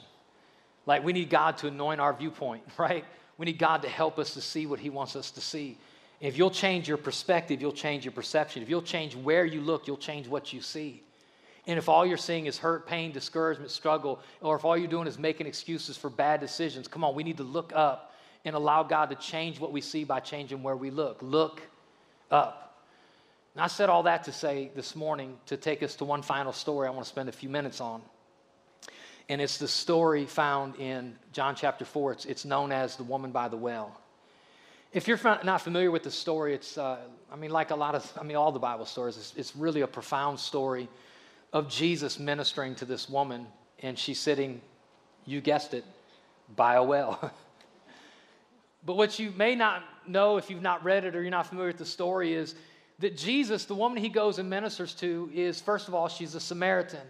Like 0.88 1.04
we 1.04 1.14
need 1.14 1.30
God 1.30 1.60
to 1.60 1.68
anoint 1.68 2.02
our 2.02 2.14
viewpoint, 2.14 2.64
right? 2.80 3.06
We 3.38 3.46
need 3.46 3.60
God 3.60 3.84
to 3.84 3.90
help 3.90 4.18
us 4.18 4.34
to 4.34 4.42
see 4.42 4.66
what 4.66 4.80
He 4.80 4.90
wants 4.90 5.16
us 5.16 5.30
to 5.30 5.42
see. 5.42 5.78
If 6.22 6.38
you'll 6.38 6.52
change 6.52 6.88
your 6.88 6.98
perspective, 6.98 7.62
you'll 7.62 7.72
change 7.72 8.06
your 8.06 8.12
perception. 8.12 8.62
If 8.62 8.70
you'll 8.70 8.84
change 8.84 9.16
where 9.16 9.44
you 9.44 9.60
look, 9.60 9.88
you'll 9.88 9.98
change 9.98 10.28
what 10.28 10.54
you 10.54 10.62
see. 10.62 11.02
And 11.66 11.80
if 11.80 11.90
all 11.90 12.06
you're 12.06 12.18
seeing 12.18 12.46
is 12.46 12.60
hurt, 12.60 12.88
pain, 12.88 13.12
discouragement, 13.12 13.72
struggle, 13.72 14.20
or 14.40 14.56
if 14.56 14.64
all 14.64 14.78
you're 14.78 14.88
doing 14.88 15.08
is 15.08 15.18
making 15.18 15.48
excuses 15.48 15.98
for 15.98 16.10
bad 16.10 16.40
decisions, 16.40 16.88
come 16.88 17.04
on, 17.04 17.16
we 17.16 17.24
need 17.24 17.38
to 17.38 17.44
look 17.44 17.72
up 17.76 18.14
and 18.46 18.56
allow 18.56 18.84
God 18.84 19.10
to 19.10 19.16
change 19.16 19.60
what 19.60 19.72
we 19.72 19.82
see 19.82 20.04
by 20.04 20.20
changing 20.20 20.62
where 20.62 20.76
we 20.76 20.92
look. 20.92 21.22
Look 21.22 21.62
up. 22.30 22.84
And 23.56 23.64
I 23.64 23.68
said 23.68 23.90
all 23.90 24.04
that 24.04 24.24
to 24.26 24.32
say 24.32 24.72
this 24.76 24.96
morning 24.96 25.38
to 25.48 25.58
take 25.58 25.84
us 25.84 25.96
to 25.96 26.06
one 26.06 26.22
final 26.22 26.54
story 26.54 26.88
I 26.88 26.92
want 26.92 27.04
to 27.04 27.10
spend 27.10 27.30
a 27.30 27.34
few 27.34 27.50
minutes 27.50 27.82
on. 27.82 28.02
And 29.28 29.42
it's 29.42 29.58
the 29.58 29.68
story 29.68 30.26
found 30.26 30.76
in 30.76 31.16
John 31.32 31.56
chapter 31.56 31.86
4. 31.86 32.14
It's, 32.14 32.26
it's 32.26 32.46
known 32.46 32.72
as 32.72 32.96
the 32.96 33.04
woman 33.04 33.32
by 33.32 33.48
the 33.48 33.58
well. 33.58 34.01
If 34.94 35.08
you're 35.08 35.20
not 35.24 35.62
familiar 35.62 35.90
with 35.90 36.04
the 36.04 36.12
story, 36.12 36.54
it's, 36.54 36.78
uh, 36.78 36.98
I 37.32 37.38
mean, 37.38 37.52
like 37.52 37.72
a 37.72 37.76
lot 37.76 37.96
of, 37.96 38.12
I 38.20 38.24
mean, 38.24 38.36
all 38.36 38.52
the 38.52 38.60
Bible 38.60 38.86
stories, 38.86 39.16
it's, 39.16 39.34
it's 39.38 39.56
really 39.56 39.82
a 39.82 39.88
profound 39.88 40.38
story 40.38 40.90
of 41.54 41.70
Jesus 41.70 42.20
ministering 42.20 42.76
to 42.76 42.86
this 42.86 43.10
woman, 43.10 43.48
and 43.80 43.98
she's 43.98 44.20
sitting, 44.20 44.60
you 45.26 45.40
guessed 45.40 45.74
it, 45.74 45.86
by 46.58 46.76
a 46.76 46.84
well. 46.84 47.32
but 48.86 48.98
what 48.98 49.18
you 49.18 49.32
may 49.38 49.56
not 49.56 49.84
know 50.06 50.36
if 50.36 50.50
you've 50.50 50.62
not 50.62 50.84
read 50.84 51.06
it 51.06 51.16
or 51.16 51.22
you're 51.22 51.32
not 51.32 51.48
familiar 51.48 51.70
with 51.70 51.78
the 51.78 51.86
story 51.86 52.34
is 52.34 52.56
that 53.00 53.16
Jesus, 53.16 53.64
the 53.64 53.76
woman 53.76 53.98
he 53.98 54.10
goes 54.10 54.40
and 54.40 54.50
ministers 54.50 54.94
to, 54.96 55.30
is 55.34 55.62
first 55.62 55.88
of 55.88 55.96
all, 55.96 56.10
she's 56.10 56.36
a 56.36 56.40
Samaritan. 56.40 57.08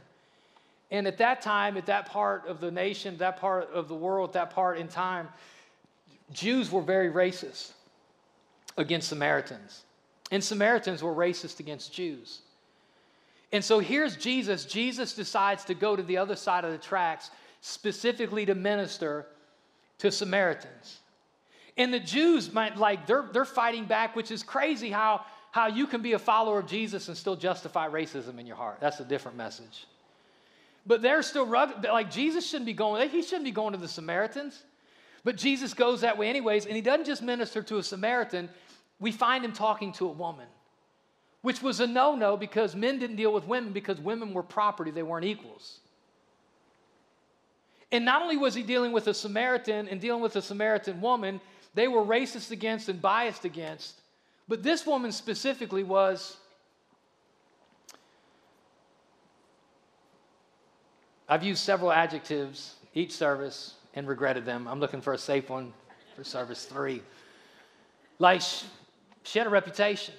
And 0.92 1.08
at 1.08 1.18
that 1.18 1.42
time, 1.42 1.78
at 1.78 1.88
that 1.88 2.12
part 2.12 2.46
of 2.48 2.60
the 2.60 2.70
nation, 2.70 3.18
that 3.18 3.38
part 3.38 3.72
of 3.74 3.88
the 3.88 3.96
world, 3.96 4.34
that 4.34 4.52
part 4.52 4.78
in 4.78 4.88
time, 4.88 5.30
Jews 6.34 6.72
were 6.72 6.82
very 6.82 7.10
racist 7.10 7.72
against 8.78 9.10
Samaritans, 9.10 9.84
and 10.32 10.44
Samaritans 10.44 11.04
were 11.04 11.14
racist 11.14 11.60
against 11.60 11.94
Jews. 11.94 12.42
And 13.52 13.64
so 13.64 13.80
here's 13.80 14.16
Jesus. 14.16 14.66
Jesus 14.66 15.14
decides 15.14 15.66
to 15.66 15.74
go 15.74 15.96
to 15.96 16.04
the 16.04 16.18
other 16.18 16.36
side 16.36 16.64
of 16.64 16.72
the 16.72 16.78
tracks 16.78 17.32
specifically 17.60 18.46
to 18.46 18.56
minister 18.56 19.28
to 20.00 20.12
Samaritans. 20.12 21.00
And 21.78 21.94
the 21.94 22.00
Jews 22.00 22.52
might 22.54 22.78
like 22.78 23.06
they're 23.08 23.30
they're 23.32 23.46
fighting 23.46 23.86
back, 23.86 24.16
which 24.16 24.32
is 24.32 24.44
crazy 24.44 24.90
how 24.90 25.26
how 25.52 25.68
you 25.68 25.86
can 25.86 26.02
be 26.02 26.14
a 26.14 26.20
follower 26.20 26.60
of 26.60 26.68
Jesus 26.68 27.08
and 27.08 27.18
still 27.18 27.36
justify 27.36 27.90
racism 27.90 28.40
in 28.40 28.48
your 28.48 28.56
heart. 28.56 28.78
That's 28.80 29.00
a 29.00 29.06
different 29.06 29.38
message. 29.38 29.86
But 30.86 31.02
they're 31.02 31.22
still 31.22 31.46
like 31.46 32.10
Jesus 32.10 32.48
shouldn't 32.48 32.66
be 32.66 32.74
going. 32.74 33.10
He 33.10 33.22
shouldn't 33.22 33.46
be 33.46 33.52
going 33.52 33.74
to 33.74 33.80
the 33.80 33.88
Samaritans. 33.88 34.64
But 35.24 35.38
Jesus 35.38 35.74
goes 35.74 36.02
that 36.02 36.18
way, 36.18 36.30
anyways, 36.30 36.66
and 36.66 36.76
he 36.76 36.82
doesn't 36.82 37.06
just 37.06 37.22
minister 37.22 37.62
to 37.64 37.78
a 37.78 37.84
Samaritan, 37.84 38.50
we 39.00 39.12
find 39.12 39.46
him 39.46 39.54
talking 39.54 39.92
to 39.94 40.08
a 40.08 40.12
woman, 40.12 40.48
which 41.42 41.62
was 41.62 41.80
a 41.80 41.88
no 41.88 42.16
no 42.16 42.38
because 42.38 42.76
men 42.76 43.00
didn't 43.00 43.18
deal 43.18 43.34
with 43.34 43.46
women 43.46 43.72
because 43.72 44.00
women 44.00 44.34
were 44.34 44.44
property, 44.44 44.92
they 44.92 45.04
weren't 45.04 45.26
equals. 45.26 45.80
And 47.92 48.06
not 48.06 48.22
only 48.22 48.38
was 48.38 48.56
he 48.56 48.64
dealing 48.64 48.94
with 48.94 49.08
a 49.08 49.14
Samaritan 49.14 49.88
and 49.90 50.00
dealing 50.00 50.22
with 50.22 50.36
a 50.38 50.42
Samaritan 50.42 51.02
woman, 51.02 51.42
they 51.74 51.88
were 51.88 52.02
racist 52.02 52.52
against 52.52 52.90
and 52.90 53.02
biased 53.02 53.46
against. 53.46 54.02
But 54.48 54.64
this 54.64 54.86
woman 54.86 55.12
specifically 55.12 55.84
was. 55.84 56.38
I've 61.28 61.44
used 61.44 61.64
several 61.64 61.92
adjectives 61.92 62.76
each 62.94 63.14
service 63.14 63.76
and 63.94 64.08
regretted 64.08 64.46
them. 64.46 64.68
I'm 64.68 64.80
looking 64.80 65.02
for 65.02 65.14
a 65.14 65.18
safe 65.18 65.50
one 65.50 65.74
for 66.16 66.24
service 66.24 66.66
three. 66.66 67.02
Like, 68.20 68.42
she 69.24 69.40
had 69.40 69.48
a 69.48 69.50
reputation. 69.50 70.14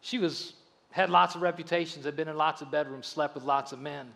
She 0.00 0.18
was, 0.18 0.54
had 0.90 1.10
lots 1.10 1.34
of 1.34 1.42
reputations, 1.42 2.04
had 2.04 2.16
been 2.16 2.28
in 2.28 2.36
lots 2.36 2.62
of 2.62 2.70
bedrooms, 2.70 3.06
slept 3.06 3.34
with 3.34 3.44
lots 3.44 3.72
of 3.72 3.80
men. 3.80 4.08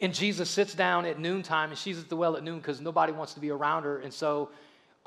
And 0.00 0.14
Jesus 0.14 0.48
sits 0.48 0.74
down 0.74 1.06
at 1.06 1.18
noontime, 1.18 1.70
and 1.70 1.78
she's 1.78 1.98
at 1.98 2.08
the 2.08 2.16
well 2.16 2.36
at 2.36 2.44
noon 2.44 2.58
because 2.58 2.80
nobody 2.80 3.12
wants 3.12 3.34
to 3.34 3.40
be 3.40 3.50
around 3.50 3.82
her. 3.82 3.98
And 3.98 4.12
so 4.12 4.50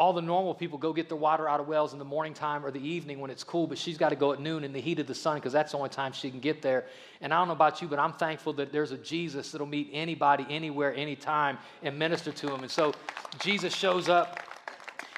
all 0.02 0.14
the 0.14 0.22
normal 0.22 0.56
people 0.56 0.80
go 0.80 0.92
get 0.92 1.08
their 1.08 1.16
water 1.16 1.48
out 1.48 1.60
of 1.60 1.68
wells 1.68 1.94
in 1.94 2.00
the 2.00 2.06
morning 2.06 2.34
time 2.34 2.66
or 2.66 2.72
the 2.72 2.84
evening 2.84 3.20
when 3.20 3.30
it's 3.30 3.44
cool, 3.44 3.68
but 3.68 3.78
she's 3.78 4.00
got 4.00 4.10
to 4.10 4.16
go 4.16 4.34
at 4.34 4.40
noon 4.40 4.64
in 4.64 4.74
the 4.74 4.82
heat 4.82 4.98
of 4.98 5.06
the 5.06 5.14
sun 5.14 5.36
because 5.36 5.54
that's 5.54 5.74
the 5.74 5.78
only 5.78 5.92
time 5.92 6.12
she 6.12 6.32
can 6.32 6.40
get 6.40 6.60
there. 6.60 6.86
And 7.22 7.32
I 7.32 7.38
don't 7.38 7.50
know 7.50 7.54
about 7.54 7.84
you, 7.84 7.88
but 7.88 8.00
I'm 8.00 8.14
thankful 8.14 8.52
that 8.54 8.72
there's 8.72 8.92
a 8.92 8.98
Jesus 8.98 9.52
that'll 9.52 9.68
meet 9.68 9.92
anybody, 9.94 10.44
anywhere, 10.50 10.92
anytime, 10.96 11.60
and 11.84 12.00
minister 12.00 12.32
to 12.32 12.48
them. 12.48 12.62
And 12.62 12.72
so 12.72 12.96
Jesus 13.42 13.76
shows 13.76 14.10
up 14.10 14.40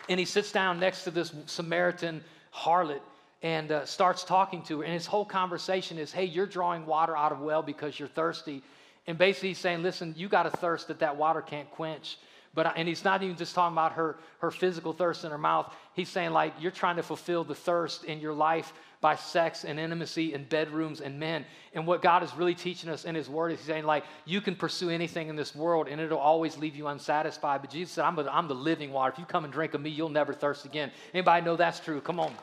and 0.09 0.19
he 0.19 0.25
sits 0.25 0.51
down 0.51 0.81
next 0.81 1.05
to 1.05 1.11
this 1.11 1.33
Samaritan 1.45 2.21
harlot 2.53 2.99
and 3.41 3.71
uh, 3.71 3.85
starts 3.85 4.25
talking 4.25 4.63
to 4.63 4.79
her. 4.79 4.83
And 4.83 4.93
his 4.93 5.05
whole 5.05 5.23
conversation 5.23 5.97
is, 5.97 6.11
hey, 6.11 6.25
you're 6.25 6.45
drawing 6.45 6.85
water 6.85 7.15
out 7.15 7.31
of 7.31 7.39
well 7.39 7.63
because 7.63 7.97
you're 7.97 8.09
thirsty. 8.09 8.61
And 9.07 9.17
basically, 9.17 9.47
he's 9.47 9.59
saying, 9.59 9.81
listen, 9.81 10.13
you 10.17 10.27
got 10.27 10.45
a 10.45 10.51
thirst 10.51 10.89
that 10.89 10.99
that 10.99 11.15
water 11.15 11.41
can't 11.41 11.71
quench. 11.71 12.17
But, 12.53 12.73
and 12.77 12.87
he's 12.87 13.03
not 13.03 13.23
even 13.23 13.35
just 13.35 13.55
talking 13.55 13.73
about 13.73 13.93
her, 13.93 14.17
her 14.39 14.51
physical 14.51 14.93
thirst 14.93 15.25
in 15.25 15.31
her 15.31 15.37
mouth. 15.37 15.73
He's 15.93 16.09
saying, 16.09 16.31
like, 16.31 16.53
you're 16.59 16.71
trying 16.71 16.97
to 16.97 17.03
fulfill 17.03 17.43
the 17.43 17.55
thirst 17.55 18.03
in 18.03 18.19
your 18.19 18.33
life 18.33 18.73
by 19.01 19.15
sex 19.15 19.65
and 19.65 19.79
intimacy 19.79 20.33
and 20.33 20.47
bedrooms 20.47 21.01
and 21.01 21.19
men. 21.19 21.45
And 21.73 21.87
what 21.87 22.01
God 22.03 22.21
is 22.21 22.33
really 22.35 22.53
teaching 22.53 22.89
us 22.89 23.05
in 23.05 23.15
His 23.15 23.27
Word 23.27 23.51
is 23.51 23.59
He's 23.59 23.67
saying, 23.67 23.85
like, 23.85 24.05
you 24.25 24.39
can 24.39 24.55
pursue 24.55 24.91
anything 24.91 25.29
in 25.29 25.35
this 25.35 25.55
world 25.55 25.87
and 25.89 25.99
it'll 25.99 26.19
always 26.19 26.55
leave 26.57 26.75
you 26.75 26.87
unsatisfied. 26.87 27.61
But 27.61 27.71
Jesus 27.71 27.95
said, 27.95 28.05
I'm, 28.05 28.17
a, 28.19 28.23
I'm 28.25 28.47
the 28.47 28.55
living 28.55 28.93
water. 28.93 29.11
If 29.11 29.19
you 29.19 29.25
come 29.25 29.45
and 29.45 29.51
drink 29.51 29.73
of 29.73 29.81
me, 29.81 29.89
you'll 29.89 30.09
never 30.09 30.31
thirst 30.31 30.63
again. 30.65 30.91
Anybody 31.13 31.43
know 31.43 31.55
that's 31.55 31.79
true? 31.79 32.01
Come 32.01 32.19
on. 32.19 32.33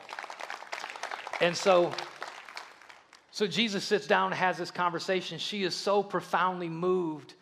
And 1.40 1.56
so, 1.56 1.92
so 3.30 3.46
Jesus 3.46 3.84
sits 3.84 4.06
down 4.08 4.32
and 4.32 4.34
has 4.34 4.58
this 4.58 4.72
conversation. 4.72 5.38
She 5.38 5.62
is 5.62 5.74
so 5.74 6.02
profoundly 6.02 6.68
moved 6.68 7.34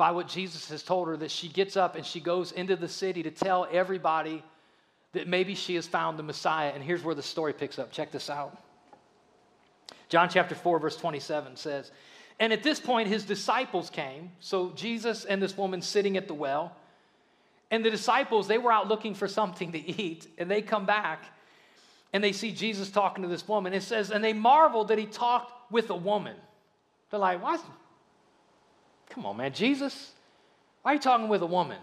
by 0.00 0.12
what 0.12 0.26
Jesus 0.26 0.70
has 0.70 0.82
told 0.82 1.08
her 1.08 1.16
that 1.18 1.30
she 1.30 1.46
gets 1.46 1.76
up 1.76 1.94
and 1.94 2.06
she 2.06 2.20
goes 2.20 2.52
into 2.52 2.74
the 2.74 2.88
city 2.88 3.22
to 3.22 3.30
tell 3.30 3.68
everybody 3.70 4.42
that 5.12 5.28
maybe 5.28 5.54
she 5.54 5.74
has 5.74 5.86
found 5.86 6.18
the 6.18 6.22
Messiah. 6.22 6.72
And 6.74 6.82
here's 6.82 7.04
where 7.04 7.14
the 7.14 7.22
story 7.22 7.52
picks 7.52 7.78
up. 7.78 7.92
Check 7.92 8.10
this 8.10 8.30
out. 8.30 8.56
John 10.08 10.30
chapter 10.30 10.54
4, 10.54 10.78
verse 10.78 10.96
27 10.96 11.54
says, 11.56 11.90
And 12.38 12.50
at 12.50 12.62
this 12.62 12.80
point, 12.80 13.08
his 13.08 13.24
disciples 13.24 13.90
came. 13.90 14.30
So 14.40 14.70
Jesus 14.70 15.26
and 15.26 15.42
this 15.42 15.54
woman 15.54 15.82
sitting 15.82 16.16
at 16.16 16.28
the 16.28 16.34
well. 16.34 16.74
And 17.70 17.84
the 17.84 17.90
disciples, 17.90 18.48
they 18.48 18.56
were 18.56 18.72
out 18.72 18.88
looking 18.88 19.14
for 19.14 19.28
something 19.28 19.72
to 19.72 19.78
eat. 20.02 20.26
And 20.38 20.50
they 20.50 20.62
come 20.62 20.86
back 20.86 21.26
and 22.14 22.24
they 22.24 22.32
see 22.32 22.52
Jesus 22.52 22.88
talking 22.88 23.20
to 23.20 23.28
this 23.28 23.46
woman. 23.46 23.74
It 23.74 23.82
says, 23.82 24.10
and 24.10 24.24
they 24.24 24.32
marveled 24.32 24.88
that 24.88 24.96
he 24.96 25.04
talked 25.04 25.70
with 25.70 25.90
a 25.90 25.94
woman. 25.94 26.36
They're 27.10 27.20
like, 27.20 27.42
what? 27.42 27.62
Come 29.10 29.26
on, 29.26 29.36
man, 29.36 29.52
Jesus, 29.52 30.12
why 30.82 30.92
are 30.92 30.94
you 30.94 31.00
talking 31.00 31.28
with 31.28 31.42
a 31.42 31.46
woman? 31.46 31.78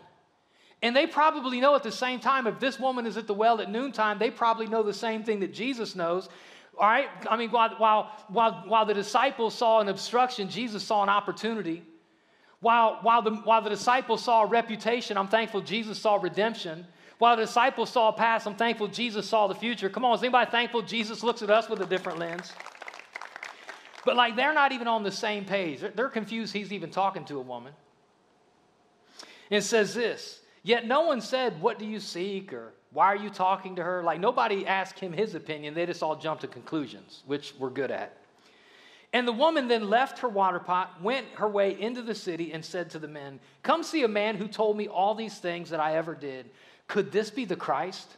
And 0.81 0.95
they 0.95 1.07
probably 1.07 1.59
know 1.59 1.75
at 1.75 1.83
the 1.83 1.91
same 1.91 2.19
time, 2.19 2.47
if 2.47 2.59
this 2.59 2.79
woman 2.79 3.05
is 3.05 3.17
at 3.17 3.27
the 3.27 3.33
well 3.33 3.61
at 3.61 3.69
noontime, 3.69 4.19
they 4.19 4.29
probably 4.29 4.67
know 4.67 4.83
the 4.83 4.93
same 4.93 5.23
thing 5.23 5.39
that 5.39 5.53
Jesus 5.53 5.95
knows. 5.95 6.29
All 6.77 6.87
right? 6.87 7.07
I 7.29 7.35
mean, 7.35 7.49
while, 7.49 7.75
while, 7.77 8.11
while, 8.27 8.63
while 8.67 8.85
the 8.85 8.93
disciples 8.93 9.55
saw 9.55 9.79
an 9.79 9.89
obstruction, 9.89 10.49
Jesus 10.49 10.83
saw 10.83 11.03
an 11.03 11.09
opportunity. 11.09 11.83
While, 12.59 12.99
while, 13.01 13.21
the, 13.21 13.31
while 13.31 13.61
the 13.61 13.69
disciples 13.69 14.23
saw 14.23 14.43
a 14.43 14.45
reputation, 14.45 15.17
I'm 15.17 15.27
thankful 15.27 15.61
Jesus 15.61 15.99
saw 15.99 16.15
redemption. 16.15 16.85
While 17.17 17.35
the 17.35 17.43
disciples 17.43 17.89
saw 17.89 18.09
a 18.09 18.13
past, 18.13 18.45
I'm 18.45 18.55
thankful 18.55 18.87
Jesus 18.87 19.27
saw 19.27 19.47
the 19.47 19.55
future. 19.55 19.89
Come 19.89 20.05
on, 20.05 20.15
is 20.15 20.23
anybody 20.23 20.49
thankful 20.51 20.83
Jesus 20.83 21.23
looks 21.23 21.41
at 21.41 21.49
us 21.49 21.67
with 21.67 21.81
a 21.81 21.85
different 21.85 22.19
lens? 22.19 22.51
But 24.07 24.15
like 24.15 24.37
they're 24.37 24.53
not 24.53 24.71
even 24.71 24.87
on 24.87 25.03
the 25.03 25.11
same 25.11 25.43
page. 25.43 25.81
They're 25.93 26.07
confused 26.07 26.53
he's 26.53 26.71
even 26.71 26.91
talking 26.91 27.25
to 27.25 27.39
a 27.39 27.41
woman. 27.41 27.73
And 29.51 29.57
it 29.57 29.63
says 29.63 29.93
this 29.93 30.39
Yet 30.63 30.87
no 30.87 31.01
one 31.01 31.19
said, 31.19 31.59
What 31.61 31.77
do 31.77 31.83
you 31.83 31.99
seek? 31.99 32.53
or 32.53 32.71
Why 32.93 33.07
are 33.07 33.17
you 33.17 33.29
talking 33.29 33.75
to 33.75 33.83
her? 33.83 34.01
Like 34.03 34.21
nobody 34.21 34.65
asked 34.65 34.97
him 34.97 35.11
his 35.11 35.35
opinion. 35.35 35.73
They 35.73 35.85
just 35.85 36.01
all 36.01 36.15
jumped 36.15 36.43
to 36.43 36.47
conclusions, 36.47 37.23
which 37.25 37.53
we're 37.59 37.69
good 37.69 37.91
at. 37.91 38.15
And 39.11 39.27
the 39.27 39.33
woman 39.33 39.67
then 39.67 39.89
left 39.89 40.19
her 40.19 40.29
water 40.29 40.59
pot, 40.59 41.01
went 41.01 41.27
her 41.33 41.49
way 41.49 41.77
into 41.77 42.01
the 42.01 42.15
city, 42.15 42.53
and 42.53 42.63
said 42.63 42.89
to 42.91 42.99
the 42.99 43.09
men, 43.09 43.41
Come 43.61 43.83
see 43.83 44.03
a 44.03 44.07
man 44.07 44.37
who 44.37 44.47
told 44.47 44.77
me 44.77 44.87
all 44.87 45.15
these 45.15 45.37
things 45.37 45.69
that 45.71 45.81
I 45.81 45.97
ever 45.97 46.15
did. 46.15 46.49
Could 46.87 47.11
this 47.11 47.29
be 47.29 47.43
the 47.43 47.57
Christ? 47.57 48.15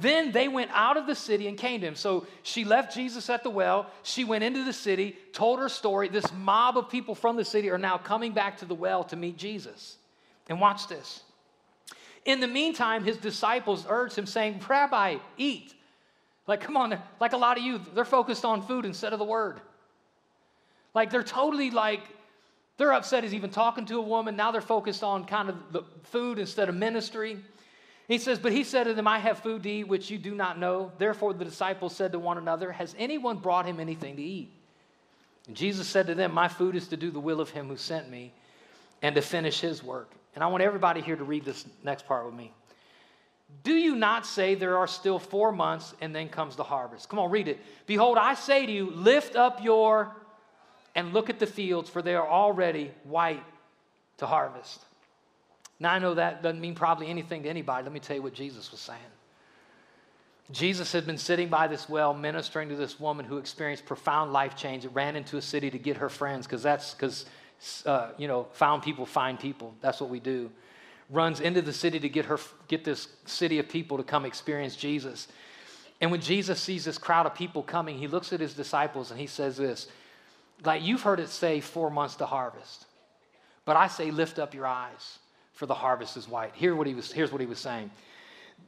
Then 0.00 0.32
they 0.32 0.48
went 0.48 0.70
out 0.72 0.96
of 0.96 1.06
the 1.06 1.14
city 1.14 1.46
and 1.46 1.58
came 1.58 1.80
to 1.82 1.86
him. 1.86 1.94
So 1.94 2.26
she 2.42 2.64
left 2.64 2.94
Jesus 2.94 3.28
at 3.28 3.42
the 3.42 3.50
well. 3.50 3.90
She 4.02 4.24
went 4.24 4.42
into 4.42 4.64
the 4.64 4.72
city, 4.72 5.16
told 5.32 5.58
her 5.58 5.68
story. 5.68 6.08
This 6.08 6.32
mob 6.32 6.78
of 6.78 6.88
people 6.88 7.14
from 7.14 7.36
the 7.36 7.44
city 7.44 7.70
are 7.70 7.78
now 7.78 7.98
coming 7.98 8.32
back 8.32 8.58
to 8.58 8.64
the 8.64 8.74
well 8.74 9.04
to 9.04 9.16
meet 9.16 9.36
Jesus. 9.36 9.98
And 10.48 10.60
watch 10.60 10.88
this. 10.88 11.22
In 12.24 12.40
the 12.40 12.48
meantime, 12.48 13.04
his 13.04 13.18
disciples 13.18 13.84
urged 13.88 14.16
him, 14.16 14.26
saying, 14.26 14.62
Rabbi, 14.66 15.18
eat. 15.36 15.74
Like, 16.46 16.62
come 16.62 16.76
on, 16.76 16.98
like 17.20 17.32
a 17.32 17.36
lot 17.36 17.58
of 17.58 17.62
you, 17.62 17.80
they're 17.94 18.04
focused 18.04 18.44
on 18.44 18.62
food 18.62 18.84
instead 18.84 19.12
of 19.12 19.18
the 19.18 19.24
word. 19.24 19.60
Like, 20.94 21.10
they're 21.10 21.22
totally 21.22 21.70
like, 21.70 22.00
they're 22.78 22.92
upset 22.92 23.22
he's 23.22 23.34
even 23.34 23.50
talking 23.50 23.84
to 23.86 23.98
a 23.98 24.02
woman. 24.02 24.34
Now 24.34 24.50
they're 24.50 24.60
focused 24.60 25.04
on 25.04 25.26
kind 25.26 25.50
of 25.50 25.56
the 25.72 25.82
food 26.04 26.38
instead 26.38 26.68
of 26.68 26.74
ministry. 26.74 27.38
He 28.10 28.18
says, 28.18 28.40
But 28.40 28.50
he 28.50 28.64
said 28.64 28.84
to 28.84 28.94
them, 28.94 29.06
I 29.06 29.20
have 29.20 29.38
food 29.38 29.62
to 29.62 29.70
eat 29.70 29.86
which 29.86 30.10
you 30.10 30.18
do 30.18 30.34
not 30.34 30.58
know. 30.58 30.90
Therefore 30.98 31.32
the 31.32 31.44
disciples 31.44 31.94
said 31.94 32.10
to 32.10 32.18
one 32.18 32.38
another, 32.38 32.72
Has 32.72 32.92
anyone 32.98 33.36
brought 33.36 33.66
him 33.66 33.78
anything 33.78 34.16
to 34.16 34.22
eat? 34.22 34.50
And 35.46 35.54
Jesus 35.54 35.86
said 35.86 36.08
to 36.08 36.16
them, 36.16 36.34
My 36.34 36.48
food 36.48 36.74
is 36.74 36.88
to 36.88 36.96
do 36.96 37.12
the 37.12 37.20
will 37.20 37.40
of 37.40 37.50
him 37.50 37.68
who 37.68 37.76
sent 37.76 38.10
me 38.10 38.32
and 39.00 39.14
to 39.14 39.22
finish 39.22 39.60
his 39.60 39.80
work. 39.84 40.10
And 40.34 40.42
I 40.42 40.48
want 40.48 40.64
everybody 40.64 41.00
here 41.00 41.14
to 41.14 41.22
read 41.22 41.44
this 41.44 41.64
next 41.84 42.04
part 42.04 42.26
with 42.26 42.34
me. 42.34 42.52
Do 43.62 43.74
you 43.74 43.94
not 43.94 44.26
say 44.26 44.56
there 44.56 44.78
are 44.78 44.88
still 44.88 45.20
four 45.20 45.52
months 45.52 45.94
and 46.00 46.12
then 46.12 46.28
comes 46.28 46.56
the 46.56 46.64
harvest? 46.64 47.08
Come 47.08 47.20
on, 47.20 47.30
read 47.30 47.46
it. 47.46 47.60
Behold, 47.86 48.18
I 48.18 48.34
say 48.34 48.66
to 48.66 48.72
you, 48.72 48.90
lift 48.90 49.36
up 49.36 49.62
your 49.62 50.10
and 50.96 51.12
look 51.12 51.30
at 51.30 51.38
the 51.38 51.46
fields, 51.46 51.88
for 51.88 52.02
they 52.02 52.16
are 52.16 52.28
already 52.28 52.90
white 53.04 53.44
to 54.16 54.26
harvest. 54.26 54.84
Now, 55.80 55.94
I 55.94 55.98
know 55.98 56.12
that 56.14 56.42
doesn't 56.42 56.60
mean 56.60 56.74
probably 56.74 57.08
anything 57.08 57.42
to 57.44 57.48
anybody. 57.48 57.82
Let 57.82 57.92
me 57.92 58.00
tell 58.00 58.14
you 58.14 58.22
what 58.22 58.34
Jesus 58.34 58.70
was 58.70 58.80
saying. 58.80 59.00
Jesus 60.52 60.92
had 60.92 61.06
been 61.06 61.16
sitting 61.16 61.48
by 61.48 61.68
this 61.68 61.88
well 61.88 62.12
ministering 62.12 62.68
to 62.68 62.76
this 62.76 63.00
woman 63.00 63.24
who 63.24 63.38
experienced 63.38 63.86
profound 63.86 64.32
life 64.32 64.56
change. 64.56 64.84
It 64.84 64.90
ran 64.92 65.16
into 65.16 65.38
a 65.38 65.42
city 65.42 65.70
to 65.70 65.78
get 65.78 65.96
her 65.96 66.10
friends 66.10 66.46
because 66.46 66.62
that's 66.62 66.92
because, 66.92 67.24
uh, 67.86 68.10
you 68.18 68.28
know, 68.28 68.46
found 68.52 68.82
people 68.82 69.06
find 69.06 69.38
people. 69.38 69.74
That's 69.80 70.00
what 70.00 70.10
we 70.10 70.20
do. 70.20 70.50
Runs 71.08 71.40
into 71.40 71.62
the 71.62 71.72
city 71.72 71.98
to 72.00 72.08
get 72.08 72.26
her, 72.26 72.38
get 72.68 72.84
this 72.84 73.08
city 73.24 73.58
of 73.58 73.68
people 73.68 73.96
to 73.96 74.02
come 74.02 74.26
experience 74.26 74.76
Jesus. 74.76 75.28
And 76.00 76.10
when 76.10 76.20
Jesus 76.20 76.60
sees 76.60 76.84
this 76.84 76.98
crowd 76.98 77.26
of 77.26 77.34
people 77.34 77.62
coming, 77.62 77.96
he 77.96 78.06
looks 78.06 78.32
at 78.32 78.40
his 78.40 78.54
disciples 78.54 79.10
and 79.10 79.20
he 79.20 79.26
says 79.26 79.56
this, 79.56 79.86
like 80.64 80.82
you've 80.82 81.02
heard 81.02 81.20
it 81.20 81.28
say 81.28 81.60
four 81.60 81.90
months 81.90 82.16
to 82.16 82.26
harvest, 82.26 82.86
but 83.64 83.76
I 83.76 83.86
say 83.86 84.10
lift 84.10 84.38
up 84.38 84.52
your 84.52 84.66
eyes 84.66 85.18
for 85.60 85.66
the 85.66 85.74
harvest 85.74 86.16
is 86.16 86.26
white. 86.26 86.52
Here 86.54 86.74
what 86.74 86.86
he 86.86 86.94
was, 86.94 87.12
here's 87.12 87.32
what 87.32 87.42
he 87.42 87.46
was 87.46 87.58
saying. 87.58 87.90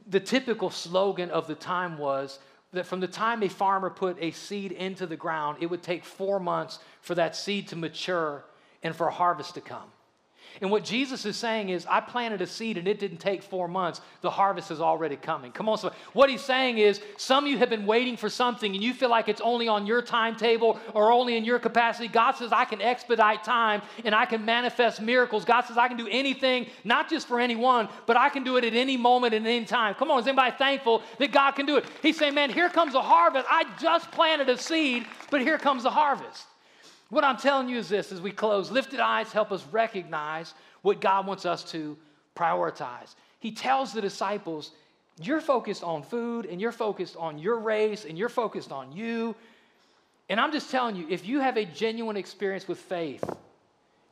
The 0.09 0.19
typical 0.19 0.69
slogan 0.69 1.31
of 1.31 1.47
the 1.47 1.55
time 1.55 1.97
was 1.97 2.37
that 2.71 2.85
from 2.85 2.99
the 2.99 3.07
time 3.07 3.41
a 3.41 3.49
farmer 3.49 3.89
put 3.89 4.15
a 4.21 4.29
seed 4.29 4.71
into 4.73 5.07
the 5.07 5.15
ground, 5.15 5.57
it 5.59 5.65
would 5.65 5.81
take 5.81 6.05
four 6.05 6.39
months 6.39 6.77
for 7.01 7.15
that 7.15 7.35
seed 7.35 7.67
to 7.69 7.75
mature 7.75 8.45
and 8.83 8.95
for 8.95 9.09
harvest 9.09 9.55
to 9.55 9.61
come. 9.61 9.91
And 10.61 10.71
what 10.71 10.83
Jesus 10.83 11.25
is 11.25 11.35
saying 11.35 11.69
is, 11.69 11.85
I 11.89 11.99
planted 11.99 12.41
a 12.41 12.47
seed 12.47 12.77
and 12.77 12.87
it 12.87 12.99
didn't 12.99 13.17
take 13.17 13.43
four 13.43 13.67
months. 13.67 14.01
The 14.21 14.29
harvest 14.29 14.71
is 14.71 14.81
already 14.81 15.15
coming. 15.15 15.51
Come 15.51 15.67
on, 15.67 15.77
so 15.77 15.91
what 16.13 16.29
he's 16.29 16.41
saying 16.41 16.77
is, 16.77 17.01
some 17.17 17.45
of 17.45 17.51
you 17.51 17.57
have 17.57 17.69
been 17.69 17.85
waiting 17.85 18.17
for 18.17 18.29
something 18.29 18.73
and 18.73 18.83
you 18.83 18.93
feel 18.93 19.09
like 19.09 19.27
it's 19.27 19.41
only 19.41 19.67
on 19.67 19.87
your 19.87 20.01
timetable 20.01 20.79
or 20.93 21.11
only 21.11 21.37
in 21.37 21.43
your 21.43 21.59
capacity. 21.59 22.07
God 22.07 22.33
says, 22.33 22.51
I 22.51 22.65
can 22.65 22.81
expedite 22.81 23.43
time 23.43 23.81
and 24.05 24.13
I 24.13 24.25
can 24.25 24.45
manifest 24.45 25.01
miracles. 25.01 25.45
God 25.45 25.61
says, 25.61 25.77
I 25.77 25.87
can 25.87 25.97
do 25.97 26.07
anything, 26.09 26.67
not 26.83 27.09
just 27.09 27.27
for 27.27 27.39
anyone, 27.39 27.89
but 28.05 28.15
I 28.15 28.29
can 28.29 28.43
do 28.43 28.57
it 28.57 28.63
at 28.63 28.73
any 28.73 28.97
moment 28.97 29.33
and 29.33 29.45
any 29.45 29.65
time. 29.65 29.95
Come 29.95 30.11
on, 30.11 30.19
is 30.19 30.27
anybody 30.27 30.55
thankful 30.57 31.01
that 31.19 31.31
God 31.31 31.51
can 31.51 31.65
do 31.65 31.77
it? 31.77 31.85
He's 32.01 32.17
saying, 32.17 32.35
man, 32.35 32.49
here 32.49 32.69
comes 32.69 32.95
a 32.95 33.01
harvest. 33.01 33.47
I 33.49 33.65
just 33.79 34.11
planted 34.11 34.49
a 34.49 34.57
seed, 34.57 35.05
but 35.31 35.41
here 35.41 35.57
comes 35.57 35.83
the 35.83 35.89
harvest. 35.89 36.45
What 37.09 37.23
I'm 37.23 37.37
telling 37.37 37.69
you 37.69 37.77
is 37.77 37.89
this 37.89 38.11
as 38.11 38.21
we 38.21 38.31
close, 38.31 38.71
lifted 38.71 38.99
eyes 38.99 39.31
help 39.31 39.51
us 39.51 39.65
recognize 39.71 40.53
what 40.81 41.01
God 41.01 41.27
wants 41.27 41.45
us 41.45 41.63
to 41.71 41.97
prioritize. 42.35 43.15
He 43.39 43.51
tells 43.51 43.93
the 43.93 44.01
disciples, 44.01 44.71
You're 45.21 45.41
focused 45.41 45.83
on 45.83 46.03
food 46.03 46.45
and 46.45 46.59
you're 46.59 46.71
focused 46.71 47.15
on 47.17 47.37
your 47.37 47.59
race 47.59 48.05
and 48.05 48.17
you're 48.17 48.29
focused 48.29 48.71
on 48.71 48.91
you. 48.91 49.35
And 50.29 50.39
I'm 50.39 50.51
just 50.51 50.71
telling 50.71 50.95
you, 50.95 51.05
if 51.09 51.27
you 51.27 51.39
have 51.41 51.57
a 51.57 51.65
genuine 51.65 52.17
experience 52.17 52.67
with 52.67 52.79
faith, 52.79 53.23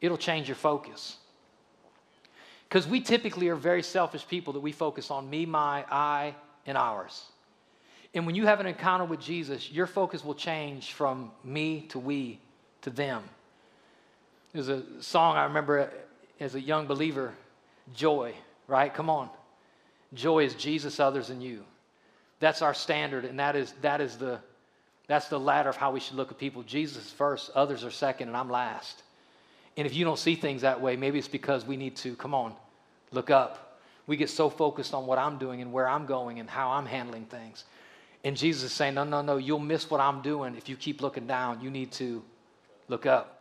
it'll 0.02 0.18
change 0.18 0.48
your 0.48 0.56
focus. 0.56 1.18
Because 2.68 2.88
we 2.88 3.02
typically 3.02 3.48
are 3.48 3.56
very 3.56 3.84
selfish 3.84 4.28
people 4.28 4.54
that 4.54 4.60
we 4.60 4.72
focus 4.72 5.12
on 5.12 5.30
me, 5.30 5.46
my, 5.46 5.86
I, 5.90 6.36
and 6.66 6.78
ours. 6.78 7.26
And 8.14 8.26
when 8.26 8.36
you 8.36 8.46
have 8.46 8.60
an 8.60 8.66
encounter 8.66 9.06
with 9.06 9.22
Jesus, 9.22 9.72
your 9.72 9.88
focus 9.88 10.24
will 10.24 10.36
change 10.36 10.94
from 10.94 11.32
me 11.44 11.82
to 11.90 12.00
we 12.00 12.40
to 12.82 12.90
them. 12.90 13.24
There's 14.54 14.70
a 14.70 14.84
song 15.02 15.38
I 15.38 15.46
remember 15.46 15.90
as 16.40 16.56
a 16.56 16.62
young 16.62 16.88
believer, 16.88 17.34
Joy, 17.96 18.34
right? 18.68 18.94
Come 18.94 19.10
on. 19.10 19.30
Joy 20.14 20.44
is 20.44 20.56
Jesus, 20.56 21.00
others, 21.00 21.30
and 21.30 21.42
you. 21.42 21.64
That's 22.40 22.62
our 22.62 22.74
standard, 22.74 23.24
and 23.24 23.40
that 23.40 23.56
is, 23.56 23.74
that 23.82 24.02
is 24.02 24.18
the, 24.18 24.40
that's 25.08 25.30
the 25.30 25.40
ladder 25.40 25.70
of 25.70 25.78
how 25.78 25.92
we 25.92 26.00
should 26.00 26.16
look 26.16 26.32
at 26.32 26.38
people. 26.38 26.64
Jesus 26.64 27.06
is 27.06 27.12
first, 27.12 27.52
others 27.56 27.84
are 27.84 27.92
second, 27.92 28.28
and 28.28 28.36
I'm 28.36 28.50
last. 28.50 29.04
And 29.78 29.88
if 29.88 29.96
you 29.96 30.04
don't 30.04 30.20
see 30.20 30.36
things 30.36 30.64
that 30.64 30.82
way, 30.82 30.96
maybe 30.96 31.18
it's 31.18 31.28
because 31.28 31.66
we 31.66 31.78
need 31.78 31.96
to, 31.98 32.16
come 32.16 32.34
on, 32.34 32.54
look 33.12 33.30
up. 33.30 33.80
We 34.08 34.18
get 34.18 34.30
so 34.30 34.50
focused 34.50 34.94
on 34.94 35.06
what 35.06 35.18
I'm 35.18 35.38
doing 35.38 35.62
and 35.62 35.72
where 35.72 35.88
I'm 35.88 36.06
going 36.06 36.40
and 36.40 36.50
how 36.50 36.72
I'm 36.72 36.86
handling 36.86 37.26
things. 37.26 37.64
And 38.24 38.36
Jesus 38.36 38.64
is 38.64 38.72
saying, 38.74 38.96
no, 38.96 39.04
no, 39.04 39.22
no, 39.22 39.38
you'll 39.38 39.60
miss 39.60 39.90
what 39.90 40.02
I'm 40.02 40.22
doing 40.22 40.56
if 40.56 40.68
you 40.68 40.76
keep 40.76 41.02
looking 41.02 41.28
down. 41.28 41.62
You 41.62 41.70
need 41.70 41.92
to 41.94 42.22
look 42.92 43.06
up. 43.06 43.41